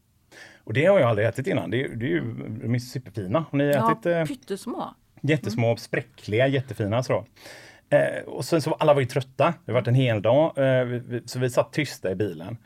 Och 0.64 0.72
det 0.72 0.84
har 0.86 1.00
jag 1.00 1.08
aldrig 1.08 1.28
ätit 1.28 1.46
innan. 1.46 1.70
Det 1.70 1.84
är, 1.84 1.88
det 1.88 2.06
är 2.06 2.10
ju 2.10 2.34
de 2.62 2.74
är 2.74 2.78
superfina. 2.78 3.44
Har 3.50 3.58
ni 3.58 3.64
Ja, 3.64 3.92
ätit 3.92 4.06
eh, 4.06 4.24
pyttesmå. 4.24 4.84
jättesmå, 5.22 5.76
spräckliga, 5.76 6.46
jättefina 6.46 7.02
så. 7.02 7.24
Eh, 7.90 8.22
och 8.26 8.44
sen 8.44 8.62
så 8.62 8.72
alla 8.74 8.94
var 8.94 9.00
ju 9.00 9.06
trötta. 9.06 9.54
Det 9.64 9.72
har 9.72 9.74
varit 9.80 9.88
en 9.88 9.94
hel 9.94 10.22
dag, 10.22 10.58
eh, 10.58 10.84
vi- 10.84 11.22
så 11.26 11.38
vi 11.38 11.50
satt 11.50 11.72
tysta 11.72 12.10
i 12.10 12.14
bilen. 12.14 12.56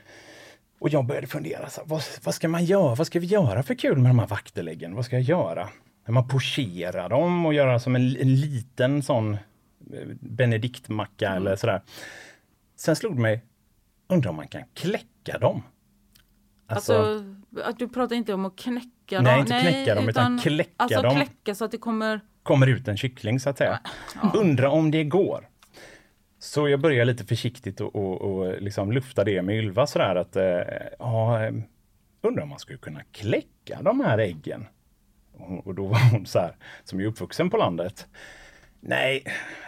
Och 0.79 0.89
jag 0.89 1.05
började 1.07 1.27
fundera, 1.27 1.69
så, 1.69 1.81
vad, 1.85 2.03
vad 2.25 2.35
ska 2.35 2.49
man 2.49 2.65
göra? 2.65 2.95
Vad 2.95 3.07
ska 3.07 3.21
vi 3.21 3.27
göra 3.27 3.63
för 3.63 3.75
kul 3.75 3.99
med 3.99 4.11
de 4.11 4.19
här 4.19 4.27
vakteläggen? 4.27 4.95
Vad 4.95 5.05
ska 5.05 5.17
jag 5.17 5.23
göra? 5.23 5.69
När 6.05 6.13
man 6.13 6.29
pocherar 6.29 7.09
dem 7.09 7.47
och 7.47 7.55
göra 7.55 7.79
som 7.79 7.97
en, 7.97 8.17
en 8.17 8.35
liten 8.35 9.03
sån 9.03 9.35
eh, 9.35 9.39
benediktmacka 10.21 11.31
eller 11.31 11.57
sådär. 11.57 11.83
Sen 12.77 12.97
slog 12.97 13.17
det 13.17 13.23
mig, 13.23 13.45
undrar 14.09 14.31
om 14.31 14.37
man 14.37 14.49
kan 14.49 14.63
kläcka 14.75 15.39
dem? 15.39 15.63
Alltså, 16.67 17.25
att 17.65 17.79
du 17.79 17.89
pratar 17.89 18.17
inte 18.17 18.35
om 18.35 18.45
att 18.45 18.57
knäcka 18.57 19.21
Nej, 19.21 19.23
dem. 19.23 19.41
inte 19.41 19.61
knäcka 19.61 19.95
dem, 19.95 20.09
utan 20.09 20.39
kläcka 20.39 20.71
alltså 20.77 21.03
dem. 21.03 21.15
kläcka 21.15 21.55
så 21.55 21.65
att 21.65 21.71
det 21.71 21.79
kommer... 21.79 22.21
kommer 22.43 22.67
ut 22.67 22.89
en 22.89 22.97
kyckling 22.97 23.41
så 23.41 23.51
att 23.51 23.59
säga. 23.59 23.81
Undra 24.35 24.71
om 24.71 24.91
det 24.91 25.05
går. 25.05 25.49
Så 26.39 26.69
jag 26.69 26.81
börjar 26.81 27.05
lite 27.05 27.25
försiktigt 27.25 27.81
och, 27.81 27.97
och, 27.97 28.21
och 28.21 28.63
liksom 28.63 28.93
lufta 28.93 29.25
det 29.25 29.43
med 29.43 29.57
Ylva 29.57 29.87
sådär 29.87 30.17
att 30.17 30.37
eh, 30.37 30.45
ja, 30.99 31.45
eh, 31.45 31.55
undrar 32.23 32.43
om 32.43 32.49
man 32.49 32.59
skulle 32.59 32.79
kunna 32.79 33.01
kläcka 33.13 33.83
de 33.83 34.01
här 34.01 34.19
äggen. 34.19 34.67
Och, 35.39 35.75
då 35.75 35.87
var 35.87 36.11
hon 36.11 36.27
så 36.27 36.39
här, 36.39 36.57
som 36.85 37.01
är 37.01 37.05
uppvuxen 37.05 37.51
på 37.51 37.57
landet. 37.57 38.07
Nej, 38.81 39.25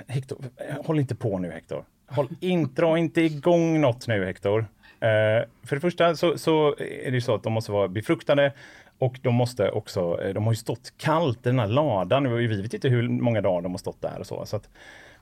Hector, 0.06 0.44
håll 0.84 0.98
inte 0.98 1.14
på 1.14 1.38
nu 1.38 1.50
Hector. 1.50 1.84
Håll 2.06 2.28
in, 2.40 2.74
dra 2.74 2.98
inte 2.98 3.20
igång 3.20 3.80
något 3.80 4.08
nu 4.08 4.24
Hector. 4.24 4.66
Eh, 5.00 5.44
för 5.62 5.76
det 5.76 5.80
första 5.80 6.16
så, 6.16 6.38
så 6.38 6.68
är 6.78 7.10
det 7.10 7.14
ju 7.14 7.20
så 7.20 7.34
att 7.34 7.42
de 7.42 7.52
måste 7.52 7.72
vara 7.72 7.88
befruktade 7.88 8.52
och 8.98 9.18
de 9.22 9.34
måste 9.34 9.70
också, 9.70 10.22
eh, 10.22 10.34
de 10.34 10.44
har 10.44 10.52
ju 10.52 10.56
stått 10.56 10.92
kallt 10.96 11.38
i 11.38 11.48
den 11.48 11.58
här 11.58 11.66
ladan. 11.66 12.36
Vi 12.36 12.46
vet 12.46 12.74
inte 12.74 12.88
hur 12.88 13.08
många 13.08 13.40
dagar 13.40 13.62
de 13.62 13.72
har 13.72 13.78
stått 13.78 14.02
där 14.02 14.18
och 14.18 14.26
så. 14.26 14.46
så 14.46 14.56
att 14.56 14.68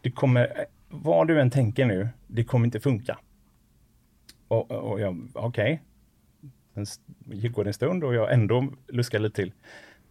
det 0.03 0.11
kommer, 0.11 0.43
eh, 0.57 0.65
vad 0.89 1.29
du 1.29 1.41
än 1.41 1.51
tänker 1.51 1.87
nu, 1.87 2.09
det 2.27 2.45
kommer 2.45 2.65
inte 2.65 2.81
funka. 2.81 3.19
Och, 4.49 4.71
och 4.71 5.01
jag, 5.01 5.29
okej. 5.35 5.83
Sen 6.75 6.87
går 7.53 7.65
det 7.65 7.71
en 7.71 7.75
stund 7.75 8.05
och 8.05 8.15
jag 8.15 8.33
ändå 8.33 8.69
luskar 8.89 9.19
lite 9.19 9.37
till. 9.37 9.53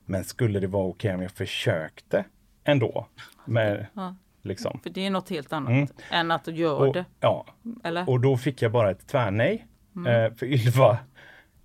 Men 0.05 0.23
skulle 0.23 0.59
det 0.59 0.67
vara 0.67 0.83
okej 0.87 1.13
om 1.15 1.21
jag 1.21 1.31
försökte 1.31 2.25
ändå? 2.63 3.07
Med, 3.45 3.85
Ja. 3.93 4.15
liksom. 4.41 4.79
För 4.83 4.89
det 4.89 5.05
är 5.05 5.09
något 5.09 5.29
helt 5.29 5.53
annat 5.53 5.69
Mm. 5.71 5.87
än 6.11 6.31
att 6.31 6.45
du 6.45 6.51
gör 6.51 6.87
Och, 6.87 6.93
det. 6.93 7.05
ja, 7.19 7.45
Eller? 7.83 8.09
och 8.09 8.19
då 8.19 8.37
fick 8.37 8.61
jag 8.61 8.71
bara 8.71 8.91
ett 8.91 9.07
tvärnej. 9.07 9.65
Eh, 9.95 10.33
för 10.35 10.45
Ylva, 10.45 10.97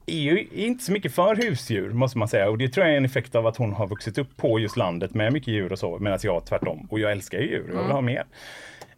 är 0.06 0.18
ju 0.20 0.46
inte 0.52 0.84
så 0.84 0.92
mycket 0.92 1.14
för 1.14 1.36
husdjur 1.36 1.92
måste 1.92 2.18
man 2.18 2.28
säga 2.28 2.50
och 2.50 2.58
det 2.58 2.68
tror 2.68 2.86
jag 2.86 2.92
är 2.92 2.98
en 2.98 3.04
effekt 3.04 3.34
av 3.34 3.46
att 3.46 3.56
hon 3.56 3.72
har 3.72 3.86
vuxit 3.86 4.18
upp 4.18 4.36
på 4.36 4.58
just 4.58 4.76
landet 4.76 5.14
med 5.14 5.32
mycket 5.32 5.48
djur 5.48 5.72
och 5.72 5.78
så 5.78 5.98
medan 5.98 6.18
jag 6.22 6.46
tvärtom 6.46 6.86
och 6.90 7.00
jag 7.00 7.12
älskar 7.12 7.38
ju 7.38 7.44
djur, 7.46 7.70
jag 7.74 7.82
vill 7.82 7.92
ha 7.92 8.00
mer. 8.00 8.24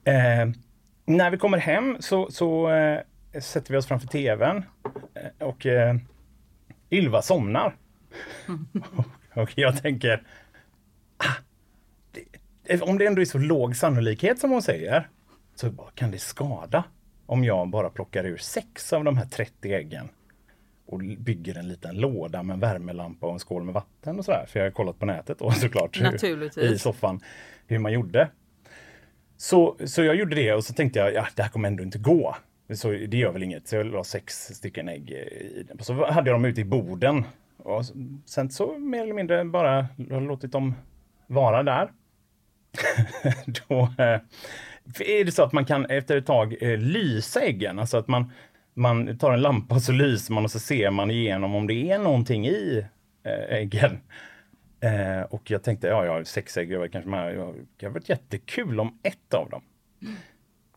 Eh, 0.05 0.15
när 1.05 1.31
vi 1.31 1.37
kommer 1.37 1.59
hem 1.59 1.97
så, 2.01 2.31
så 2.31 2.71
eh, 2.71 3.01
sätter 3.41 3.73
vi 3.73 3.79
oss 3.79 3.87
framför 3.87 4.09
tvn 4.09 4.65
eh, 5.15 5.47
och 5.47 5.67
eh, 5.67 5.97
Ylva 6.91 7.23
somnar. 7.23 7.77
och 9.43 9.51
jag 9.59 9.83
tänker, 9.83 10.23
ah, 11.17 11.35
det, 12.63 12.83
om 12.83 12.99
det 12.99 13.07
ändå 13.07 13.21
är 13.21 13.25
så 13.25 13.39
låg 13.39 13.77
sannolikhet 13.77 14.39
som 14.39 14.51
hon 14.51 14.63
säger, 14.63 15.09
så 15.55 15.71
kan 15.71 16.11
det 16.11 16.19
skada 16.19 16.85
om 17.27 17.45
jag 17.45 17.69
bara 17.69 17.91
plockar 17.91 18.25
ur 18.25 18.37
sex 18.37 18.93
av 18.93 19.05
de 19.05 19.17
här 19.17 19.27
30 19.27 19.73
äggen 19.75 20.09
och 20.87 20.99
bygger 20.99 21.59
en 21.59 21.69
liten 21.69 21.97
låda 21.97 22.43
med 22.43 22.55
en 22.55 22.61
värmelampa 22.61 23.27
och 23.27 23.33
en 23.33 23.39
skål 23.39 23.65
med 23.65 23.75
vatten 23.75 24.19
och 24.19 24.25
sådär. 24.25 24.47
För 24.49 24.61
jag 24.61 24.67
har 24.67 24.71
kollat 24.71 24.99
på 24.99 25.07
nätet 25.07 25.39
då 25.39 25.51
såklart 25.53 26.01
hur, 26.01 26.73
i 26.73 26.79
soffan 26.79 27.21
hur 27.67 27.79
man 27.79 27.93
gjorde. 27.93 28.29
Så, 29.37 29.77
så 29.85 30.03
jag 30.03 30.17
gjorde 30.17 30.37
det 30.37 30.55
och 30.55 30.65
så 30.65 30.75
tänkte 30.75 30.99
jag, 30.99 31.15
ja 31.15 31.27
det 31.35 31.43
här 31.43 31.51
kommer 31.51 31.69
ändå 31.69 31.83
inte 31.83 31.99
gå. 31.99 32.37
Så 32.75 32.91
det 32.91 33.17
gör 33.17 33.33
väl 33.33 33.43
inget. 33.43 33.69
Så 33.69 33.77
jag 33.77 33.87
la 33.87 34.05
sex 34.05 34.35
stycken 34.35 34.89
ägg 34.89 35.11
i 35.11 35.67
den. 35.69 35.79
Så 35.85 36.07
hade 36.07 36.31
jag 36.31 36.35
dem 36.35 36.45
ute 36.45 36.61
i 36.61 36.65
borden. 36.65 37.25
Och 37.65 37.85
sen 38.27 38.51
så 38.51 38.79
mer 38.79 39.03
eller 39.03 39.15
mindre 39.15 39.45
bara 39.45 39.87
låtit 39.97 40.53
dem 40.53 40.75
vara 41.27 41.63
där. 41.63 41.93
Då 43.69 43.81
eh, 43.99 44.21
är 44.99 45.25
det 45.25 45.33
så 45.33 45.43
att 45.43 45.53
man 45.53 45.65
kan 45.65 45.87
efter 45.87 46.17
ett 46.17 46.27
tag 46.27 46.63
eh, 46.63 46.79
lysa 46.79 47.41
äggen. 47.41 47.79
Alltså 47.79 47.97
att 47.99 48.09
man, 48.09 48.33
man 48.75 49.19
tar 49.19 49.33
en 49.33 49.41
lampa 49.41 49.75
och 49.75 49.83
så 49.83 49.93
lyser 49.93 50.35
man 50.35 50.45
och 50.45 50.51
så 50.51 50.59
ser 50.59 50.91
man 50.91 51.11
igenom 51.11 51.55
om 51.55 51.67
det 51.67 51.91
är 51.91 51.99
någonting 51.99 52.47
i 52.47 52.87
eh, 53.25 53.57
äggen. 53.57 54.01
Eh, 54.81 55.23
och 55.23 55.51
jag 55.51 55.63
tänkte, 55.63 55.87
ja, 55.87 56.05
jag 56.05 56.13
har 56.13 56.25
sex 56.25 56.57
ägg, 56.57 56.73
jag 56.73 56.93
kanske 56.93 57.11
med, 57.11 57.35
jag, 57.35 57.55
det 57.77 57.87
hade 57.87 57.95
varit 57.95 58.09
jättekul 58.09 58.81
om 58.81 58.99
ett 59.03 59.35
av 59.35 59.51
dem. 59.51 59.63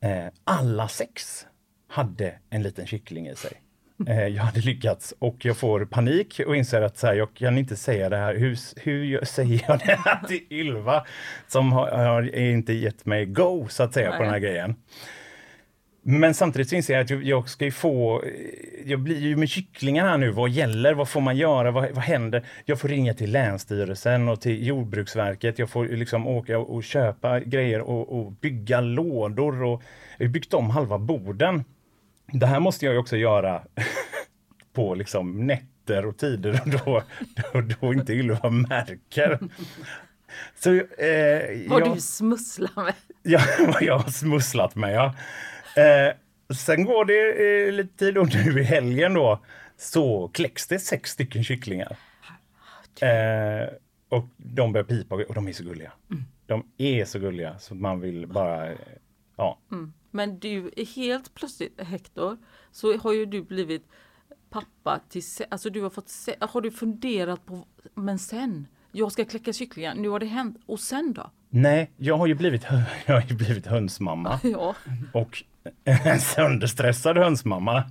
Eh, 0.02 0.28
alla 0.44 0.88
sex 0.88 1.46
hade 1.88 2.40
en 2.50 2.64
liten 2.64 2.88
kyckling 2.88 3.28
i 3.28 3.36
sig. 3.36 3.63
Eh, 4.08 4.28
jag 4.28 4.44
hade 4.44 4.60
lyckats 4.60 5.14
och 5.20 5.46
jag 5.46 5.58
får 5.58 5.86
panik 5.86 6.42
och 6.48 6.56
inser 6.56 6.82
att 6.82 6.98
så 6.98 7.08
här, 7.08 7.14
jag 7.14 7.34
kan 7.34 7.58
inte 7.58 7.76
säga 7.76 8.10
det 8.10 8.18
här. 8.18 8.36
Hur, 8.36 8.58
hur 8.80 9.26
säger 9.26 9.62
jag 9.68 9.80
det 9.80 10.00
här 10.06 10.28
till 10.28 10.42
Ylva 10.50 11.06
som 11.48 11.72
har, 11.72 11.92
har 11.92 12.36
inte 12.36 12.74
gett 12.74 13.06
mig 13.06 13.26
go 13.26 13.68
så 13.70 13.84
att 13.84 13.94
säga 13.94 14.08
på 14.12 14.16
Nej. 14.18 14.24
den 14.24 14.34
här 14.34 14.40
grejen. 14.40 14.76
Men 16.06 16.34
samtidigt 16.34 16.70
så 16.70 16.76
inser 16.76 16.94
jag 16.94 17.04
att 17.04 17.10
jag- 17.10 17.24
jag 17.24 17.50
ska 17.50 17.66
ju 17.66 17.72
få, 17.72 18.24
jag 18.86 19.00
blir 19.00 19.20
ju 19.20 19.36
med 19.36 19.50
kycklingar 19.50 20.08
här 20.08 20.18
nu, 20.18 20.30
vad 20.32 20.50
gäller, 20.50 20.94
vad 20.94 21.10
får 21.10 21.22
man 21.22 21.38
göra, 21.38 21.72
vad, 21.72 21.92
vad 21.92 22.04
händer? 22.04 22.46
Jag 22.66 22.80
får 22.80 22.88
ringa 22.88 23.14
till 23.14 23.32
Länsstyrelsen 23.32 24.30
och 24.30 24.42
till 24.42 24.68
Jordbruksverket, 24.68 25.60
jag 25.60 25.70
får 25.70 25.86
liksom 25.86 26.28
åka 26.28 26.60
och 26.60 26.84
köpa 26.84 27.40
grejer 27.40 27.82
och, 27.82 28.20
och 28.20 28.32
bygga 28.32 28.82
lådor 28.82 29.64
och 29.64 29.84
jag 30.18 30.26
har 30.26 30.32
byggt 30.34 30.54
om 30.54 30.70
halva 30.70 30.98
borden. 30.98 31.64
Det 32.34 32.46
här 32.48 32.60
måste 32.60 32.86
jag 32.86 32.94
ju 32.94 33.00
också 33.00 33.18
göra 33.18 33.64
på 34.74 34.96
liksom 34.96 35.48
nätter 35.48 36.06
och 36.06 36.18
tider 36.18 36.62
då, 36.66 37.04
då, 37.54 37.62
då 37.62 37.94
inte 37.94 38.14
Ylva 38.14 38.50
märker. 38.50 39.40
Så, 40.56 40.74
eh, 40.74 41.70
Vad 41.70 41.82
jag- 41.82 41.96
du 41.96 42.02
smusslar 42.02 42.84
med. 42.84 42.94
Ja, 43.26 43.40
vad 43.68 43.82
jag 43.84 43.98
har 43.98 44.10
smusslat 44.12 44.76
med 44.76 44.94
ja. 44.94 45.16
Eh, 45.82 46.14
sen 46.56 46.86
går 46.86 47.06
det 47.06 47.66
eh, 47.68 47.72
lite 47.74 47.98
tid 47.98 48.18
och 48.18 48.28
nu 48.36 48.60
i 48.62 48.64
helgen 48.64 49.14
då 49.14 49.40
så 49.78 50.28
kläcks 50.28 50.68
det 50.68 50.80
sex 50.80 51.10
stycken 51.12 51.44
kycklingar. 51.44 51.98
Eh, 53.02 53.70
och 54.10 54.26
de 54.38 54.72
börjar 54.74 54.86
pipa 54.86 55.16
och 55.16 55.34
de 55.34 55.48
är 55.48 55.54
så 55.54 55.64
gulliga. 55.64 55.92
De 56.46 56.66
är 56.78 57.06
så 57.06 57.20
gulliga 57.20 57.60
så 57.60 57.76
man 57.76 58.00
vill 58.00 58.28
bara, 58.28 58.72
ja. 59.38 59.60
Men 60.16 60.40
du, 60.40 60.72
helt 60.96 61.36
plötsligt 61.36 61.82
Hector, 61.82 62.38
så 62.72 62.98
har 62.98 63.14
ju 63.14 63.26
du 63.26 63.42
blivit 63.44 63.88
pappa 64.50 65.00
till, 65.10 65.24
alltså 65.50 65.70
du 65.70 65.82
har 65.82 65.90
fått, 65.90 66.12
har 66.40 66.62
du 66.62 66.72
funderat 66.72 67.46
på, 67.46 67.66
men 67.94 68.20
sen, 68.20 68.68
jag 68.92 69.12
ska 69.12 69.26
kläcka 69.26 69.54
kycklingar, 69.54 69.96
nu 69.96 70.10
har 70.10 70.20
det 70.20 70.26
hänt, 70.26 70.58
och 70.66 70.80
sen 70.80 71.14
då? 71.14 71.32
Nej, 71.50 71.92
jag 71.98 72.18
har 72.18 72.28
ju 72.28 72.36
blivit, 72.36 72.64
jag 73.06 73.14
har 73.14 73.30
ju 73.30 73.36
blivit 73.36 73.66
hönsmamma. 73.66 74.40
Ja, 74.44 74.76
och 75.14 75.44
en 75.84 76.20
sönderstressad 76.20 77.18
hönsmamma. 77.18 77.84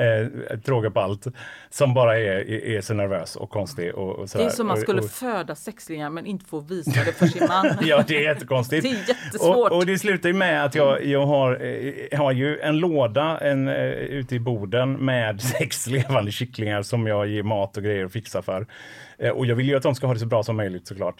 Eh, 0.00 0.58
tråga 0.58 0.90
på 0.90 1.00
allt. 1.00 1.26
Som 1.70 1.94
bara 1.94 2.18
är, 2.18 2.22
är, 2.50 2.64
är 2.76 2.80
så 2.80 2.94
nervös 2.94 3.36
och 3.36 3.50
konstig. 3.50 3.94
Och, 3.94 4.18
och 4.18 4.28
det 4.36 4.42
är 4.42 4.48
som 4.48 4.66
man 4.66 4.76
Och- 4.76 4.82
skulle 4.82 5.00
och, 5.00 5.10
föda 5.10 5.54
sexlingar 5.54 6.10
men 6.10 6.26
inte 6.26 6.44
få 6.44 6.60
visa 6.60 7.04
det 7.04 7.12
för 7.12 7.26
sin 7.26 7.46
man. 7.48 7.66
Ja, 7.82 8.04
det 8.08 8.16
är 8.16 8.22
jättekonstigt. 8.22 8.82
Det 8.82 8.88
är 8.90 9.08
jättesvårt. 9.08 9.70
Och, 9.70 9.76
och 9.76 9.86
det 9.86 9.98
slutar 9.98 10.28
ju 10.28 10.34
med 10.34 10.64
att 10.64 10.74
jag, 10.74 11.04
jag 11.04 11.26
har, 11.26 11.64
eh, 11.64 11.92
jag 12.10 12.18
har 12.18 12.32
ju 12.32 12.58
en 12.60 12.76
låda 12.78 13.38
en, 13.38 13.68
eh, 13.68 13.74
ute 13.92 14.34
i 14.34 14.40
boden 14.40 14.92
med 14.92 15.40
sex 15.58 15.86
levande 15.86 16.30
kycklingar 16.32 16.82
som 16.82 17.06
jag 17.06 17.28
ger 17.28 17.42
mat 17.42 17.76
och 17.76 17.82
grejer 17.82 18.04
och 18.04 18.12
fixar 18.12 18.42
för. 18.42 18.66
Eh, 19.18 19.30
och 19.30 19.46
jag 19.46 19.56
vill 19.56 19.68
ju 19.68 19.76
att 19.76 19.82
de 19.82 19.94
ska 19.94 20.06
ha 20.06 20.14
det 20.14 20.20
så 20.20 20.26
bra 20.26 20.42
som 20.42 20.56
möjligt 20.56 20.86
såklart. 20.86 21.16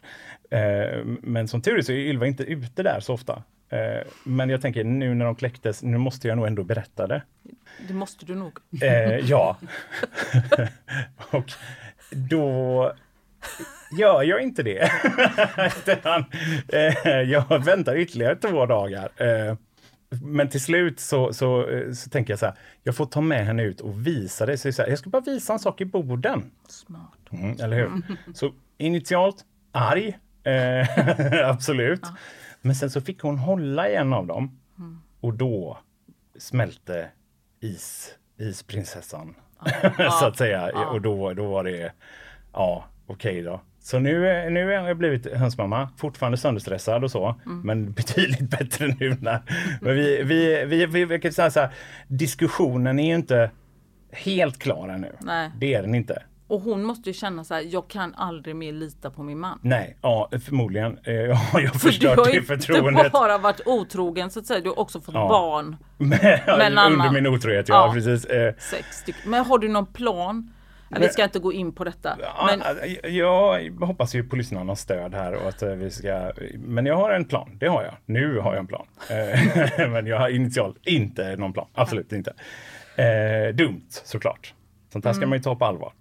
Eh, 0.51 1.05
men 1.23 1.49
som 1.49 1.63
tur 1.63 1.79
är 1.79 1.83
så 1.83 1.93
är 1.93 1.97
Ylva 1.97 2.27
inte 2.27 2.43
ute 2.43 2.83
där 2.83 3.01
så 3.01 3.15
ofta. 3.15 3.43
Eh, 3.71 4.07
men 4.25 4.51
jag 4.51 4.61
tänker 4.61 4.85
nu 4.85 5.15
när 5.15 5.25
de 5.25 5.35
kläcktes, 5.35 5.83
nu 5.83 5.99
måste 5.99 6.29
jag 6.29 6.37
nog 6.37 6.47
ändå 6.47 6.65
berätta 6.65 7.07
det. 7.07 7.23
Det 7.89 7.95
måste 7.95 8.27
du 8.27 8.35
nog. 8.35 8.59
Eh, 8.83 9.17
ja. 9.17 9.57
och 11.31 11.53
då 12.11 12.93
gör 13.99 14.23
jag 14.23 14.43
inte 14.43 14.63
det. 14.63 14.91
Utan, 15.87 16.25
eh, 16.69 17.21
jag 17.21 17.65
väntar 17.65 17.97
ytterligare 17.97 18.37
två 18.37 18.67
dagar. 18.67 19.11
Eh, 19.17 19.57
men 20.23 20.49
till 20.49 20.61
slut 20.61 21.01
så, 21.01 21.33
så, 21.33 21.69
eh, 21.69 21.93
så 21.93 22.11
tänker 22.11 22.33
jag 22.33 22.39
så 22.39 22.47
här, 22.47 22.55
jag 22.83 22.97
får 22.97 23.07
ta 23.07 23.21
med 23.21 23.47
henne 23.47 23.63
ut 23.63 23.81
och 23.81 24.07
visa 24.07 24.47
det. 24.47 24.59
Så 24.59 24.69
jag, 24.69 24.75
så 24.75 24.83
här, 24.83 24.89
jag 24.89 24.99
ska 24.99 25.11
bara 25.11 25.23
visa 25.23 25.53
en 25.53 25.59
sak 25.59 25.81
i 25.81 25.85
borden. 25.85 26.51
Smart. 26.69 27.19
Mm, 27.31 27.57
eller 27.61 27.77
hur? 27.77 28.03
Så 28.35 28.53
initialt 28.79 29.45
arg, 29.73 30.19
eh, 30.45 31.49
absolut. 31.51 32.03
Men 32.63 32.75
sen 32.75 32.91
så 32.91 33.01
fick 33.01 33.21
hon 33.21 33.39
hålla 33.39 33.89
i 33.89 33.95
en 33.95 34.13
av 34.13 34.27
dem 34.27 34.61
och 35.21 35.35
då 35.35 35.79
smälte 36.39 37.09
is, 37.61 38.15
isprinsessan. 38.39 39.35
så 40.21 40.27
att 40.27 40.37
säga. 40.37 40.89
Och 40.89 41.01
då, 41.01 41.35
då 41.35 41.51
var 41.51 41.65
det, 41.65 41.93
ja 42.53 42.85
okej 43.07 43.43
då. 43.43 43.61
Så 43.83 43.99
nu, 43.99 44.51
nu 44.51 44.67
har 44.67 44.89
jag 44.89 44.97
blivit 44.97 45.35
hönsmamma, 45.37 45.89
fortfarande 45.97 46.39
sönderstressad 46.39 47.05
och 47.05 47.11
så, 47.11 47.41
men 47.45 47.93
betydligt 47.97 48.51
bättre 48.51 48.87
nu. 49.01 49.17
När, 49.21 49.43
men 49.81 49.95
vi, 49.95 50.23
vi, 50.23 50.65
vi, 50.65 50.87
vi, 50.87 51.05
vi 51.05 51.21
kan 51.21 51.33
säga 51.33 51.51
så 51.51 51.61
här, 51.61 51.71
diskussionen 52.09 52.99
är 52.99 53.07
ju 53.07 53.15
inte 53.15 53.51
helt 54.13 54.59
klar 54.59 54.89
ännu. 54.89 55.17
Nej. 55.21 55.51
Det 55.59 55.75
är 55.75 55.83
den 55.83 55.95
inte. 55.95 56.23
Och 56.51 56.61
hon 56.61 56.85
måste 56.85 57.11
ju 57.11 57.15
känna 57.15 57.45
så 57.45 57.55
här, 57.55 57.63
jag 57.73 57.89
kan 57.89 58.15
aldrig 58.15 58.57
mer 58.57 58.73
lita 58.73 59.11
på 59.11 59.23
min 59.23 59.39
man. 59.39 59.59
Nej, 59.63 59.97
ja 60.03 60.29
förmodligen 60.45 60.99
eh, 61.05 61.15
har 61.53 61.61
jag 61.61 61.73
För 61.73 61.73
du 61.73 61.79
förstört 61.79 62.19
har 62.19 62.25
det 62.25 62.33
ju 62.33 62.43
förtroendet. 62.43 63.05
inte 63.05 63.11
bara 63.13 63.39
varit 63.39 63.61
otrogen 63.67 64.31
så 64.31 64.41
att 64.41 64.47
säga, 64.47 64.61
du 64.61 64.69
har 64.69 64.79
också 64.79 65.01
fått 65.01 65.15
Ja. 65.15 65.29
barn. 65.29 65.77
Men, 65.99 66.19
Men 66.47 66.73
under 66.73 66.83
annan- 66.83 67.15
min 67.15 67.27
otrohet, 67.27 67.69
ja, 67.69 67.87
Ja. 67.87 67.93
precis. 67.93 68.25
Eh, 68.25 68.55
Sex 68.59 68.87
stycken. 68.97 69.31
Men 69.31 69.45
har 69.45 69.59
du 69.59 69.69
någon 69.69 69.87
plan? 69.87 70.53
Ja, 70.89 70.97
vi 70.97 71.01
Men- 71.01 71.13
ska 71.13 71.25
inte 71.25 71.39
gå 71.39 71.53
in 71.53 71.73
på 71.73 71.85
detta. 71.85 72.17
Men 72.47 72.63
alltså, 72.63 72.87
jag 73.09 73.71
hoppas 73.81 74.15
ju 74.15 74.25
på 74.25 74.37
lyssnarnas 74.37 74.81
stöd 74.81 75.15
här 75.15 75.33
och 75.35 75.49
att 75.49 75.63
eh, 75.63 75.71
vi 75.71 75.91
ska, 75.91 76.33
men 76.55 76.87
jag 76.87 76.97
har 76.97 77.11
en 77.11 77.25
plan, 77.25 77.51
det 77.61 77.67
har 77.69 77.83
jag. 77.83 77.95
Nu 78.07 78.39
har 78.39 78.53
jag 78.55 78.61
en 78.61 78.67
plan. 78.67 78.87
Eh, 79.11 79.89
men 79.91 80.07
jag 80.07 80.19
har 80.19 80.29
initialt 80.29 80.77
inte 80.83 81.37
någon 81.37 81.53
plan, 81.53 81.67
absolut 81.75 82.13
inte. 82.13 82.33
Eh, 82.97 83.55
dumt 83.55 83.87
såklart. 83.91 84.55
Sånt 84.93 85.05
här 85.05 85.13
ska 85.13 85.19
Mm. 85.21 85.29
man 85.29 85.39
ju 85.39 85.43
ta 85.43 85.57
på 85.57 85.65
allvar. 85.65 85.93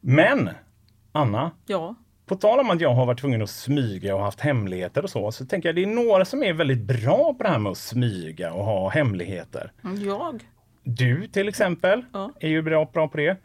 Men 0.00 0.50
Anna, 1.12 1.50
ja, 1.66 1.94
På 2.26 2.34
tal 2.36 2.60
om 2.60 2.70
att 2.70 2.80
jag 2.80 2.94
har 2.94 3.06
varit 3.06 3.20
tvungen 3.20 3.42
att 3.42 3.50
smyga 3.50 4.14
och 4.16 4.22
haft 4.22 4.40
hemligheter 4.40 5.02
och 5.02 5.10
så, 5.10 5.32
så 5.32 5.46
tänker 5.46 5.68
jag 5.68 5.76
det 5.76 5.82
är 5.82 5.86
några 5.86 6.24
som 6.24 6.42
är 6.42 6.52
väldigt 6.52 6.82
bra 7.02 7.34
på 7.34 7.42
det 7.42 7.48
här 7.48 7.58
med 7.58 7.72
att 7.72 7.78
smyga 7.78 8.52
och 8.52 8.64
ha 8.64 8.88
hemligheter. 8.88 9.72
jag. 10.06 10.44
Du 10.82 11.26
till 11.28 11.48
exempel 11.48 12.04
Ja. 12.12 12.30
är 12.40 12.48
ju 12.48 12.62
bra, 12.62 12.84
bra 12.92 13.08
på 13.08 13.16
det. 13.16 13.36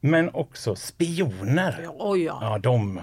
Men 0.00 0.30
också 0.34 0.74
spioner. 0.76 1.86
Oj, 1.98 2.22
ja. 2.24 2.38
Ja, 2.42 2.58
de 2.58 3.00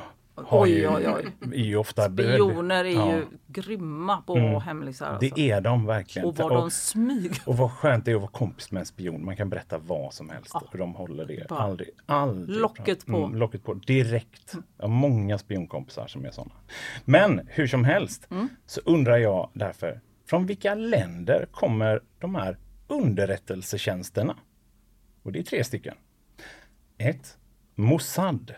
Oj, 0.49 0.69
ju, 0.71 0.87
oj, 0.87 1.07
oj. 1.09 1.31
är 1.53 1.63
ju 1.63 1.75
ofta... 1.77 2.03
Spioner 2.11 2.85
är 2.85 2.89
Ja, 2.89 3.15
ju 3.15 3.25
grymma 3.47 4.21
på 4.21 4.39
ha 4.39 4.59
hemlisar. 4.59 5.05
Alltså. 5.05 5.35
Det 5.35 5.51
är 5.51 5.61
de 5.61 5.85
verkligen. 5.85 6.27
Och 6.27 6.35
vad 6.37 6.51
de 6.51 6.71
smyger. 6.71 7.41
och 7.45 7.57
vad 7.57 7.71
skönt 7.71 8.05
det 8.05 8.11
är 8.11 8.15
att 8.15 8.21
vara 8.21 8.31
kompis 8.31 8.71
med 8.71 8.79
en 8.79 8.85
spion. 8.85 9.25
Man 9.25 9.35
kan 9.37 9.49
berätta 9.49 9.77
vad 9.77 10.13
som 10.13 10.29
helst 10.29 10.55
och 10.55 10.77
de 10.77 10.93
håller 10.95 11.25
det. 11.25 11.45
Bara 11.49 11.59
Aldrig, 11.59 11.89
aldrig. 12.05 12.57
locket 12.61 13.05
på. 13.05 13.17
Mm, 13.17 13.35
locket 13.35 13.63
på 13.63 13.73
direkt. 13.73 14.53
Jag 14.77 14.83
har 14.83 14.89
många 14.89 15.37
spionkompisar 15.37 16.07
som 16.07 16.25
är 16.25 16.31
sådana. 16.31 16.53
Men 17.05 17.41
hur 17.47 17.67
som 17.67 17.83
helst 17.83 18.27
Mm. 18.31 18.47
så 18.65 18.81
undrar 18.85 19.17
jag 19.17 19.49
därför, 19.53 20.01
från 20.29 20.45
vilka 20.45 20.75
länder 20.75 21.47
kommer 21.51 22.01
de 22.19 22.35
här 22.35 22.57
underrättelsetjänsterna? 22.87 24.35
Och 25.23 25.31
det 25.31 25.39
är 25.39 25.43
tre 25.43 25.63
stycken. 25.63 25.95
1. 26.97 27.37
Mossad. 27.75 28.53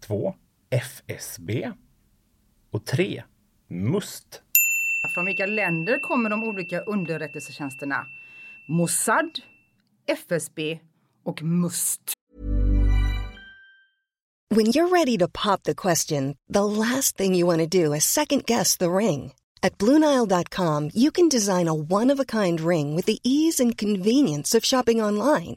2. 0.00 0.34
FSB. 0.72 1.72
Och 2.70 2.84
3. 2.84 3.22
Must. 3.68 4.42
Från 5.14 5.24
vilka 5.24 5.46
länder 5.46 5.98
kommer 5.98 6.30
de 6.30 6.44
olika 6.44 6.80
underrättelsetjänsterna? 6.80 8.06
Mossad, 8.68 9.30
FSB 10.06 10.78
och 11.24 11.42
MUST. 11.42 12.00
When 14.54 14.66
you're 14.66 14.88
ready 14.88 15.18
to 15.18 15.28
pop 15.28 15.62
the 15.62 15.74
question, 15.74 16.36
the 16.54 16.64
last 16.64 17.16
thing 17.16 17.34
you 17.34 17.56
want 17.56 17.72
to 17.72 17.84
do 17.84 17.94
is 17.94 18.04
second 18.04 18.44
guess 18.46 18.76
the 18.76 18.88
ring. 18.88 19.32
At 19.62 19.78
Bluenile.com, 19.78 20.90
you 20.94 21.10
can 21.10 21.28
design 21.28 21.68
a 21.68 21.74
one 21.74 22.14
of 22.14 22.20
a 22.20 22.24
kind 22.24 22.60
ring 22.60 22.96
with 22.96 23.06
the 23.06 23.18
ease 23.22 23.64
and 23.64 23.78
convenience 23.78 24.58
of 24.58 24.64
shopping 24.64 25.02
online. 25.02 25.56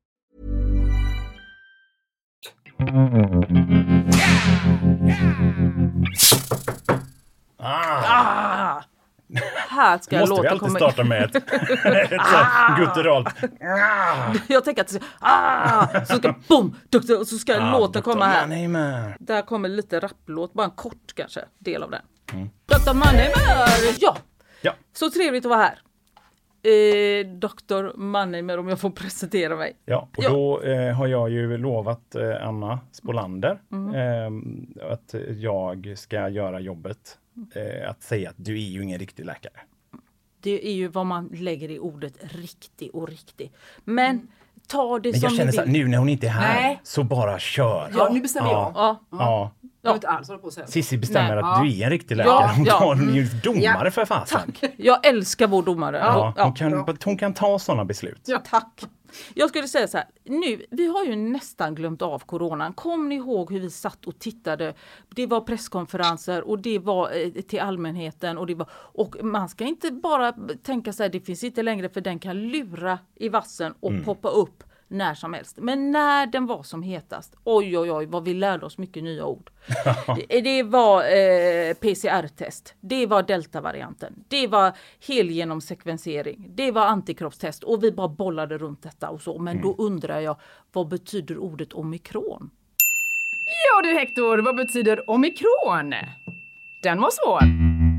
Ah! 7.57 8.83
Här 9.69 9.97
ska 9.97 10.15
jag 10.15 10.29
Måste 10.29 10.33
vi 10.33 10.37
låta 10.37 10.49
alltid 10.49 10.59
komma 10.59 10.79
starta 10.79 11.03
med 11.03 11.23
ett, 11.23 11.35
ett 11.35 12.09
sånt 12.09 12.77
gutturalt... 12.77 13.27
Jag 14.47 14.65
tänker 14.65 14.81
att 14.81 14.95
ah! 15.19 16.05
så 16.05 16.15
ska 16.15 16.35
boom, 16.47 16.75
doktor, 16.89 17.19
och 17.19 17.27
så 17.27 17.37
ska 17.37 17.61
Ah, 17.61 17.79
låten 17.79 18.01
komma 18.01 18.25
här. 18.25 19.15
Där 19.19 19.41
kommer 19.41 19.69
lite 19.69 19.99
rapplåt, 19.99 20.53
bara 20.53 20.65
en 20.65 20.71
kort 20.71 21.13
kanske 21.15 21.45
del 21.59 21.83
av 21.83 21.91
den. 21.91 22.01
Mm. 22.33 22.49
Dr. 22.65 22.93
Mannheimer! 22.93 23.95
Ja, 23.99 24.17
Ja, 24.61 24.73
så 24.93 25.11
trevligt 25.11 25.45
att 25.45 25.49
vara 25.49 25.61
här. 25.61 25.79
Eh, 26.63 27.27
Dr. 27.27 27.97
Mannheimer 27.97 28.57
om 28.57 28.67
jag 28.67 28.79
får 28.79 28.89
presentera 28.89 29.55
mig. 29.55 29.75
ja. 29.85 30.07
och 30.17 30.23
Ja. 30.23 30.29
då 30.29 30.61
eh, 30.61 30.93
har 30.95 31.07
jag 31.07 31.29
ju 31.29 31.57
lovat 31.57 32.15
eh, 32.15 32.47
Anna 32.47 32.79
Spolander 32.91 33.61
Mm. 33.71 33.95
eh, 34.81 34.91
att 34.91 35.15
jag 35.37 35.93
ska 35.97 36.29
göra 36.29 36.59
jobbet 36.59 37.17
eh, 37.55 37.89
att 37.89 38.03
säga 38.03 38.29
att 38.29 38.35
du 38.37 38.53
är 38.55 38.61
ju 38.69 38.83
ingen 38.83 38.99
riktig 38.99 39.25
läkare. 39.25 39.53
Det 40.41 40.67
är 40.67 40.73
ju 40.73 40.87
vad 40.87 41.05
man 41.05 41.29
lägger 41.33 41.71
i 41.71 41.79
ordet 41.79 42.13
riktig 42.21 42.95
och 42.95 43.07
riktig. 43.09 43.51
Men 43.83 44.27
ta 44.67 44.99
det 44.99 45.11
Men 45.11 45.19
som 45.19 45.27
jag 45.29 45.37
känner 45.37 45.51
så 45.51 45.61
här, 45.61 45.67
nu 45.67 45.87
när 45.87 45.97
hon 45.97 46.09
inte 46.09 46.27
är 46.27 46.31
här, 46.31 46.61
Nej. 46.61 46.79
så 46.83 47.03
bara 47.03 47.39
kör. 47.39 47.91
Ja, 47.97 48.09
nu 48.13 48.21
bestämmer 48.21 48.49
Ja. 48.51 48.71
jag. 48.75 48.83
Ja, 48.83 48.99
Ja. 49.19 49.51
Jag 49.60 49.60
behöver 49.81 49.97
inte 49.97 50.07
alls 50.09 50.27
hålla 50.27 50.39
på 50.39 50.51
så. 50.51 50.61
Sissi 50.67 50.97
bestämmer 50.97 51.35
Nej. 51.35 51.43
att 51.43 51.63
du 51.63 51.79
är 51.79 51.83
en 51.83 51.89
riktig 51.89 52.17
läkare. 52.17 52.33
Ja, 52.33 52.53
Hon 52.55 52.65
ja. 52.65 52.79
tar 52.79 52.95
hon 52.95 53.09
är 53.09 53.13
ju 53.13 53.25
domare 53.43 53.91
för 53.91 54.05
fasen. 54.05 54.53
jag 54.77 55.05
älskar 55.05 55.47
vår 55.47 55.63
domare. 55.63 55.97
Ja, 55.97 56.33
Ja, 56.37 56.43
hon, 56.43 56.53
kan, 56.53 56.97
hon 57.05 57.17
kan 57.17 57.33
ta 57.33 57.59
sådana 57.59 57.85
beslut. 57.85 58.29
Tack! 58.49 58.83
Jag 59.33 59.49
skulle 59.49 59.67
säga 59.67 59.87
så 59.87 59.97
här, 59.97 60.07
nu, 60.25 60.65
vi 60.71 60.87
har 60.87 61.03
ju 61.05 61.15
nästan 61.15 61.75
glömt 61.75 62.01
av 62.01 62.19
coronan. 62.19 62.73
Kom 62.73 63.09
ni 63.09 63.15
ihåg 63.15 63.51
hur 63.51 63.59
vi 63.59 63.69
satt 63.69 64.05
och 64.05 64.19
tittade? 64.19 64.73
Det 65.15 65.25
var 65.25 65.41
presskonferenser 65.41 66.49
och 66.49 66.59
det 66.59 66.79
var 66.79 67.11
eh, 67.17 67.29
till 67.41 67.59
allmänheten 67.59 68.37
och 68.37 68.47
det 68.47 68.55
var 68.55 68.69
och 68.73 69.15
man 69.23 69.49
ska 69.49 69.63
inte 69.65 69.91
bara 69.91 70.33
tänka 70.63 70.93
så 70.93 71.03
här, 71.03 71.09
det 71.09 71.19
finns 71.19 71.43
inte 71.43 71.63
längre 71.63 71.89
för 71.89 72.01
den 72.01 72.19
kan 72.19 72.39
lura 72.47 72.99
i 73.15 73.29
vassen 73.29 73.73
och 73.79 73.91
poppa 74.05 74.29
upp 74.29 74.63
när 74.91 75.13
som 75.13 75.33
helst. 75.33 75.57
Men 75.57 75.91
när 75.91 76.27
den 76.27 76.45
var 76.45 76.63
som 76.63 76.83
hetast, 76.83 77.35
oj 77.43 77.77
oj 77.77 77.91
oj 77.91 78.05
vad 78.05 78.23
vi 78.23 78.33
lärde 78.33 78.65
oss 78.65 78.77
mycket 78.77 79.03
nya 79.03 79.25
ord. 79.25 79.49
det, 80.29 80.41
det 80.41 80.63
var 80.63 81.01
eh, 81.01 81.73
PCR-test, 81.73 82.75
det 82.79 83.05
var 83.05 83.23
deltavarianten, 83.23 84.23
det 84.27 84.47
var 84.47 84.73
helgenomsekvensering, 85.07 86.45
det 86.55 86.71
var 86.71 86.85
antikroppstest 86.85 87.63
och 87.63 87.83
vi 87.83 87.91
bara 87.91 88.07
bollade 88.07 88.57
runt 88.57 88.83
detta 88.83 89.09
och 89.09 89.21
så. 89.21 89.39
Men 89.39 89.61
då 89.61 89.75
undrar 89.77 90.19
jag, 90.19 90.35
vad 90.71 90.87
betyder 90.87 91.37
ordet 91.37 91.73
omikron? 91.73 92.49
Ja 93.45 93.81
du 93.81 93.99
Hector, 93.99 94.37
vad 94.37 94.55
betyder 94.55 95.09
omikron? 95.09 95.93
Den 96.83 97.01
var 97.01 97.09
svår. 97.11 97.90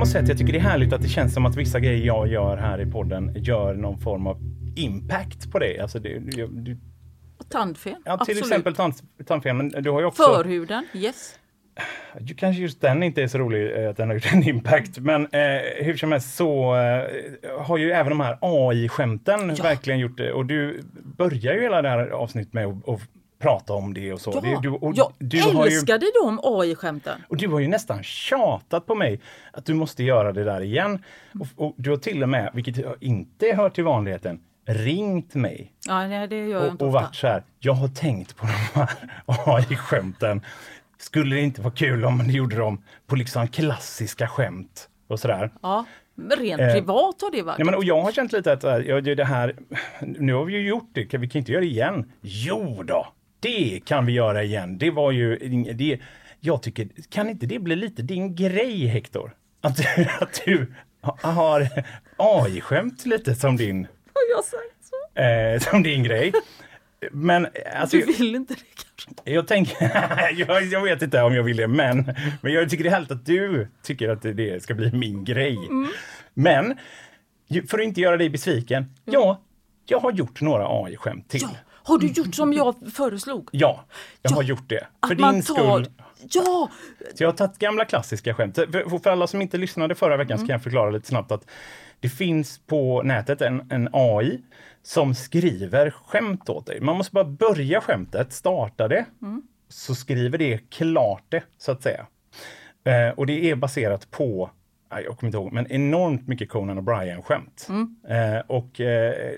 Måste 0.00 0.12
säga 0.12 0.22
att 0.22 0.28
jag 0.28 0.38
tycker 0.38 0.52
det 0.52 0.58
är 0.58 0.62
härligt 0.62 0.92
att 0.92 1.02
det 1.02 1.08
känns 1.08 1.34
som 1.34 1.46
att 1.46 1.56
vissa 1.56 1.80
grejer 1.80 2.06
jag 2.06 2.28
gör 2.28 2.56
här 2.56 2.80
i 2.80 2.86
podden 2.86 3.34
gör 3.36 3.74
någon 3.74 3.98
form 3.98 4.26
av 4.26 4.38
impact 4.76 5.52
på 5.52 5.58
det. 5.58 5.80
Alltså 5.80 5.98
det, 5.98 6.18
det, 6.18 6.46
det 6.46 6.76
Tandfen? 7.48 7.94
ja, 8.04 8.12
till 8.12 8.20
absolut. 8.20 8.38
exempel 8.38 8.74
tand, 8.74 8.94
tandfen, 9.26 9.56
men 9.56 9.68
du 9.68 9.90
har 9.90 10.00
ju 10.00 10.06
också... 10.06 10.22
Förhuden? 10.22 10.86
Yes. 10.94 11.38
Kanske 12.36 12.62
just 12.62 12.80
den 12.80 13.02
inte 13.02 13.22
är 13.22 13.28
så 13.28 13.38
rolig 13.38 13.82
eh, 13.82 13.90
att 13.90 13.96
den 13.96 14.08
har 14.08 14.14
gjort 14.14 14.32
en 14.32 14.48
impact. 14.48 14.98
Men 14.98 15.22
eh, 15.22 15.60
hur 15.76 15.96
som 15.96 16.12
helst 16.12 16.36
så 16.36 16.74
eh, 16.74 17.06
har 17.58 17.78
ju 17.78 17.90
även 17.90 18.10
de 18.10 18.20
här 18.20 18.38
AI-skämten 18.40 19.54
verkligen 19.54 19.98
gjort 19.98 20.16
det. 20.16 20.32
Och 20.32 20.46
du 20.46 20.82
börjar 21.16 21.54
ju 21.54 21.60
hela 21.60 21.82
det 21.82 21.88
här 21.88 22.08
avsnittet 22.08 22.52
med 22.52 22.66
att 22.66 23.00
prata 23.40 23.72
om 23.72 23.94
det 23.94 24.12
och 24.12 24.20
så. 24.20 24.30
Ja, 24.34 24.40
det, 24.40 24.58
du, 24.62 24.68
och, 24.68 24.92
jag 24.96 25.12
du 25.18 25.40
har 25.40 25.66
ju, 25.66 25.72
älskade 25.72 26.06
de 26.22 26.40
AI-skämten. 26.42 27.24
och 27.28 27.36
du 27.36 27.48
har 27.48 27.60
ju 27.60 27.68
nästan 27.68 28.02
tjatat 28.02 28.86
på 28.86 28.94
mig 28.94 29.20
att 29.52 29.64
du 29.64 29.74
måste 29.74 30.02
göra 30.02 30.32
det 30.32 30.44
där 30.44 30.60
igen. 30.60 31.04
Och, 31.40 31.66
och 31.66 31.74
du 31.76 31.90
har 31.90 31.96
till 31.96 32.22
och 32.22 32.28
med, 32.28 32.50
vilket 32.54 32.76
jag 32.76 32.96
inte 33.00 33.52
hör 33.52 33.70
till 33.70 33.84
vanligheten, 33.84 34.40
ringt 34.66 35.34
mig 35.34 35.72
Ja, 35.86 36.06
nej, 36.06 36.28
det 36.28 36.36
gör 36.36 36.48
jag 36.48 36.62
och, 36.62 36.68
inte 36.72 36.84
och 36.84 36.92
varit 36.92 37.14
så 37.14 37.26
här. 37.26 37.42
Jag 37.58 37.72
har 37.72 37.88
tänkt 37.88 38.36
på 38.36 38.46
de 38.46 38.80
här 38.80 38.88
AI-skämten. 39.26 40.40
Skulle 40.98 41.36
det 41.36 41.42
inte 41.42 41.62
vara 41.62 41.74
kul 41.74 42.04
om 42.04 42.18
man 42.18 42.30
gjorde 42.30 42.56
dem 42.56 42.84
på 43.06 43.16
liksom 43.16 43.48
klassiska 43.48 44.28
skämt 44.28 44.88
och 45.08 45.20
sådär? 45.20 45.50
Ja, 45.62 45.84
rent 46.38 46.60
Eh, 46.60 46.72
privat 46.72 47.22
har 47.22 47.30
det 47.30 47.42
varit. 47.42 47.58
Nej, 47.58 47.64
men, 47.64 47.74
och 47.74 47.84
jag 47.84 48.02
har 48.02 48.12
känt 48.12 48.32
lite 48.32 48.52
att 48.52 48.64
äh, 48.64 48.76
ja, 48.76 49.00
det 49.00 49.24
här, 49.24 49.56
nu 50.00 50.32
har 50.32 50.44
vi 50.44 50.52
ju 50.52 50.68
gjort 50.68 50.90
det, 50.92 51.04
kan 51.04 51.20
vi 51.20 51.28
kan 51.28 51.38
inte 51.38 51.52
göra 51.52 51.60
det 51.60 51.66
igen? 51.66 52.12
Jo 52.20 52.82
då, 52.82 53.06
det 53.40 53.80
kan 53.84 54.06
vi 54.06 54.12
göra 54.12 54.42
igen. 54.42 54.78
Det 54.78 54.90
var 54.90 55.10
ju, 55.10 55.36
det, 55.74 55.98
jag 56.40 56.62
tycker, 56.62 56.88
kan 57.10 57.28
inte 57.28 57.46
det 57.46 57.58
bli 57.58 57.76
lite 57.76 58.02
din 58.02 58.34
grej 58.34 58.86
Hector? 58.86 59.32
Att, 59.60 59.76
du- 59.76 60.06
att 60.20 60.42
du 60.44 60.66
har 61.22 61.68
AI-skämt 62.16 63.06
lite 63.06 63.34
som 63.34 63.56
din, 63.56 63.84
Har 63.84 64.36
jag 64.36 64.44
sagt 64.44 64.84
så? 65.14 65.20
eh, 65.22 65.58
som 65.72 65.82
din 65.82 66.02
grej. 66.04 66.32
Men 67.12 67.46
alltså, 67.80 67.96
Du 67.96 68.04
vill 68.04 68.34
inte 68.34 68.54
det 68.54 68.60
kanske? 68.60 69.30
jag 69.32 69.46
tänker, 69.48 69.76
jag, 70.48 70.64
jag 70.64 70.82
vet 70.82 71.02
inte 71.02 71.22
om 71.22 71.34
jag 71.34 71.42
vill 71.42 71.56
det, 71.56 71.68
men, 71.68 72.14
men 72.42 72.52
jag 72.52 72.70
tycker 72.70 72.84
det 72.84 72.90
är 72.90 72.94
härligt 72.94 73.10
att 73.10 73.26
du 73.26 73.68
tycker 73.82 74.08
att 74.08 74.22
det- 74.22 74.62
ska 74.62 74.74
bli 74.74 74.92
min 74.92 75.24
grej. 75.24 75.58
Men 76.34 76.78
ju- 77.48 77.66
för 77.66 77.78
att 77.78 77.84
inte 77.84 78.00
göra 78.00 78.16
dig 78.16 78.30
besviken, 78.30 78.94
ja, 79.04 79.40
jag 79.86 79.98
har 80.00 80.12
gjort 80.12 80.40
några 80.40 80.66
AI-skämt 80.84 81.28
till. 81.28 81.40
Ja. 81.42 81.48
Har 81.82 81.98
du 81.98 82.06
gjort 82.06 82.34
som 82.34 82.52
jag 82.52 82.74
föreslog? 82.92 83.48
Ja, 83.52 83.84
jag 84.22 84.32
Ja, 84.32 84.36
har 84.36 84.42
gjort 84.42 84.68
det. 84.68 84.86
För 85.08 85.14
din 85.14 85.42
tar... 85.42 85.54
skull. 85.82 85.86
Ja! 86.30 86.70
Så 87.14 87.22
jag 87.22 87.28
har 87.28 87.36
tagit 87.36 87.58
gamla 87.58 87.84
klassiska 87.84 88.34
skämt. 88.34 88.56
För, 88.56 88.98
för 88.98 89.10
alla 89.10 89.26
som 89.26 89.42
inte 89.42 89.58
lyssnade 89.58 89.94
förra 89.94 90.16
veckan 90.16 90.38
så 90.38 90.46
kan 90.46 90.52
jag 90.52 90.62
förklara 90.62 90.90
lite 90.90 91.08
snabbt 91.08 91.32
att 91.32 91.46
det 92.00 92.08
finns 92.08 92.58
på 92.66 93.02
nätet 93.02 93.40
en, 93.40 93.66
en 93.70 93.88
AI 93.92 94.40
som 94.82 95.14
skriver 95.14 95.90
skämt 95.90 96.48
åt 96.48 96.66
dig. 96.66 96.80
Man 96.80 96.96
måste 96.96 97.12
bara 97.12 97.24
börja 97.24 97.80
skämtet, 97.80 98.32
starta 98.32 98.88
det, 98.88 99.04
så 99.68 99.94
skriver 99.94 100.38
det 100.38 100.70
klart 100.70 101.24
det, 101.28 101.42
så 101.58 101.72
att 101.72 101.82
säga. 101.82 102.06
Eh, 102.84 103.08
och 103.16 103.26
det 103.26 103.50
är 103.50 103.54
baserat 103.56 104.10
på, 104.10 104.50
jag 104.90 105.04
kommer 105.18 105.28
inte 105.28 105.38
ihåg, 105.38 105.52
men 105.52 105.72
enormt 105.72 106.28
mycket 106.28 106.48
Conan 106.48 106.78
O'Brien-skämt. 106.78 107.68
Eh, 108.08 108.38
och 108.46 108.80
eh, 108.80 109.32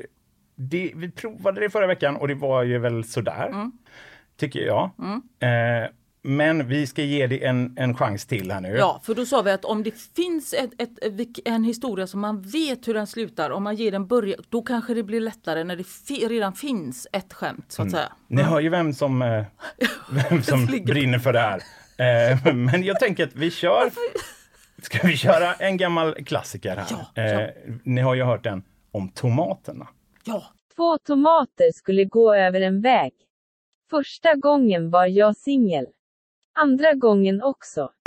det, 0.71 0.93
vi 0.97 1.11
provade 1.11 1.61
det 1.61 1.71
förra 1.71 1.87
veckan 1.87 2.17
och 2.17 2.29
det 2.29 2.35
var 2.35 2.63
ju 2.63 2.79
väl 2.79 3.05
sådär, 3.05 3.53
tycker 4.37 4.61
jag. 4.61 4.91
Eh, 5.41 5.91
Men 6.25 6.69
vi 6.69 6.87
ska 6.87 7.03
ge 7.03 7.27
det 7.27 7.45
en, 7.45 7.77
en 7.79 7.95
chans 7.97 8.27
till 8.27 8.51
här 8.53 8.61
nu. 8.61 8.69
Ja, 8.77 9.01
för 9.05 9.15
då 9.15 9.27
sa 9.27 9.43
vi 9.43 9.51
att 9.51 9.65
om 9.65 9.83
det 9.83 9.95
finns 10.17 10.55
ett, 10.55 10.71
ett, 10.79 11.39
en 11.45 11.65
historia 11.65 12.07
som 12.07 12.21
man 12.21 12.43
vet 12.43 12.89
hur 12.89 12.95
den 12.95 13.07
slutar, 13.07 13.51
om 13.51 13.63
man 13.63 13.75
ger 13.77 13.93
den 13.93 14.07
början, 14.07 14.41
då 14.49 14.63
kanske 14.63 14.95
det 14.95 15.03
blir 15.03 15.21
lättare 15.21 15.65
när 15.65 15.77
det 15.77 15.85
fi, 15.85 16.29
redan 16.29 16.53
finns 16.53 17.07
ett 17.13 17.33
skämt 17.33 17.65
så 17.69 17.83
att 17.83 17.91
säga. 17.91 18.13
Ni 18.29 18.43
hör 18.43 18.61
ju 18.61 18.69
vem 18.69 18.93
som, 18.93 19.23
eh, 19.23 19.45
vem 20.31 20.43
som 20.43 20.67
brinner 20.67 21.19
för 21.19 21.33
det 21.33 21.41
här. 21.41 21.63
Eh, 21.99 22.55
men 22.55 22.83
jag 22.85 23.01
tänker 23.01 23.25
att 23.27 23.35
vi 23.37 23.51
kör... 23.51 23.91
Ska 24.83 25.07
vi 25.07 25.17
köra 25.17 25.55
en 25.55 25.77
gammal 25.77 26.15
klassiker 26.15 26.77
här? 26.77 26.87
Ja, 27.15 27.23
Eh, 27.23 27.49
ni 27.85 28.01
har 28.01 28.15
ju 28.15 28.23
hört 28.23 28.45
den 28.45 28.63
om 28.93 29.09
tomaterna. 29.09 29.87
Ja, 30.25 30.45
Två 30.77 30.99
tomater 30.99 31.73
skulle 31.75 32.05
gå 32.05 32.35
över 32.35 32.61
en 32.61 32.81
väg. 32.81 33.13
Första 33.91 34.35
gången 34.35 34.91
var 34.91 35.07
jag 35.07 35.37
singel. 35.37 35.87
Andra 36.55 36.95
gången 36.95 37.43
också. 37.43 37.91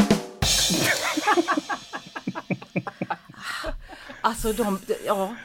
alltså 4.21 4.54
de, 4.54 4.80
ja. 5.06 5.36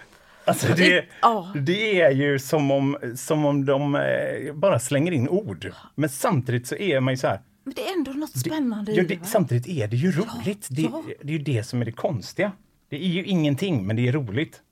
Alltså 0.44 0.66
det, 0.76 1.04
Ja. 1.22 1.52
det 1.66 2.00
är 2.00 2.10
ju 2.10 2.38
som 2.38 2.70
om, 2.70 2.96
som 3.16 3.44
om 3.44 3.64
de 3.64 3.94
eh, 3.94 4.54
bara 4.54 4.78
slänger 4.78 5.12
in 5.12 5.28
ord. 5.28 5.72
Men 5.94 6.08
samtidigt 6.08 6.66
så 6.66 6.76
är 6.76 7.00
man 7.00 7.12
ju 7.14 7.18
så 7.18 7.26
här. 7.26 7.40
Men 7.64 7.74
det 7.74 7.88
är 7.88 7.92
ändå 7.92 8.12
något 8.12 8.38
spännande 8.38 8.92
Ja, 8.92 9.02
i 9.02 9.06
det. 9.06 9.14
det, 9.14 9.20
va? 9.20 9.26
samtidigt 9.26 9.68
är 9.68 9.88
det 9.88 9.96
ju 9.96 10.12
roligt. 10.12 10.66
det, 10.70 10.82
ja. 10.82 11.02
det 11.22 11.28
är 11.32 11.38
ju 11.38 11.44
det 11.44 11.64
som 11.64 11.80
är 11.80 11.84
det 11.84 11.92
konstiga. 11.92 12.52
Det 12.88 12.96
är 12.96 13.08
ju 13.08 13.24
ingenting, 13.24 13.86
men 13.86 13.96
det 13.96 14.08
är 14.08 14.12
roligt. 14.12 14.62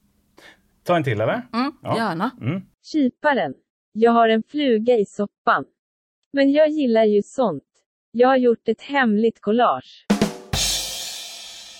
Ta 0.88 0.96
en 0.96 1.04
till 1.04 1.20
eller? 1.20 1.42
Mm, 1.52 1.72
Ja. 1.82 1.96
Gärna. 1.96 2.30
Kyparen. 2.92 3.54
Jag 3.92 4.12
har 4.12 4.28
en 4.28 4.42
fluga 4.50 4.94
i 4.96 5.04
soppan. 5.06 5.64
Men 6.32 6.52
jag 6.52 6.68
gillar 6.68 7.04
ju 7.04 7.22
sånt. 7.22 7.64
Jag 8.10 8.28
har 8.28 8.36
gjort 8.36 8.68
ett 8.68 8.82
hemligt 8.82 9.40
collage. 9.40 10.06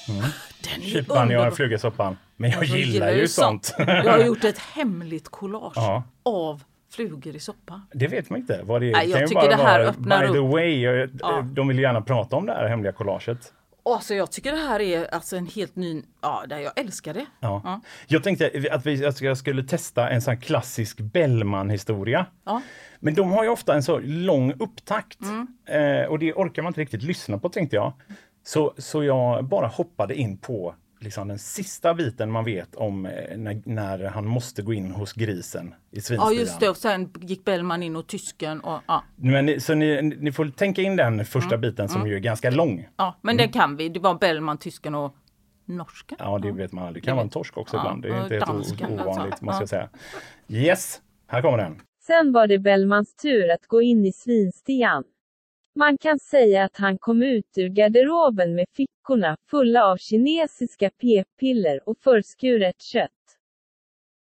Den 0.07 0.83
är 0.83 0.87
Kyparen, 0.87 1.31
jag 1.31 1.39
har 1.41 1.47
en 1.47 1.53
fluga 1.53 1.77
i 1.77 1.79
soppan. 1.79 2.17
Men 2.37 2.51
jag 2.51 2.59
Alltså, 2.61 2.77
gillar 2.77 3.11
ju 3.11 3.29
sånt. 3.29 3.75
Jag 3.79 4.13
har 4.13 4.25
gjort 4.25 4.45
ett 4.45 4.59
hemligt 4.59 5.29
collage 5.29 5.73
Ja. 5.77 6.03
av 6.23 6.63
flugor 6.93 7.37
i 7.37 7.41
soppa. 7.41 7.83
Det 7.93 8.07
vet 8.09 8.31
man 8.31 8.41
inte 8.41 8.61
vad 8.65 8.81
det 8.81 8.89
är. 8.89 8.93
Nej, 8.93 9.09
jag 9.09 9.13
kan 9.13 9.21
ju 9.21 9.27
tycker 9.27 9.41
bara 9.41 9.57
det 9.57 9.63
här 9.63 9.79
vara, 9.79 9.89
öppnar 9.91 10.27
by 10.27 10.33
the 10.33 10.39
upp. 10.39 10.53
way, 10.53 10.81
jag- 10.81 11.11
Ja. 11.21 11.43
de 11.53 11.69
vill 11.69 11.79
gärna 11.79 12.01
prata 12.03 12.37
om 12.37 12.47
det 12.47 12.53
här 12.53 12.69
hemliga 12.69 12.93
collaget. 12.93 13.53
Alltså 13.95 14.15
jag 14.15 14.33
tycker 14.33 14.53
det 14.53 14.59
här 14.59 14.81
är 14.81 15.15
alltså 15.15 15.37
en 15.37 15.47
helt 15.47 15.77
ny, 15.77 16.03
ja 16.23 16.45
där 16.49 16.59
jag 16.59 16.73
älskar 16.79 17.15
det. 17.15 17.27
Ja. 17.41 17.81
Jag 18.07 18.23
tänkte 18.25 18.51
att, 18.73 18.87
vi, 18.87 19.07
att 19.07 19.21
jag 19.21 19.39
skulle 19.39 19.63
testa 19.63 20.11
en 20.11 20.23
sån 20.23 20.37
klassisk 20.41 21.01
Bellman-historia. 21.01 22.27
Ja. 22.45 22.63
Men 23.01 23.15
de 23.15 23.31
har 23.33 23.45
ju 23.45 23.51
ofta 23.51 23.75
en 23.75 23.83
så 23.83 23.99
lång 23.99 24.53
upptakt 24.59 25.19
Mm. 25.23 25.47
eh, 26.03 26.07
och 26.07 26.19
det 26.19 26.33
orkar 26.33 26.63
man 26.63 26.71
inte 26.71 26.81
riktigt 26.81 27.03
lyssna 27.03 27.39
på 27.39 27.49
tänkte 27.49 27.77
jag. 27.77 27.93
Så, 28.47 28.75
så 28.79 29.05
jag 29.05 29.45
bara 29.45 29.67
hoppade 29.67 30.15
in 30.15 30.39
på 30.39 30.75
liksom 31.01 31.29
den 31.29 31.39
sista 31.39 31.95
biten 31.95 32.31
man 32.31 32.45
vet 32.45 32.75
om 32.75 33.07
eh, 33.07 33.37
när, 33.39 33.63
när 33.65 34.05
han 34.05 34.27
måste 34.27 34.63
gå 34.63 34.73
in 34.73 34.91
hos 34.91 35.13
grisen 35.13 35.67
i 35.69 35.97
Ja 35.97 36.01
svinstian. 36.03 36.35
just 36.35 36.61
det 36.61 36.69
och 36.69 36.77
sen 36.77 37.13
gick 37.21 37.45
Bellman 37.45 37.83
in 37.83 37.97
och 37.97 38.07
tysken 38.07 38.61
och 38.61 38.81
ja. 38.87 39.05
Men, 39.17 39.47
ni- 39.47 39.61
så 39.61 39.75
ni, 39.75 40.03
ni 40.03 40.33
får 40.33 40.47
tänka 40.47 40.83
in 40.83 40.97
den 40.97 41.25
första 41.25 41.55
Mm. 41.55 41.61
biten 41.61 41.89
som 41.89 42.07
ju 42.09 42.15
är 42.15 42.19
ganska 42.19 42.51
lång. 42.51 42.89
ja 42.97 43.17
men 43.23 43.37
det 43.37 43.49
kan 43.49 43.77
vi. 43.77 43.89
Det 43.89 44.01
var 44.01 44.15
Bellman, 44.15 44.59
tysken 44.59 44.95
och 44.95 45.15
norsken. 45.65 46.19
Ja, 46.21 46.39
det 46.39 46.53
vet 46.53 46.73
man 46.73 46.85
aldrig. 46.87 47.03
Det 47.03 47.07
kan 47.07 47.17
vara 47.17 47.25
en 47.25 47.31
torsk 47.31 47.57
också 47.59 47.77
Ja, 47.77 47.81
ibland. 47.83 48.03
Det 48.03 48.09
är 48.09 48.23
inte 48.23 48.35
helt 48.35 48.49
o- 48.83 48.95
ovanligt 49.03 49.33
alltså. 49.33 49.45
måste 49.45 49.63
jag 49.63 49.69
säga. 49.69 49.89
Yes, 50.49 51.01
här 51.27 51.43
kommer 51.43 51.59
den. 51.59 51.81
Sen 52.07 52.33
var 52.33 52.47
det 52.47 52.59
Bellmans 52.59 53.15
tur 53.17 53.51
att 53.51 53.67
gå 53.67 53.83
in 53.83 54.07
i 54.07 54.13
svinstian. 54.13 55.05
Man 55.79 55.99
kan 55.99 56.19
säga 56.19 56.65
att 56.65 56.77
han 56.77 56.99
kom 56.99 57.23
ut 57.23 57.59
ur 57.59 57.69
garderoben 57.69 58.55
med 58.55 58.67
fickorna 58.77 59.37
fulla 59.51 59.85
av 59.85 59.97
kinesiska 59.97 60.91
p-piller 61.01 61.89
och 61.89 61.97
förskuret 62.01 62.83
kött. 62.83 63.11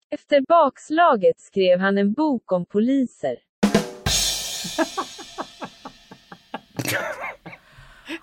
Efter 0.09 0.41
bakslaget 0.47 1.39
skrev 1.39 1.79
han 1.79 1.97
en 1.97 2.13
bok 2.13 2.51
om 2.51 2.65
poliser. 2.65 3.37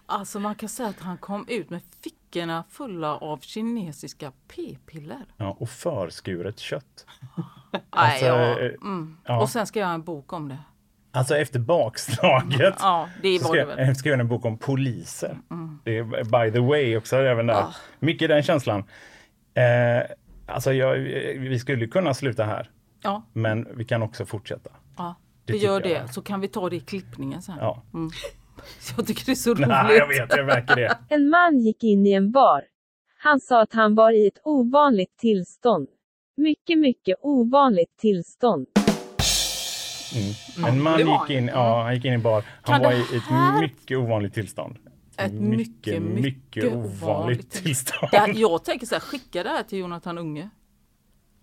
Alltså 0.07 0.41
man 0.41 0.55
kan 0.55 0.69
säga 0.69 0.88
att 0.88 1.01
han 1.01 1.19
kom 1.19 1.45
ut 1.49 1.71
med 1.71 1.81
fickorna 2.05 2.64
fulla 2.71 3.17
av 3.17 3.38
kinesiska 3.41 4.33
p-piller. 4.49 5.25
Ja, 5.37 5.57
och 5.61 5.69
förskuret 5.71 6.59
kött. 6.59 7.07
Nej, 7.73 7.83
Alltså, 7.91 8.27
ja. 8.27 8.61
eh, 8.61 8.73
Mm. 8.83 9.17
ja. 9.25 9.41
Och 9.43 9.49
sen 9.49 9.67
ska 9.67 9.79
jag 9.79 9.87
göra 9.87 9.95
en 9.95 10.03
bok 10.03 10.33
om 10.33 10.49
det. 10.49 10.59
Alltså 11.11 11.37
efter 11.37 11.59
bakslaget. 11.59 12.75
Ja, 12.79 13.09
det 13.23 13.38
så 13.38 13.49
var 13.49 13.55
ska 13.55 13.66
det. 13.66 13.83
Mm. 13.83 13.94
göra 14.05 14.21
en 14.21 14.29
bok 14.29 14.44
om 14.44 14.59
poliser. 14.59 15.38
Det 15.85 15.99
är 15.99 16.44
by 16.44 16.53
the 16.53 16.59
way 16.61 16.97
också 16.97 17.16
även 17.16 17.47
där. 17.47 17.55
Ja. 17.55 17.73
Mycket 17.99 18.29
den 18.29 18.42
känslan. 18.42 18.85
Eh, 19.55 20.03
alltså 20.47 20.73
jag, 20.73 20.94
vi 21.38 21.59
skulle 21.59 21.87
kunna 21.87 22.14
sluta 22.14 22.44
här, 22.44 22.71
Ja, 23.03 23.23
men 23.33 23.77
vi 23.77 23.85
kan 23.85 24.03
också 24.03 24.27
fortsätta. 24.27 24.71
ja. 24.97 25.14
Det 25.44 25.53
vi 25.53 25.59
gör 25.59 25.73
jag. 25.73 25.83
det 25.83 26.12
så 26.12 26.23
kan 26.23 26.40
vi 26.40 26.49
ta 26.49 26.71
det 26.71 26.77
i 26.77 26.81
klippningen 26.81 27.42
sen. 27.42 27.55
Ja. 27.61 27.83
Jag 28.97 29.07
tycker 29.07 29.27
det 29.27 29.33
är 29.33 29.35
så 29.37 29.51
roligt. 29.51 29.68
Nej, 29.68 29.97
jag 29.97 30.09
vet, 30.09 30.37
jag 30.37 30.47
märker 30.47 30.77
det. 30.77 30.99
En 31.09 31.29
man 31.29 31.59
gick 31.59 31.85
in 31.85 32.07
i 32.07 32.12
en 32.12 32.33
bar. 32.33 32.62
Han 33.18 33.40
sa 33.40 33.62
att 33.62 33.73
han 33.73 33.94
var 33.94 34.12
i 34.12 34.27
ett 34.27 34.38
ovanligt 34.44 35.16
tillstånd. 35.18 35.88
Mycket, 36.37 36.79
mycket 36.79 37.16
ovanligt 37.23 37.97
tillstånd. 38.01 38.66
En 40.66 40.83
man 40.83 40.99
gick 40.99 41.31
in, 41.31 41.47
ja, 41.47 41.83
han 41.83 41.94
gick 41.94 42.05
in 42.05 42.12
i 42.12 42.18
bar. 42.18 42.44
Han 42.62 42.83
var 42.83 42.92
i 42.92 43.01
ett 43.01 43.61
mycket 43.61 43.99
ovanligt 43.99 44.35
tillstånd. 44.35 44.77
Ett 45.16 45.33
mycket, 45.33 46.03
mycket, 46.03 46.73
ovanligt 46.73 47.51
tillstånd. 47.51 48.09
Här, 48.12 48.33
jag 48.37 48.64
tänker 48.64 48.87
så 48.87 48.94
här, 48.94 49.01
skicka 49.01 49.42
det 49.42 49.49
här 49.49 49.62
till 49.62 49.79
Jonathan 49.79 50.18
Unge. 50.18 50.51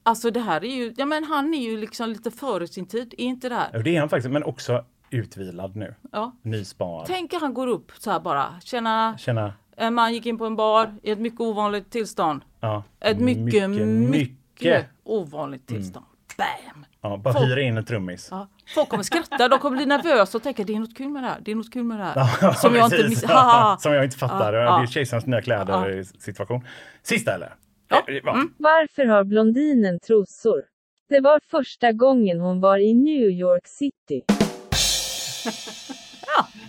Alltså 0.04 0.32
det 0.32 0.40
här 0.40 0.64
är 0.64 0.76
ju, 0.76 0.94
ja 0.98 1.06
men 1.06 1.24
han 1.24 1.54
är 1.54 1.62
ju 1.62 1.78
liksom 1.78 2.10
lite 2.10 2.32
före 2.32 2.68
sin 2.68 2.86
tid, 2.86 3.14
är 3.18 3.24
inte 3.26 3.50
det 3.50 3.56
här? 3.56 3.70
Ja, 3.74 3.80
Det 3.80 3.96
är 3.96 4.00
han 4.00 4.10
faktiskt, 4.10 4.32
men 4.32 4.44
också 4.44 4.86
utvilad 5.10 5.76
nu. 5.76 5.96
Ja. 6.12 6.36
Nysparad. 6.42 7.08
Tänk 7.08 7.34
att 7.34 7.42
han 7.42 7.54
går 7.54 7.68
upp 7.68 7.92
så 8.00 8.12
här 8.12 8.20
bara, 8.20 8.54
tjena, 8.64 9.18
Känna, 9.18 9.54
en 9.78 9.94
man 9.94 10.14
gick 10.14 10.26
in 10.26 10.38
på 10.38 10.46
en 10.46 10.56
bar 10.56 10.96
i 11.04 11.12
ett 11.12 11.20
mycket 11.20 11.40
ovanligt 11.40 11.92
tillstånd. 11.92 12.42
ja. 12.60 12.84
Ett 13.00 13.20
mycket, 13.20 13.70
mycket, 13.70 13.88
mycket. 13.88 14.86
ovanligt 15.04 15.68
tillstånd. 15.68 16.06
Bam! 16.38 16.86
Ja, 17.02 17.18
bara 17.18 17.34
Folk- 17.34 17.46
hyra 17.46 17.62
in 17.62 17.78
en 17.78 17.86
trummis. 17.86 18.28
Ja. 18.32 18.48
Folk 18.74 18.90
kommer 18.90 19.04
skratta, 19.04 19.48
de 19.48 19.60
kommer 19.60 19.78
bli 19.78 19.86
nervösa 19.86 20.38
och 20.38 20.44
tänka 20.44 20.64
det 20.64 20.76
är 20.76 20.80
något 20.80 20.98
kul 20.98 21.10
med 21.10 21.24
det 21.24 21.28
här, 21.30 21.38
det 21.42 21.52
är 21.52 21.56
något 21.56 21.74
kul 21.74 21.84
med 21.84 22.00
det 22.00 22.04
här. 22.04 22.30
Ja, 22.42 22.54
Som 22.54 22.76
jag 22.76 22.86
inte 22.86 23.08
miss-. 23.10 23.20
Som 23.80 23.94
jag 23.94 24.04
inte 24.04 24.18
fattar. 24.18 24.54
Ja, 24.54 24.60
Det 24.60 24.66
ja. 24.66 24.82
är 24.84 24.88
kejsarens 24.88 25.26
nya 25.26 25.42
kläder 25.42 26.04
situation. 26.20 26.68
Sista 27.04 27.34
eller? 27.36 27.54
Ja. 27.90 28.02
Mm. 28.08 28.16
Eh, 28.16 28.22
ja. 28.26 28.44
Varför 28.58 29.06
har 29.06 29.24
blondinen 29.24 30.00
trosor? 30.00 30.62
Det 31.10 31.20
var 31.20 31.40
första 31.52 31.92
gången 31.92 32.40
hon 32.40 32.62
var 32.62 32.78
i 32.78 32.94
New 32.94 33.30
York 33.30 33.68
City. 33.68 34.22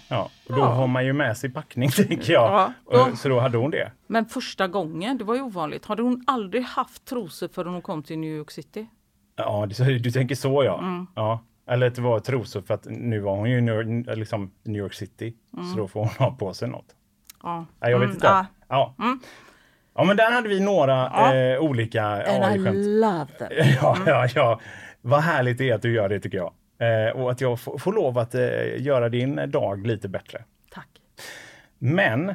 Ja, 0.09 0.30
och 0.48 0.56
då 0.56 0.62
har 0.62 0.87
man 0.87 1.04
ju 1.06 1.12
med 1.12 1.37
sig 1.37 1.50
packning 1.50 1.90
tänker 1.96 2.32
jag. 2.32 2.52
Ja, 2.52 2.72
då- 2.90 3.00
Och- 3.12 3.18
Så 3.18 3.28
då 3.28 3.40
hade 3.40 3.59
hon 3.59 3.70
det. 3.70 3.92
Men 4.06 4.26
första 4.26 4.68
gången, 4.68 5.18
det 5.18 5.24
var 5.24 5.35
ju 5.35 5.40
ovanligt. 5.42 5.85
Hade 5.85 6.02
hon 6.02 6.24
aldrig 6.26 6.62
haft 6.62 7.04
trosor 7.04 7.48
förrän 7.48 7.72
hon 7.72 7.82
kom 7.82 8.02
till 8.02 8.18
New 8.18 8.30
York 8.37 8.50
City? 8.50 8.87
Ja, 9.37 9.66
du, 9.78 9.98
du 9.98 10.11
tänker 10.11 10.35
så 10.35 10.64
ja. 10.64 10.78
Mm. 10.78 11.06
ja. 11.14 11.44
Eller 11.68 11.87
att 11.87 11.94
det 11.94 12.02
var 12.02 12.20
trosor 12.20 12.61
för 12.62 12.74
att 12.74 12.87
nu 12.90 13.20
var 13.20 13.37
hon 13.37 13.50
ju 13.50 13.61
New, 13.61 14.16
liksom 14.16 14.50
New 14.62 14.83
York 14.83 14.94
City. 14.94 15.35
Så 15.72 15.79
då 15.79 15.88
får 15.88 16.00
hon 16.00 16.09
ha 16.09 16.31
på 16.37 16.55
sig 16.55 16.68
något. 16.68 16.87
Ja. 17.42 17.66
Nej, 17.81 17.90
jag 17.90 17.98
vet 17.98 18.05
Mm, 18.07 18.14
inte. 18.16 18.26
ja. 18.26 18.46
Ja. 18.68 18.94
ja, 19.94 20.05
men 20.05 20.16
där 20.16 20.31
hade 20.33 20.48
vi 20.48 20.61
några 20.61 21.07
eh, 21.52 21.59
olika 21.61 22.05
And 22.05 22.26
I 22.26 22.46
AI-skämt. 22.46 22.76
love 22.87 23.26
them. 23.38 23.48
Ja, 23.83 23.96
ja, 24.07 24.29
ja. 24.35 24.61
Vad 25.00 25.20
härligt 25.20 25.59
det 25.59 25.70
är 25.70 25.74
att 25.74 25.83
du 25.83 25.92
gör 25.94 26.09
det 26.09 26.20
tycker 26.20 26.38
jag. 26.38 26.52
Eh, 26.79 27.11
och 27.16 27.31
att 27.31 27.40
jag 27.40 27.61
får, 27.61 27.79
får 27.79 27.92
lov 27.92 28.18
att 28.18 28.35
eh, 28.35 28.81
göra 28.83 29.09
din 29.09 29.50
dag 29.50 29.87
lite 29.87 30.09
bättre. 30.09 30.44
Tack. 30.70 30.88
Men 31.79 32.35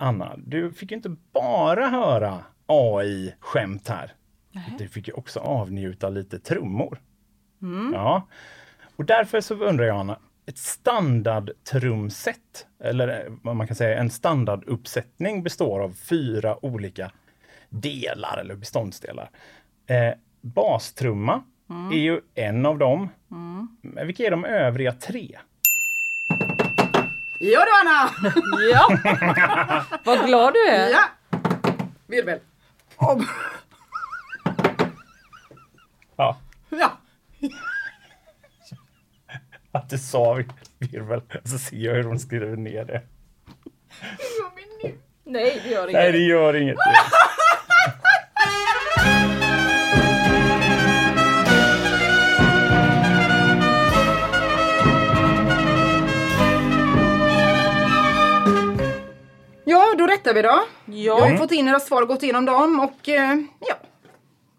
Anna, 0.00 0.34
du 0.36 0.72
fick 0.72 0.90
ju 0.90 0.96
inte 0.96 1.16
bara 1.32 1.86
höra 1.88 2.38
AI-skämt 2.66 3.88
här. 3.88 4.12
Du 4.78 4.88
fick 4.88 5.08
ju 5.08 5.14
också 5.14 5.40
avnjuta 5.40 6.08
lite 6.08 6.38
trummor. 6.38 6.98
Ja. 7.92 8.26
Och 9.00 9.06
därför 9.06 9.40
så 9.40 9.54
undrar 9.54 9.86
jag 9.86 9.96
Anna, 9.96 10.18
ett 10.46 10.58
standardtrumset, 10.58 12.66
eller 12.84 13.08
eh, 13.08 13.32
vad 13.42 13.56
man 13.56 13.66
kan 13.66 13.76
säga 13.76 13.98
en 13.98 14.10
standarduppsättning 14.10 15.42
består 15.42 15.80
av 15.80 15.94
fyra 16.08 16.64
olika 16.64 17.10
delar 17.68 18.38
eller 18.38 18.54
beståndsdelar. 18.54 19.30
Eh, 19.86 20.12
bastrumma 20.40 21.42
är 21.92 21.98
ju 21.98 22.20
en 22.34 22.66
av 22.66 22.78
dem. 22.78 23.08
Men 23.82 24.06
vilka 24.06 24.22
är 24.22 24.30
de 24.30 24.44
övriga 24.44 24.92
tre? 24.92 25.38
Ja 27.40 27.64
du 27.64 27.70
Anna! 27.80 28.10
Ja, 28.72 28.98
vad 30.04 30.26
glad 30.26 30.52
du 30.54 30.68
är. 30.68 30.88
Ja! 30.90 31.02
Virvel. 32.06 32.38
Om. 32.96 33.26
Ja, 36.16 36.38
Ja. 36.70 36.92
att 39.78 39.90
det 39.90 39.98
sa 39.98 40.34
vi. 40.34 40.44
virvel. 40.78 41.22
Så 41.44 41.58
ser 41.58 41.76
jag 41.76 41.94
hur 41.94 42.04
hon 42.04 42.18
skriver 42.18 42.56
ner 42.56 42.84
det. 42.84 43.02
Nej, 45.24 45.60
det 45.64 45.70
gör 45.70 45.82
inget. 45.88 45.92
Nej, 45.92 46.12
det 46.12 46.18
gör 46.18 46.56
inget. 46.56 46.76
Ja, 59.64 59.94
då 59.98 60.06
rättar 60.06 60.34
vi 60.34 60.42
då. 60.42 60.60
Jag 60.84 61.20
har 61.20 61.30
Ja, 61.30 61.36
fått 61.36 61.52
in 61.52 61.68
era 61.68 61.80
svar 61.80 62.02
och 62.02 62.08
gått 62.08 62.22
igenom 62.22 62.44
dem 62.44 62.80
och 62.80 63.08
eh, 63.08 63.34
ja, 63.68 63.74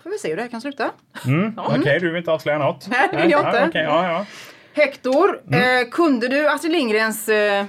får 0.03 0.09
vi 0.09 0.17
se 0.17 0.29
hur 0.29 0.35
det 0.35 0.41
här 0.41 0.49
kan 0.49 0.61
sluta. 0.61 0.89
Mm. 1.25 1.53
Okej, 1.57 1.99
du 1.99 2.07
vill 2.09 2.17
inte 2.17 2.31
avslöja 2.31 2.57
något? 2.57 2.87
Nej, 2.89 3.07
det 3.11 3.21
vill 3.21 3.31
jag 3.31 3.39
inte. 3.47 3.57
Ja, 3.57 3.67
okej, 3.67 3.83
ja, 3.83 4.11
ja. 4.11 4.25
Hector, 4.73 5.41
Mm. 5.47 5.81
eh, 5.83 5.89
kunde 5.89 6.27
du 6.27 6.49
Astrid 6.49 6.71
Lindgrens 6.71 7.29
eh, 7.29 7.65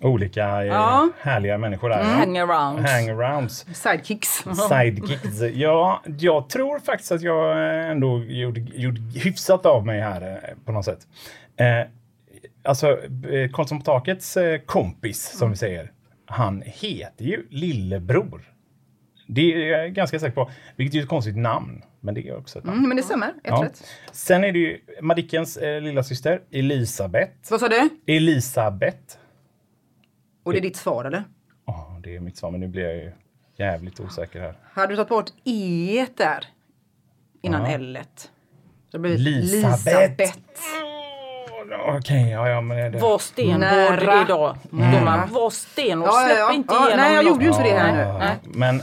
Olika 0.00 0.60
eh, 0.62 0.66
Ja. 0.66 1.08
härliga 1.20 1.58
människor 1.58 1.88
där. 1.88 2.02
hangarounds. 2.02 2.90
Hangarounds. 2.90 3.66
sidekicks? 3.74 4.28
Sidekicks. 4.68 5.40
Ja, 5.54 6.02
jag 6.18 6.48
tror 6.48 6.78
faktiskt 6.78 7.12
att 7.12 7.22
jag 7.22 7.56
ändå 7.90 8.24
gjorde, 8.24 8.60
gjorde 8.60 9.00
hyfsat 9.14 9.66
av 9.66 9.86
mig 9.86 10.00
här 10.00 10.22
eh, 10.22 10.54
på 10.64 10.72
något 10.72 10.84
sätt. 10.84 10.98
Eh, 11.56 11.66
alltså, 12.64 12.90
eh, 13.30 13.50
Karlsson 13.52 13.78
på 13.78 13.84
takets 13.84 14.36
eh, 14.36 14.58
kompis, 14.58 15.38
som 15.38 15.50
vi 15.50 15.56
säger, 15.56 15.90
han 16.26 16.62
heter 16.66 17.24
ju 17.24 17.46
Lillebror. 17.50 18.42
Det 19.26 19.54
är 19.54 19.78
jag 19.78 19.92
ganska 19.92 20.18
säker 20.18 20.34
på. 20.34 20.50
Vilket 20.76 20.98
är 20.98 21.02
ett 21.02 21.08
konstigt 21.08 21.36
namn, 21.36 21.82
men 22.04 22.14
det 22.14 22.28
är 22.28 22.36
också 22.36 22.58
ett 22.58 22.64
namn. 22.64 22.78
Mm, 22.78 22.88
men 22.88 22.96
det 22.96 23.02
stämmer, 23.02 23.28
ett 23.28 23.34
Ja. 23.44 23.62
rätt. 23.64 23.82
Sen 24.12 24.44
är 24.44 24.52
det 24.52 24.58
ju 24.58 24.80
Madickens 25.00 25.56
eh, 25.56 25.80
lilla 25.80 26.02
syster 26.02 26.40
Elisabeth. 26.50 27.32
Vad 27.50 27.60
sa 27.60 27.68
du? 27.68 27.88
Elisabeth. 28.06 29.16
Och 30.42 30.52
det 30.52 30.58
är 30.58 30.62
ditt 30.62 30.76
svar 30.76 31.04
eller? 31.04 31.24
Ja, 31.66 32.00
det 32.02 32.16
är 32.16 32.20
mitt 32.20 32.36
svar, 32.36 32.50
men 32.50 32.60
nu 32.60 32.68
blir 32.68 32.82
jag 32.82 32.94
ju 32.96 33.12
jävligt 33.56 34.00
osäker 34.00 34.40
här. 34.40 34.54
Hade 34.72 34.92
du 34.92 34.96
tagit 34.96 35.08
bort 35.08 35.30
e 35.44 36.06
där 36.16 36.44
innan 37.42 37.70
Ja. 37.70 37.76
l 37.76 37.98
-et? 38.00 38.28
Så 38.90 38.98
det 38.98 39.08
Lisabeth. 39.08 39.84
Lisabeth. 39.86 40.38
Okej, 41.98 42.30
ja, 42.30 42.48
ja, 42.48 42.60
men 42.60 42.92
det... 42.92 42.98
Var 42.98 43.18
stenhård 43.18 44.22
idag. 44.24 44.56
Domaren, 44.70 45.32
var 45.32 45.50
stenhård. 45.50 46.08
Ja, 46.08 46.20
ja, 46.20 46.26
Släpp 46.26 46.38
ja. 46.38 46.52
inte 46.52 46.74
Ja, 46.74 46.86
igenom 46.88 47.04
nej, 47.04 47.14
jag 47.14 47.24
gjorde 47.24 47.44
ju 47.44 47.50
inte 47.50 47.62
det 47.62 47.68
här 47.78 48.00
Ja, 48.02 48.12
nu. 48.12 48.18
Nej. 48.18 48.36
Men 48.44 48.82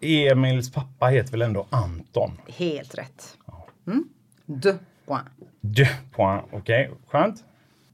Emils 0.00 0.72
pappa 0.72 1.06
heter 1.06 1.30
väl 1.30 1.42
ändå 1.42 1.66
Anton? 1.70 2.40
Helt 2.46 2.98
rätt. 2.98 3.36
Mm. 3.86 4.08
De 4.46 4.78
point. 5.06 5.26
Du, 5.60 5.86
point. 6.12 6.44
Okej, 6.52 6.90
skönt. 7.08 7.44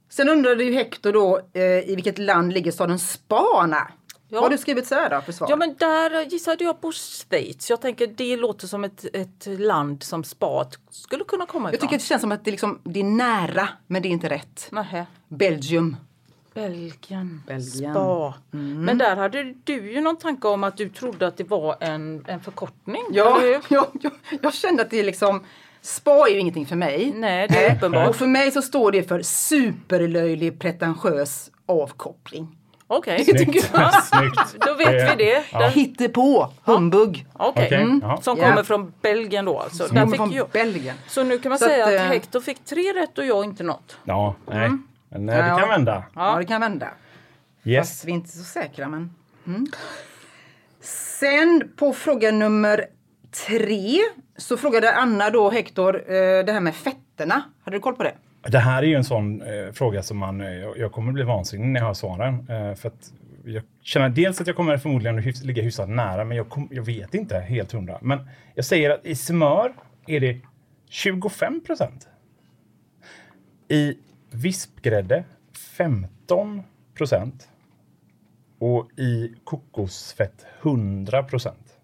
Sen 0.08 0.28
undrade 0.28 0.64
ju 0.64 0.72
Hector 0.74 1.12
då 1.12 1.40
eh, 1.52 1.62
i 1.62 1.92
vilket 1.94 2.18
land 2.18 2.52
ligger 2.52 2.72
staden 2.72 2.98
Spana? 2.98 3.90
Ja. 4.28 4.40
Har 4.40 4.50
du 4.50 4.58
skrivit 4.58 4.86
så 4.86 4.94
här 4.94 5.10
då 5.10 5.20
för 5.20 5.32
svar? 5.32 5.50
Ja 5.50 5.56
men 5.56 5.74
där 5.78 6.22
gissade 6.24 6.64
jag 6.64 6.80
på 6.80 6.92
Schweiz. 6.92 7.70
Jag 7.70 7.80
tänker 7.80 8.06
det 8.06 8.36
låter 8.36 8.66
som 8.66 8.84
ett, 8.84 9.04
ett 9.12 9.46
land 9.60 10.02
som 10.02 10.24
spat 10.24 10.78
skulle 10.90 11.24
kunna 11.24 11.46
komma 11.46 11.68
jag 11.68 11.74
ifrån. 11.74 11.88
tycker 11.88 11.96
att 11.96 12.02
det 12.02 12.06
känns 12.06 12.20
som 12.20 12.32
att 12.32 12.44
det, 12.44 12.50
liksom, 12.50 12.80
det 12.84 13.00
är 13.00 13.04
nära, 13.04 13.68
men 13.86 14.02
det 14.02 14.08
är 14.08 14.10
inte 14.10 14.28
rätt. 14.28 14.68
Nähä. 14.72 15.06
Belgium. 15.28 15.96
Belgien. 16.54 17.42
Belgien. 17.46 17.94
Spa. 17.94 18.34
Men 18.50 18.98
där 18.98 19.16
hade 19.16 19.54
du 19.64 19.92
ju 19.92 20.00
någon 20.00 20.16
tanke 20.16 20.48
om 20.48 20.64
att 20.64 20.76
du 20.76 20.88
trodde 20.88 21.26
att 21.26 21.36
det 21.36 21.44
var 21.44 21.76
en, 21.80 22.24
en 22.28 22.40
förkortning. 22.40 23.02
Ja, 23.10 23.42
jag, 23.42 23.62
jag, 23.68 24.12
jag 24.42 24.54
kände 24.54 24.82
att 24.82 24.90
det 24.90 25.00
är 25.00 25.04
liksom... 25.04 25.44
Spa 25.80 26.28
är 26.28 26.32
ju 26.32 26.38
ingenting 26.38 26.66
för 26.66 26.76
mig. 26.76 27.12
Nej, 27.14 27.48
det 27.48 27.66
är 27.66 27.76
uppenbart. 27.76 28.08
Och 28.08 28.16
för 28.16 28.26
mig 28.26 28.50
så 28.50 28.62
står 28.62 28.92
det 28.92 29.02
för 29.02 29.22
superlöjlig 29.22 30.60
pretentiös 30.60 31.50
avkoppling. 31.66 32.56
Okej, 32.86 33.24
Snyggt. 33.24 33.64
Snyggt. 34.04 34.56
då 34.66 34.74
vet 34.74 35.18
vi 35.18 35.24
det. 35.24 35.44
Ja. 35.52 35.68
Hittepå, 35.68 36.52
humbug. 36.64 37.26
Mm. 37.56 38.00
ja. 38.02 38.20
som 38.22 38.38
Ja. 38.38 38.48
kommer 38.48 38.62
från 38.62 38.92
Belgien 39.02 39.44
då 39.44 39.58
alltså. 39.58 39.88
Som 39.88 39.96
kommer 39.96 40.16
från 40.16 40.32
jag. 40.32 40.48
Belgien. 40.48 40.96
Så 41.08 41.22
nu 41.22 41.38
kan 41.38 41.50
man 41.50 41.58
Så 41.58 41.64
säga 41.64 41.84
att, 41.84 41.94
att, 41.94 42.00
eh, 42.00 42.06
Hector 42.06 42.40
fick 42.40 42.64
tre 42.64 42.82
rätt 42.82 43.18
och 43.18 43.26
jag 43.26 43.44
inte 43.44 43.62
något. 43.62 43.96
Ja, 44.04 44.34
nej. 44.46 44.70
Men 45.18 45.28
eh, 45.28 45.54
det 45.54 45.60
kan 45.60 45.68
vända. 45.68 46.04
Ja, 46.14 46.36
det 46.38 46.44
kan 46.44 46.60
vända. 46.60 46.86
Fast 46.86 47.66
Yes. 47.66 48.04
vi 48.04 48.10
är 48.10 48.14
inte 48.14 48.28
så 48.28 48.44
säkra 48.44 48.88
men... 48.88 49.14
Mm. 49.46 49.66
Sen 50.80 51.72
på 51.76 51.92
fråga 51.92 52.30
nummer 52.30 52.86
tre 53.46 53.98
så 54.36 54.56
frågade 54.56 54.94
Anna 54.94 55.30
då 55.30 55.50
Hector 55.50 55.96
eh, 55.96 56.44
det 56.44 56.52
här 56.52 56.60
med 56.60 56.74
fetterna. 56.74 57.42
Hade 57.64 57.76
du 57.76 57.80
koll 57.80 57.94
på 57.94 58.02
det? 58.02 58.14
Det 58.48 58.58
här 58.58 58.82
är 58.82 58.86
ju 58.86 58.94
en 58.94 59.04
sån 59.04 59.42
eh, 59.42 59.72
fråga 59.72 60.02
som 60.02 60.18
man, 60.18 60.40
eh, 60.40 60.52
jag, 60.52 60.78
jag 60.78 60.92
kommer 60.92 61.12
bli 61.12 61.22
vansinnig 61.22 61.68
när 61.68 61.80
jag 61.80 61.86
hör 61.86 61.94
svaren. 61.94 62.34
Eh, 62.34 62.74
för 62.74 62.88
att 62.88 63.12
jag 63.44 63.62
känner 63.82 64.08
dels 64.08 64.40
att 64.40 64.46
jag 64.46 64.56
kommer 64.56 64.78
förmodligen 64.78 65.18
att 65.18 65.24
hyfs, 65.24 65.42
ligga 65.42 65.62
hyfsat 65.62 65.88
nära, 65.88 66.24
men 66.24 66.36
jag, 66.36 66.48
kom, 66.48 66.68
jag 66.70 66.82
vet 66.82 67.14
inte 67.14 67.38
helt 67.38 67.72
hundra. 67.72 67.98
Men 68.02 68.28
jag 68.54 68.64
säger 68.64 68.90
att 68.90 69.06
i 69.06 69.14
smör 69.14 69.72
är 70.06 70.20
det 70.20 70.40
25 70.88 71.60
procent. 71.64 72.08
I 73.68 73.94
vispgrädde 74.34 75.24
15 75.76 76.62
procent. 76.94 77.48
Och 78.58 78.90
i 78.98 79.34
kokosfett 79.44 80.46
100 80.62 81.22
procent. 81.22 81.78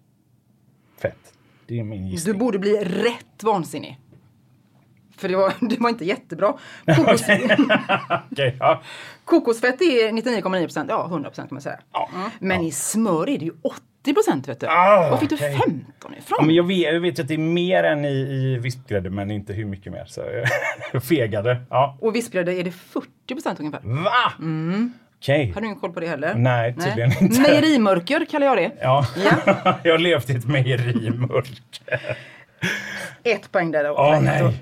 Fett. 1.01 1.33
Det 1.67 1.79
är 1.79 1.83
min 1.83 2.05
Du 2.05 2.09
gissning. 2.11 2.37
borde 2.37 2.59
bli 2.59 2.75
rätt 2.83 3.43
vansinnig. 3.43 3.99
För 5.17 5.29
det 5.29 5.35
var, 5.35 5.53
det 5.69 5.79
var 5.79 5.89
inte 5.89 6.05
jättebra. 6.05 6.53
Kokos, 6.85 7.21
Okej, 8.31 8.55
ja. 8.59 8.81
kokosfett 9.25 9.81
är 9.81 10.11
99,9 10.11 10.63
procent, 10.63 10.89
ja 10.89 11.05
100 11.05 11.29
procent 11.29 11.49
kan 11.49 11.55
man 11.55 11.61
säga. 11.61 11.79
Ja. 11.93 12.09
Men 12.39 12.61
i 12.61 12.71
smör 12.71 13.29
är 13.29 13.37
det 13.39 13.45
ju 13.45 13.53
80 13.61 13.81
procent 14.03 14.47
vet 14.47 14.59
du. 14.59 14.67
Ah, 14.67 15.09
Var 15.09 15.17
fick 15.17 15.29
du 15.29 15.35
okej. 15.35 15.57
15 15.57 16.13
ifrån? 16.17 16.37
Ja, 16.39 16.45
men 16.45 16.55
jag, 16.55 16.63
vet, 16.67 16.93
jag 16.93 16.99
vet 16.99 17.19
att 17.19 17.27
det 17.27 17.33
är 17.33 17.37
mer 17.37 17.83
än 17.83 18.05
i, 18.05 18.07
i 18.09 18.57
vispgrädde, 18.61 19.09
men 19.09 19.31
inte 19.31 19.53
hur 19.53 19.65
mycket 19.65 19.91
mer. 19.93 20.05
Så 20.05 20.21
jag 20.93 21.03
fegade. 21.03 21.61
Ja. 21.69 21.97
Och 22.01 22.15
vispgrädde 22.15 22.53
är 22.53 22.63
det 22.63 22.71
40 22.71 23.07
procent 23.27 23.59
ungefär. 23.59 23.79
Va? 23.83 24.33
Okej. 25.17 25.51
Har 25.53 25.61
du 25.61 25.67
ingen 25.67 25.79
koll 25.79 25.91
på 25.93 25.99
det 25.99 26.07
heller? 26.07 26.33
Nej, 26.35 26.75
tydligen 26.75 27.11
inte. 27.21 27.41
Mejerimörker 27.41 28.25
kallar 28.25 28.47
jag 28.47 28.57
det. 28.57 28.71
Ja, 28.81 29.05
Ja. 29.25 29.77
jag 29.83 29.93
har 29.93 29.97
levt 29.99 30.29
i 30.29 30.33
ett 30.35 30.47
mejerimörker. 30.47 32.01
Ett 33.23 33.51
poäng 33.51 33.71
där. 33.71 33.83
då. 33.83 33.89
Åh 33.91 34.21
nej. 34.21 34.53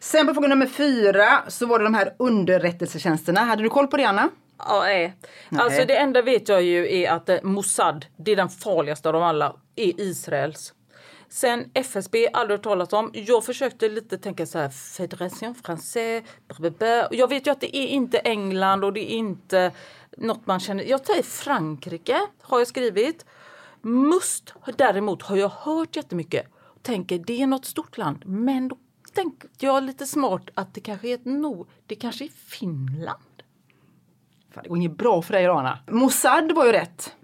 Sen 0.00 0.26
på 0.26 0.34
fråga 0.34 0.48
nummer 0.48 0.66
fyra 0.66 1.26
så 1.48 1.66
var 1.66 1.78
det 1.78 1.84
de 1.84 1.94
här 1.94 2.10
underrättelsetjänsterna. 2.18 3.40
Hade 3.40 3.62
du 3.62 3.68
koll 3.68 3.86
på 3.86 3.96
det 3.96 4.04
Anna? 4.04 4.28
Ja, 4.58 4.80
nej. 4.80 5.14
Alltså 5.50 5.84
det 5.84 5.96
enda 5.96 6.22
vet 6.22 6.48
jag 6.48 6.62
ju 6.62 7.02
är 7.02 7.10
att 7.10 7.28
eh, 7.28 7.42
Mossad, 7.42 8.06
det 8.16 8.32
är 8.32 8.36
den 8.36 8.48
farligaste 8.48 9.08
av 9.08 9.12
dem 9.12 9.22
alla, 9.22 9.56
är 9.76 10.00
Israels. 10.00 10.74
Sen 11.28 11.70
FSB, 11.74 12.28
aldrig 12.32 12.58
hört 12.58 12.64
talas 12.64 12.92
om. 12.92 13.10
Jag 13.14 13.44
försökte 13.44 13.88
lite 13.88 14.18
tänka 14.18 14.46
så 14.46 14.58
här, 14.58 14.68
Fédération 14.68 15.54
Française, 15.54 16.22
blablabla. 16.48 17.08
jag 17.10 17.28
vet 17.28 17.46
ju 17.46 17.50
att 17.50 17.60
det 17.60 17.76
är 17.76 17.86
inte 17.86 18.18
England 18.18 18.84
och 18.84 18.92
det 18.92 19.12
är 19.12 19.16
inte 19.16 19.72
något 20.16 20.46
man 20.46 20.60
känner. 20.60 20.84
Jag 20.84 21.06
säger 21.06 21.22
Frankrike, 21.22 22.20
har 22.40 22.58
jag 22.58 22.68
skrivit. 22.68 23.26
Must 23.82 24.54
däremot 24.76 25.22
har 25.22 25.36
jag 25.36 25.48
hört 25.48 25.96
jättemycket. 25.96 26.46
Tänker 26.82 27.18
det 27.18 27.42
är 27.42 27.46
något 27.46 27.64
stort 27.64 27.98
land, 27.98 28.22
men 28.26 28.68
då 28.68 28.76
tänker 29.14 29.48
jag 29.58 29.82
lite 29.82 30.06
smart 30.06 30.50
att 30.54 30.74
det 30.74 30.80
kanske 30.80 31.08
är 31.08 31.14
ett 31.14 31.24
no, 31.24 31.66
det 31.86 31.94
kanske 31.94 32.24
är 32.24 32.28
Finland. 32.28 33.18
Fan, 34.58 34.62
det 34.62 34.68
går 34.68 34.78
inget 34.78 34.96
bra 34.96 35.22
för 35.22 35.32
dig 35.32 35.46
då 35.46 35.52
Anna. 35.52 35.78
Mossad 35.90 36.52
var 36.52 36.66
ju 36.66 36.72
rätt. 36.72 37.14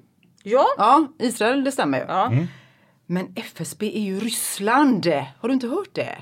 Ja, 0.42 0.66
Ja, 0.76 1.06
Israel 1.18 1.64
det 1.64 1.72
stämmer 1.72 1.98
ju. 1.98 2.04
ja. 2.08 2.32
Men 3.06 3.32
FSB 3.36 3.96
är 3.96 4.00
ju 4.02 4.20
Ryssland. 4.20 5.06
Har 5.40 5.48
du 5.48 5.54
inte 5.54 5.66
hört 5.66 5.94
det? 5.94 6.18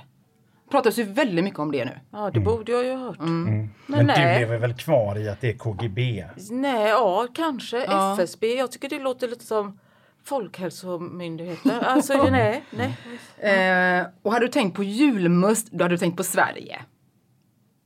pratas 0.70 0.98
ju 0.98 1.02
väldigt 1.02 1.44
mycket 1.44 1.58
om 1.58 1.72
det 1.72 1.84
nu. 1.84 1.98
Ja, 2.10 2.30
det 2.30 2.40
borde 2.40 2.72
jag 2.72 2.84
ju 2.84 2.92
ha 2.92 2.98
hört. 3.06 3.18
Men, 3.18 3.70
Men 3.86 4.06
du 4.06 4.12
lever 4.12 4.58
väl 4.58 4.74
kvar 4.74 5.18
i 5.18 5.28
att 5.28 5.40
det 5.40 5.48
är 5.50 5.56
KGB? 5.58 6.24
Nej, 6.50 6.88
ja, 6.88 7.26
kanske. 7.34 7.84
Ja. 7.84 8.12
FSB. 8.12 8.54
Jag 8.54 8.72
tycker 8.72 8.88
det 8.88 8.98
låter 8.98 9.28
lite 9.28 9.44
som 9.44 9.78
Folkhälsomyndigheten. 10.24 11.80
Alltså, 11.80 12.22
nej, 12.30 12.64
nej. 12.70 12.96
Eh, 13.38 14.06
och 14.22 14.32
hade 14.32 14.46
du 14.46 14.52
tänkt 14.52 14.76
på 14.76 14.82
julmust, 14.84 15.68
då 15.72 15.84
hade 15.84 15.94
du 15.94 15.98
tänkt 15.98 16.16
på 16.16 16.24
Sverige. 16.24 16.82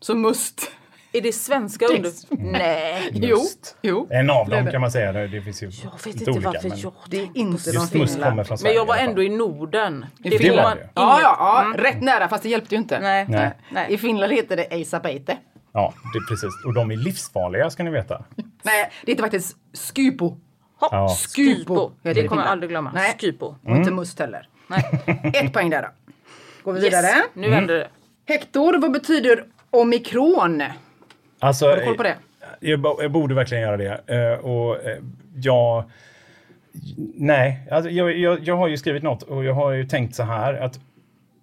Så 0.01 0.15
must. 0.15 0.71
Är 1.17 1.21
det 1.23 1.33
svenska 1.33 1.87
under... 1.87 2.13
Nej. 2.53 3.11
Jo, 3.13 3.37
Must. 3.37 3.77
jo. 3.83 4.07
En 4.11 4.31
av 4.31 4.49
dem 4.49 4.67
kan 4.71 4.81
man 4.81 4.91
säga. 4.93 5.13
Det 5.13 5.29
det 5.29 5.43
finns 5.43 5.63
ju 5.63 5.71
Jag 5.83 5.91
vet 6.05 6.07
inte 6.07 6.31
olika, 6.31 6.49
varför 6.51 6.69
men 6.69 6.79
jag 6.79 6.93
Det 7.11 7.17
är 7.21 7.29
inte 7.35 7.71
Just 7.71 7.95
must 7.95 8.23
kommer 8.23 8.45
från 8.45 8.59
Sverige. 8.59 8.71
Men 8.71 8.77
jag 8.77 8.87
var 8.87 8.97
ändå 8.97 9.23
i 9.23 9.29
Norden. 9.29 10.07
I 10.25 10.31
Det 10.31 10.39
Finland. 10.39 10.69
man 10.69 10.89
ja. 10.95 11.19
Ja, 11.23 11.37
ja, 11.39 11.63
Mm. 11.65 11.77
rätt 11.77 12.01
nära 12.03 12.29
fast 12.29 12.43
det 12.43 12.49
hjälpte 12.49 12.75
ju 12.75 12.81
inte. 12.81 13.01
Nej. 13.01 13.27
Nej. 13.29 13.51
Nej. 13.71 13.93
I 13.93 13.99
Finland 13.99 14.33
heter 14.33 14.57
det 14.57 14.63
Eisapeite. 14.63 15.37
Ja, 15.73 15.95
det 16.13 16.19
är 16.19 16.29
precis. 16.29 16.65
Och 16.67 16.75
de 16.75 16.91
är 16.91 16.97
livsfarliga 16.97 17.71
ska 17.71 17.83
ni 17.83 17.91
veta. 17.91 18.25
Nej, 18.63 18.91
det 19.05 19.13
heter 19.13 19.23
faktiskt 19.23 19.57
Skypo. 19.95 20.29
Hopp, 20.81 20.93
Ja. 20.93 21.09
Skypo. 21.37 21.91
Det 22.03 22.29
kommer 22.29 22.43
jag 22.43 22.51
aldrig 22.51 22.71
glömma. 22.71 22.91
Nej. 22.95 23.17
Skypo. 23.21 23.55
Och 23.65 23.77
inte 23.77 23.91
must 23.91 24.19
heller. 24.19 24.49
Nej. 24.67 24.85
Ett 25.35 25.53
poäng 25.53 25.71
där 25.71 25.83
då. 25.83 25.89
Går 26.63 26.73
vi 26.73 26.79
Yes. 26.81 26.87
vidare. 26.89 27.15
Nu 27.35 27.51
vänder 27.51 27.75
det. 27.75 27.89
Hector, 28.29 28.79
vad 28.79 28.93
betyder 28.93 29.45
omikron? 29.71 30.63
Alltså, 31.39 31.67
Har 31.69 31.77
du 31.77 31.85
koll 31.85 31.97
på 31.97 32.03
det? 32.03 32.17
Jag, 32.61 32.81
bo- 32.81 33.03
jag 33.03 33.11
borde 33.13 33.35
verkligen 33.35 33.63
göra 33.63 33.77
det. 33.77 34.01
Eh, 34.07 34.45
och 34.45 34.85
eh, 34.85 34.99
jag... 35.35 35.85
Nej, 37.15 37.69
alltså, 37.71 37.91
jag, 37.91 38.17
jag, 38.19 38.41
jag 38.49 38.57
har 38.57 38.69
ju 38.69 38.77
skrivit 38.77 39.03
något 39.03 39.23
och 39.23 39.45
jag 39.45 39.55
har 39.55 39.71
ju 39.71 39.85
tänkt 39.89 40.15
så 40.15 40.23
här 40.23 40.55
att 40.55 40.81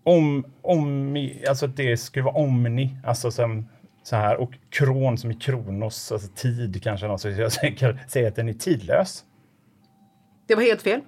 om, 0.04 0.46
om 0.62 1.18
alltså 1.50 1.66
att 1.66 1.78
det 1.78 1.98
skulle 1.98 2.24
vara 2.26 2.36
omni, 2.36 2.98
alltså 3.06 3.32
som 3.32 3.70
så 4.04 4.16
här 4.16 4.36
och 4.38 4.52
kron 4.70 5.18
som 5.18 5.32
i 5.32 5.34
kronos, 5.36 6.12
alltså 6.12 6.28
tid 6.36 6.84
kanske 6.84 7.08
något, 7.08 7.22
så 7.22 7.30
jag 7.30 7.52
tänker 7.52 8.00
säga 8.08 8.28
att 8.28 8.36
den 8.36 8.50
är 8.50 8.54
tidlös. 8.54 9.24
Det 10.48 10.56
var 10.56 10.64
helt 10.64 10.82
fel. 10.82 11.02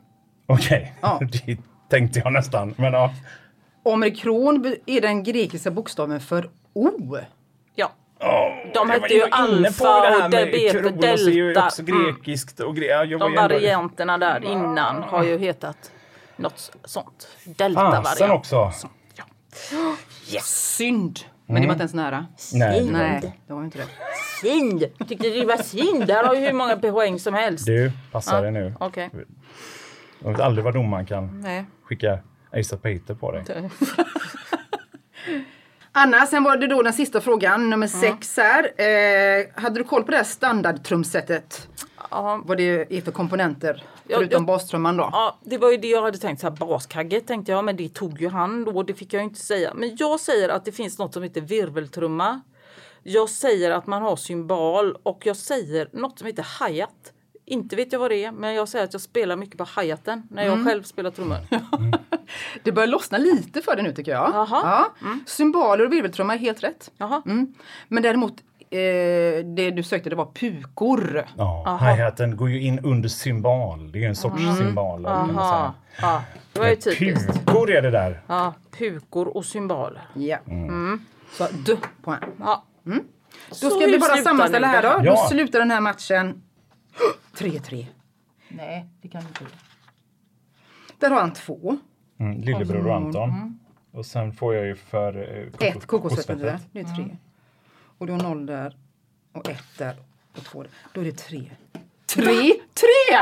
Okej, 0.46 0.94
Ja. 1.02 1.20
det 1.46 1.58
tänkte 1.90 2.20
jag 2.20 2.34
nästan, 2.34 2.74
men 2.78 2.94
ja. 2.94 3.14
Omikron 3.84 4.76
är 4.86 5.02
den 5.02 5.24
grekiska 5.24 5.72
bokstaven 5.72 6.20
för 6.20 6.50
O. 6.74 7.18
Ja. 8.26 8.52
Åh, 8.66 8.72
De 8.74 8.90
jag 8.90 9.00
hette 9.00 9.14
ju 9.14 9.24
alfa 9.32 10.26
och 10.26 10.30
beta, 10.32 10.80
Kronos 10.80 11.04
är 11.28 11.32
ju 11.32 11.46
delta. 11.48 11.66
också 11.66 11.82
Mm. 11.82 12.04
grekiskt 12.06 12.60
och 12.60 12.76
gre- 12.78 12.86
ja, 12.86 13.04
jag 13.04 13.20
var 13.20 13.30
De 13.30 13.36
varianterna 13.36 14.18
där 14.18 14.44
innan 14.46 15.04
har 15.04 15.24
ju 15.24 15.38
hetat 15.38 15.92
något 16.36 16.72
sånt. 16.84 17.28
Delta-variant. 17.44 18.32
också. 18.32 18.72
Synd. 20.44 21.20
Men 21.46 21.62
det 21.62 21.68
var 21.68 21.74
inte 21.74 21.82
ens 21.82 21.94
nära. 21.94 22.26
Nej, 22.54 22.80
det 22.80 22.86
var 22.86 22.92
Nej, 23.00 23.16
inte. 23.16 23.32
det 23.48 23.54
var 23.54 23.64
inte 23.64 23.78
det. 23.78 23.86
Synd! 24.42 24.86
Tyckte 25.08 25.30
det 25.30 25.46
var 25.46 25.58
synd. 25.58 26.08
Där 26.08 26.24
har 26.24 26.36
ju 26.36 26.42
hur 26.42 26.54
många 26.54 26.76
poäng 26.78 27.20
som 27.20 27.34
helst. 27.34 27.66
Du, 27.66 27.92
passa 28.12 28.42
dig 28.42 28.52
nu. 28.52 28.74
Okej. 28.80 29.10
Jag 30.24 30.32
vet 30.32 30.40
aldrig 30.40 30.66
vad 30.66 30.74
domaren 30.74 31.06
kan 31.06 31.42
Nej. 31.42 31.66
skicka 31.84 32.20
Asa 32.60 32.78
Peter 32.78 33.14
på 33.16 33.32
dig. 33.32 33.44
Anna, 35.98 36.26
sen 36.26 36.44
var 36.44 36.58
det 36.58 36.68
då 36.68 36.82
den 36.82 36.94
sista 36.94 37.22
frågan, 37.22 37.70
nummer 37.70 37.88
sex 37.88 38.38
här. 38.38 38.64
Eh, 38.82 39.46
hade 39.62 39.80
du 39.80 39.84
koll 39.84 40.04
på 40.04 40.12
det 40.12 40.18
här 40.18 40.24
standardtrumsetet? 40.24 41.68
Ja. 42.12 42.42
Vad 42.46 42.58
det 42.58 42.98
är 42.98 43.02
för 43.02 43.12
komponenter? 43.12 43.84
Ja, 44.08 44.18
Förutom 44.18 44.42
jag- 44.42 44.46
bastrumman 44.46 44.98
då. 44.98 45.10
Ja, 45.12 45.38
det 45.44 45.58
var 45.58 45.72
ju 45.72 45.78
det 45.78 45.88
jag 45.88 46.02
hade 46.02 46.18
tänkt. 46.18 46.40
Så 46.42 46.50
här, 46.50 46.56
baskagge 46.56 47.22
tänkte 47.22 47.52
jag, 47.52 47.66
men 47.66 47.76
det 47.76 47.90
tog 47.94 48.22
ju 48.22 48.30
han 48.30 48.66
då. 48.66 48.84
Det 48.84 48.94
fick 48.94 49.14
jag 49.14 49.20
ju 49.20 49.24
inte 49.24 49.40
säga. 49.40 49.74
Men 49.76 49.96
jag 50.00 50.20
säger 50.20 50.50
att 50.50 50.66
det 50.66 50.72
finns 50.72 51.00
något 51.00 51.14
som 51.14 51.24
heter 51.24 51.42
virveltrumma. 51.42 52.42
Jag 53.04 53.30
säger 53.30 53.72
att 53.72 53.88
man 53.88 54.02
har 54.02 54.16
symbol 54.16 54.98
och 55.04 55.20
jag 55.26 55.36
säger 55.36 55.90
något 55.92 56.20
som 56.20 56.28
heter 56.28 56.46
hi-hat. 56.68 57.12
Inte 57.48 57.76
vet 57.76 57.92
jag 57.94 58.00
vad 58.00 58.12
det 58.12 58.24
är, 58.26 58.32
men 58.32 58.54
jag 58.54 58.68
säger 58.70 58.86
att 58.86 58.94
jag 58.94 59.02
spelar 59.02 59.36
mycket 59.36 59.58
på 59.58 59.68
hi-haten 59.82 60.24
när 60.32 60.44
jag 60.44 60.54
Mm. 60.54 60.66
själv 60.66 60.84
spelar 60.84 61.12
trummor. 61.12 61.38
Det 62.64 62.72
börjar 62.72 62.88
lossna 62.88 63.18
lite 63.18 63.62
för 63.62 63.76
det 63.76 63.82
nu 63.82 63.92
tycker 63.94 64.12
jag. 64.12 64.32
Jaha. 64.34 64.48
Ja. 65.02 65.16
Symboler 65.26 65.86
och 65.86 65.92
virveltrumma 65.94 66.34
är 66.34 66.38
helt 66.38 66.64
rätt. 66.64 66.92
Mm. 67.26 67.54
Men 67.88 68.04
däremot, 68.04 68.34
eh, 68.70 68.78
det 69.56 69.72
du 69.76 69.84
sökte 69.84 70.10
det 70.10 70.16
var 70.16 70.32
pukor. 70.34 71.26
Ja, 71.38 71.78
hi-haten 71.82 72.38
går 72.38 72.50
ju 72.50 72.62
in 72.62 72.80
under 72.80 73.10
symbol. 73.10 73.92
Det 73.92 74.04
är 74.04 74.10
en 74.10 74.16
sorts 74.16 74.44
symbol. 74.58 75.04
kan 75.06 75.28
man 75.28 75.40
Aha. 75.40 75.74
säga. 75.96 76.10
Ja, 76.10 76.24
det 76.54 76.60
var 76.60 76.68
ju 76.68 76.76
typiskt. 76.76 77.46
Pukor 77.46 77.72
är 77.72 77.82
det 77.82 77.92
där. 77.92 78.22
Ja, 78.28 78.54
pukor 78.78 79.28
och 79.38 79.46
symboler. 79.46 80.08
Ja. 80.14 80.38
Mm. 80.48 81.06
Så 81.32 81.48
du 81.66 81.78
poäng. 82.04 82.20
Ja. 82.40 82.64
Då 82.84 83.56
Så 83.56 83.70
ska 83.70 83.80
vi 83.86 83.92
hur 83.92 84.00
bara 84.00 84.18
sammanställa 84.18 84.68
här 84.68 84.82
då. 84.84 84.88
här? 84.90 85.00
Då 85.00 85.06
Ja. 85.06 85.28
slutar 85.30 85.60
den 85.60 85.72
här 85.72 85.82
matchen 85.82 86.42
3-3. 87.38 87.86
Nej, 88.50 88.86
det 89.02 89.08
kan 89.08 89.22
inte. 89.22 89.46
Där 91.00 91.10
har 91.12 91.20
han 91.20 91.34
två. 91.34 91.78
Mm, 92.20 92.42
lillebror 92.42 92.88
och 92.88 92.96
Anton. 92.96 93.60
Och 93.92 94.06
sen 94.06 94.34
får 94.34 94.56
jag 94.56 94.66
ju 94.66 94.76
för... 94.76 95.18
Eh, 95.18 95.46
kokos- 95.46 95.64
Ett 95.66 95.74
där. 95.80 95.88
kokosfettet. 95.88 96.62
Det 96.72 96.80
är 96.80 96.84
tre. 96.96 97.18
Och 97.98 98.08
du 98.08 98.14
har 98.14 98.20
noll 98.20 98.46
där. 98.46 98.78
Och 99.34 99.50
ett 99.50 99.78
där. 99.78 99.96
Och 100.38 100.44
två 100.44 100.64
där. 100.64 100.72
Då 100.94 101.02
är 101.02 101.06
det 101.06 101.12
tre. 101.18 101.52
Tre! 102.06 102.26
Tre! 102.74 103.18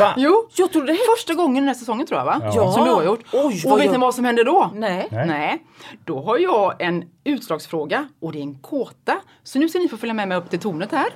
Va? 0.00 0.14
Jo! 0.16 0.48
Jag 0.56 0.72
trodde 0.72 0.92
det 0.92 0.98
Första 1.16 1.34
gången 1.34 1.54
den 1.54 1.68
här 1.68 1.74
säsongen 1.74 2.06
tror 2.06 2.18
jag 2.20 2.24
va? 2.24 2.40
Ja. 2.42 2.72
Som 2.72 2.84
du 2.84 2.90
har 2.90 3.04
gjort. 3.04 3.24
Oj, 3.32 3.62
och 3.66 3.78
vet 3.78 3.84
jag- 3.84 3.92
ni 3.92 3.98
vad 3.98 4.14
som 4.14 4.24
händer 4.24 4.44
då? 4.44 4.70
Nej. 4.74 5.08
Nej. 5.10 5.26
Nej. 5.26 5.64
Då 6.04 6.22
har 6.22 6.38
jag 6.38 6.82
en 6.82 7.04
utslagsfråga 7.24 8.08
och 8.20 8.32
det 8.32 8.38
är 8.38 8.42
en 8.42 8.58
kåta. 8.58 9.20
Så 9.42 9.58
nu 9.58 9.68
ska 9.68 9.78
ni 9.78 9.88
få 9.88 9.96
följa 9.96 10.14
med 10.14 10.28
mig 10.28 10.38
upp 10.38 10.50
till 10.50 10.58
tornet 10.58 10.92
här. 10.92 11.06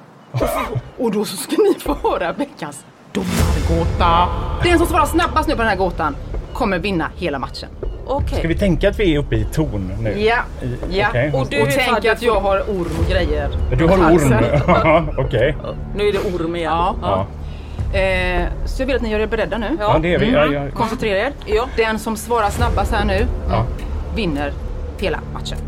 Och 0.99 1.11
då 1.13 1.25
så 1.25 1.37
ska 1.37 1.57
ni 1.57 1.75
få 1.81 1.97
höra 2.09 2.33
veckans 2.33 2.85
domargåta. 3.13 4.29
Den 4.65 4.79
som 4.79 4.87
svarar 4.87 5.07
snabbast 5.07 5.49
nu 5.49 5.55
på 5.55 5.63
den 5.63 5.69
här 5.69 5.77
gåtan 5.77 6.17
kommer 6.53 6.79
vinna 6.79 7.11
hela 7.17 7.39
matchen. 7.39 7.69
Okej. 8.07 8.39
Ska 8.39 8.49
vi 8.49 8.55
tänka 8.55 8.89
att 8.89 9.01
vi 9.01 9.15
är 9.15 9.19
uppe 9.19 9.35
i 9.37 9.45
torn 9.45 9.93
nu? 10.01 10.21
Ja. 10.21 10.37
I, 10.63 10.79
ja. 10.99 11.07
okej. 11.09 11.33
Och, 11.35 11.47
du 11.51 11.63
och 11.63 11.69
tänk 11.71 12.05
att 12.05 12.23
jag 12.23 12.41
har 12.41 12.59
orm 12.61 12.93
och 13.01 13.11
grejer. 13.11 13.51
Du 13.79 13.87
har 13.87 13.99
halsen. 13.99 14.45
orm? 14.67 15.11
Okej. 15.19 15.57
Nu 15.97 16.09
är 16.09 16.13
det 16.13 16.19
orm 16.19 16.57
igen. 16.57 16.73
Ja. 16.73 16.97
Ja. 17.03 17.27
Eh, 17.99 18.47
så 18.65 18.83
jag 18.83 18.87
vill 18.87 18.97
att 18.97 19.03
ni 19.03 19.11
gör 19.11 19.21
er 19.21 19.27
beredda 19.27 19.59
nu. 19.59 19.77
ja, 19.81 19.99
det 20.03 20.15
är 20.15 20.19
vi. 20.19 20.33
Ja, 20.33 20.47
ja. 20.47 20.71
Koncentrera 20.75 21.19
er. 21.19 21.33
Ja. 21.47 21.69
Den 21.77 21.99
som 21.99 22.17
svarar 22.17 22.51
snabbast 22.51 22.93
här 22.93 23.05
nu 23.05 23.27
Ja. 23.49 23.65
vinner 24.15 24.53
hela 24.99 25.19
matchen. 25.33 25.59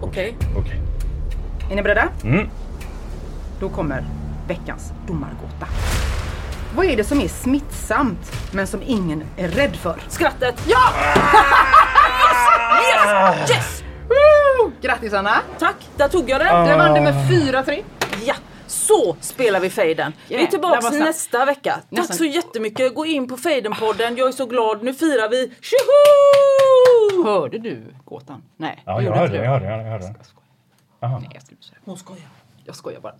Okej. 0.00 0.36
Okej. 0.56 0.80
Är 1.70 1.76
ni 1.76 1.82
beredda? 1.82 2.08
Mm. 2.24 2.48
Då 3.64 3.70
kommer 3.70 4.04
veckans 4.48 4.92
domargåta. 5.06 5.66
Vad 6.76 6.86
är 6.86 6.96
det 6.96 7.04
som 7.04 7.20
är 7.20 7.28
smittsamt 7.28 8.32
men 8.52 8.66
som 8.66 8.82
ingen 8.82 9.24
är 9.36 9.48
rädd 9.48 9.76
för? 9.76 10.02
Skrattet. 10.08 10.54
Ja! 10.66 10.78
Yes! 12.84 13.50
Yes! 13.50 13.82
Woo! 14.08 14.72
Grattis 14.80 15.12
Anna! 15.12 15.40
Tack, 15.58 15.74
där 15.96 16.08
tog 16.08 16.30
jag 16.30 16.40
den. 16.40 16.66
Där 16.66 16.78
vann 16.78 16.94
du 16.94 17.00
med 17.00 17.14
4-3. 17.14 17.82
Ja, 18.24 18.34
så 18.66 19.16
spelar 19.20 19.60
vi 19.60 19.70
fejden. 19.70 20.12
Vi 20.28 20.42
är 20.42 20.46
tillbaka 20.46 20.90
nästa 20.90 21.44
vecka. 21.44 21.72
Tack 21.74 21.84
Nästan. 21.90 22.16
så 22.16 22.24
jättemycket. 22.24 22.94
Gå 22.94 23.06
in 23.06 23.28
på 23.28 23.36
Fejden-podden. 23.36 24.16
Jag 24.16 24.28
är 24.28 24.32
så 24.32 24.46
glad. 24.46 24.82
Nu 24.82 24.94
firar 24.94 25.28
vi. 25.28 25.52
Tjoho! 25.60 27.24
Hörde 27.24 27.58
du 27.58 27.94
gåtan? 28.04 28.42
Nej, 28.56 28.82
Ja, 28.86 28.98
det 28.98 29.04
jag 29.04 29.12
hörde, 29.16 29.36
jag 29.36 29.50
hörde, 29.50 29.64
jag 29.66 29.72
hörde. 29.72 30.04
Jag 30.04 30.26
skojar. 30.26 30.46
Aha. 31.00 31.18
Nej, 31.18 31.30
jag 31.34 31.42
säga. 31.42 31.78
Hon 31.84 31.96
skojar. 31.96 32.28
Jag 32.64 32.76
skojar 32.76 33.00
bara. 33.00 33.14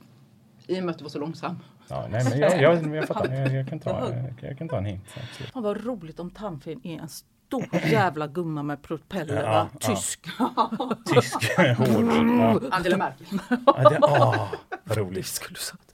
I 0.67 0.81
och 0.81 0.85
med 0.85 0.93
att 0.93 0.99
du 0.99 1.05
var 1.05 1.11
så 1.11 1.19
långsam. 1.19 1.59
Ja, 1.89 2.07
nej, 2.11 2.25
men 2.31 2.39
jag, 2.39 2.63
jag, 2.63 2.97
jag 2.97 3.07
fattar. 3.07 3.35
Jag, 3.35 3.55
jag, 3.55 3.69
kan 3.69 3.81
ta, 3.81 4.11
jag, 4.11 4.51
jag 4.51 4.59
kan 4.59 4.69
ta 4.69 4.79
en 4.79 4.85
hint. 4.85 5.05
Absolut. 5.23 5.53
Fan 5.53 5.63
vad 5.63 5.85
roligt 5.85 6.21
om 6.21 6.31
Tandfen 6.31 6.81
är 6.87 7.01
en 7.01 7.09
stor 7.09 7.67
jävla 7.91 8.27
gumma 8.27 8.63
med 8.63 8.83
propeller. 8.83 9.43
Ja, 9.43 9.51
va? 9.51 9.69
ja. 9.81 9.95
Tysk. 9.95 10.21
Tysk 11.15 11.59
hård. 11.59 12.07
Ja. 12.39 12.61
Angela 12.71 12.97
Merkel. 12.97 13.27
Ja, 13.67 13.91
det, 13.91 13.99
åh, 14.03 14.53
vad 14.85 14.99
roligt. 14.99 15.27
Skulle 15.27 15.55
du 15.55 15.61
sagt. 15.61 15.93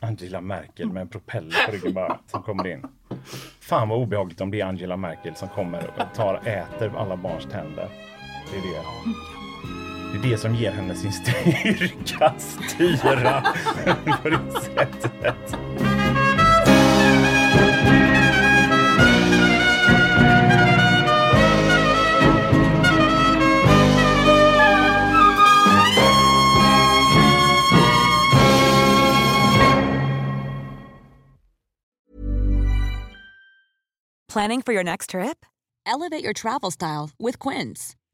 Angela 0.00 0.40
Merkel 0.40 0.92
med 0.92 1.00
en 1.00 1.08
propeller 1.08 1.66
på 1.66 1.72
ryggen 1.72 1.94
bara 1.94 2.18
som 2.26 2.42
kommer 2.42 2.66
in. 2.66 2.86
Fan 3.60 3.88
vad 3.88 3.98
obehagligt 3.98 4.40
om 4.40 4.50
det 4.50 4.60
är 4.60 4.64
Angela 4.64 4.96
Merkel 4.96 5.34
som 5.34 5.48
kommer 5.48 5.90
och 5.98 6.16
tar, 6.16 6.34
äter 6.48 6.96
alla 6.96 7.16
barns 7.16 7.44
tänder. 7.44 7.88
Det 8.50 8.56
är 8.56 8.62
det. 8.62 9.39
Det 10.12 10.18
är 10.18 10.30
det 10.30 10.38
som 10.38 10.54
ger 10.54 10.72
henne 10.72 10.94
sin 10.94 11.12
styrka, 11.12 12.34
styra 12.68 13.42
på 14.22 14.28
det 14.28 14.60
sättet. 14.62 15.56
Planning 34.28 34.62
for 34.62 34.72
your 34.72 34.84
next 34.84 35.10
trip? 35.10 35.44
Elevate 35.86 36.22
your 36.22 36.32
travel 36.32 36.70
style 36.70 37.10
with 37.18 37.40
Quince. 37.40 37.96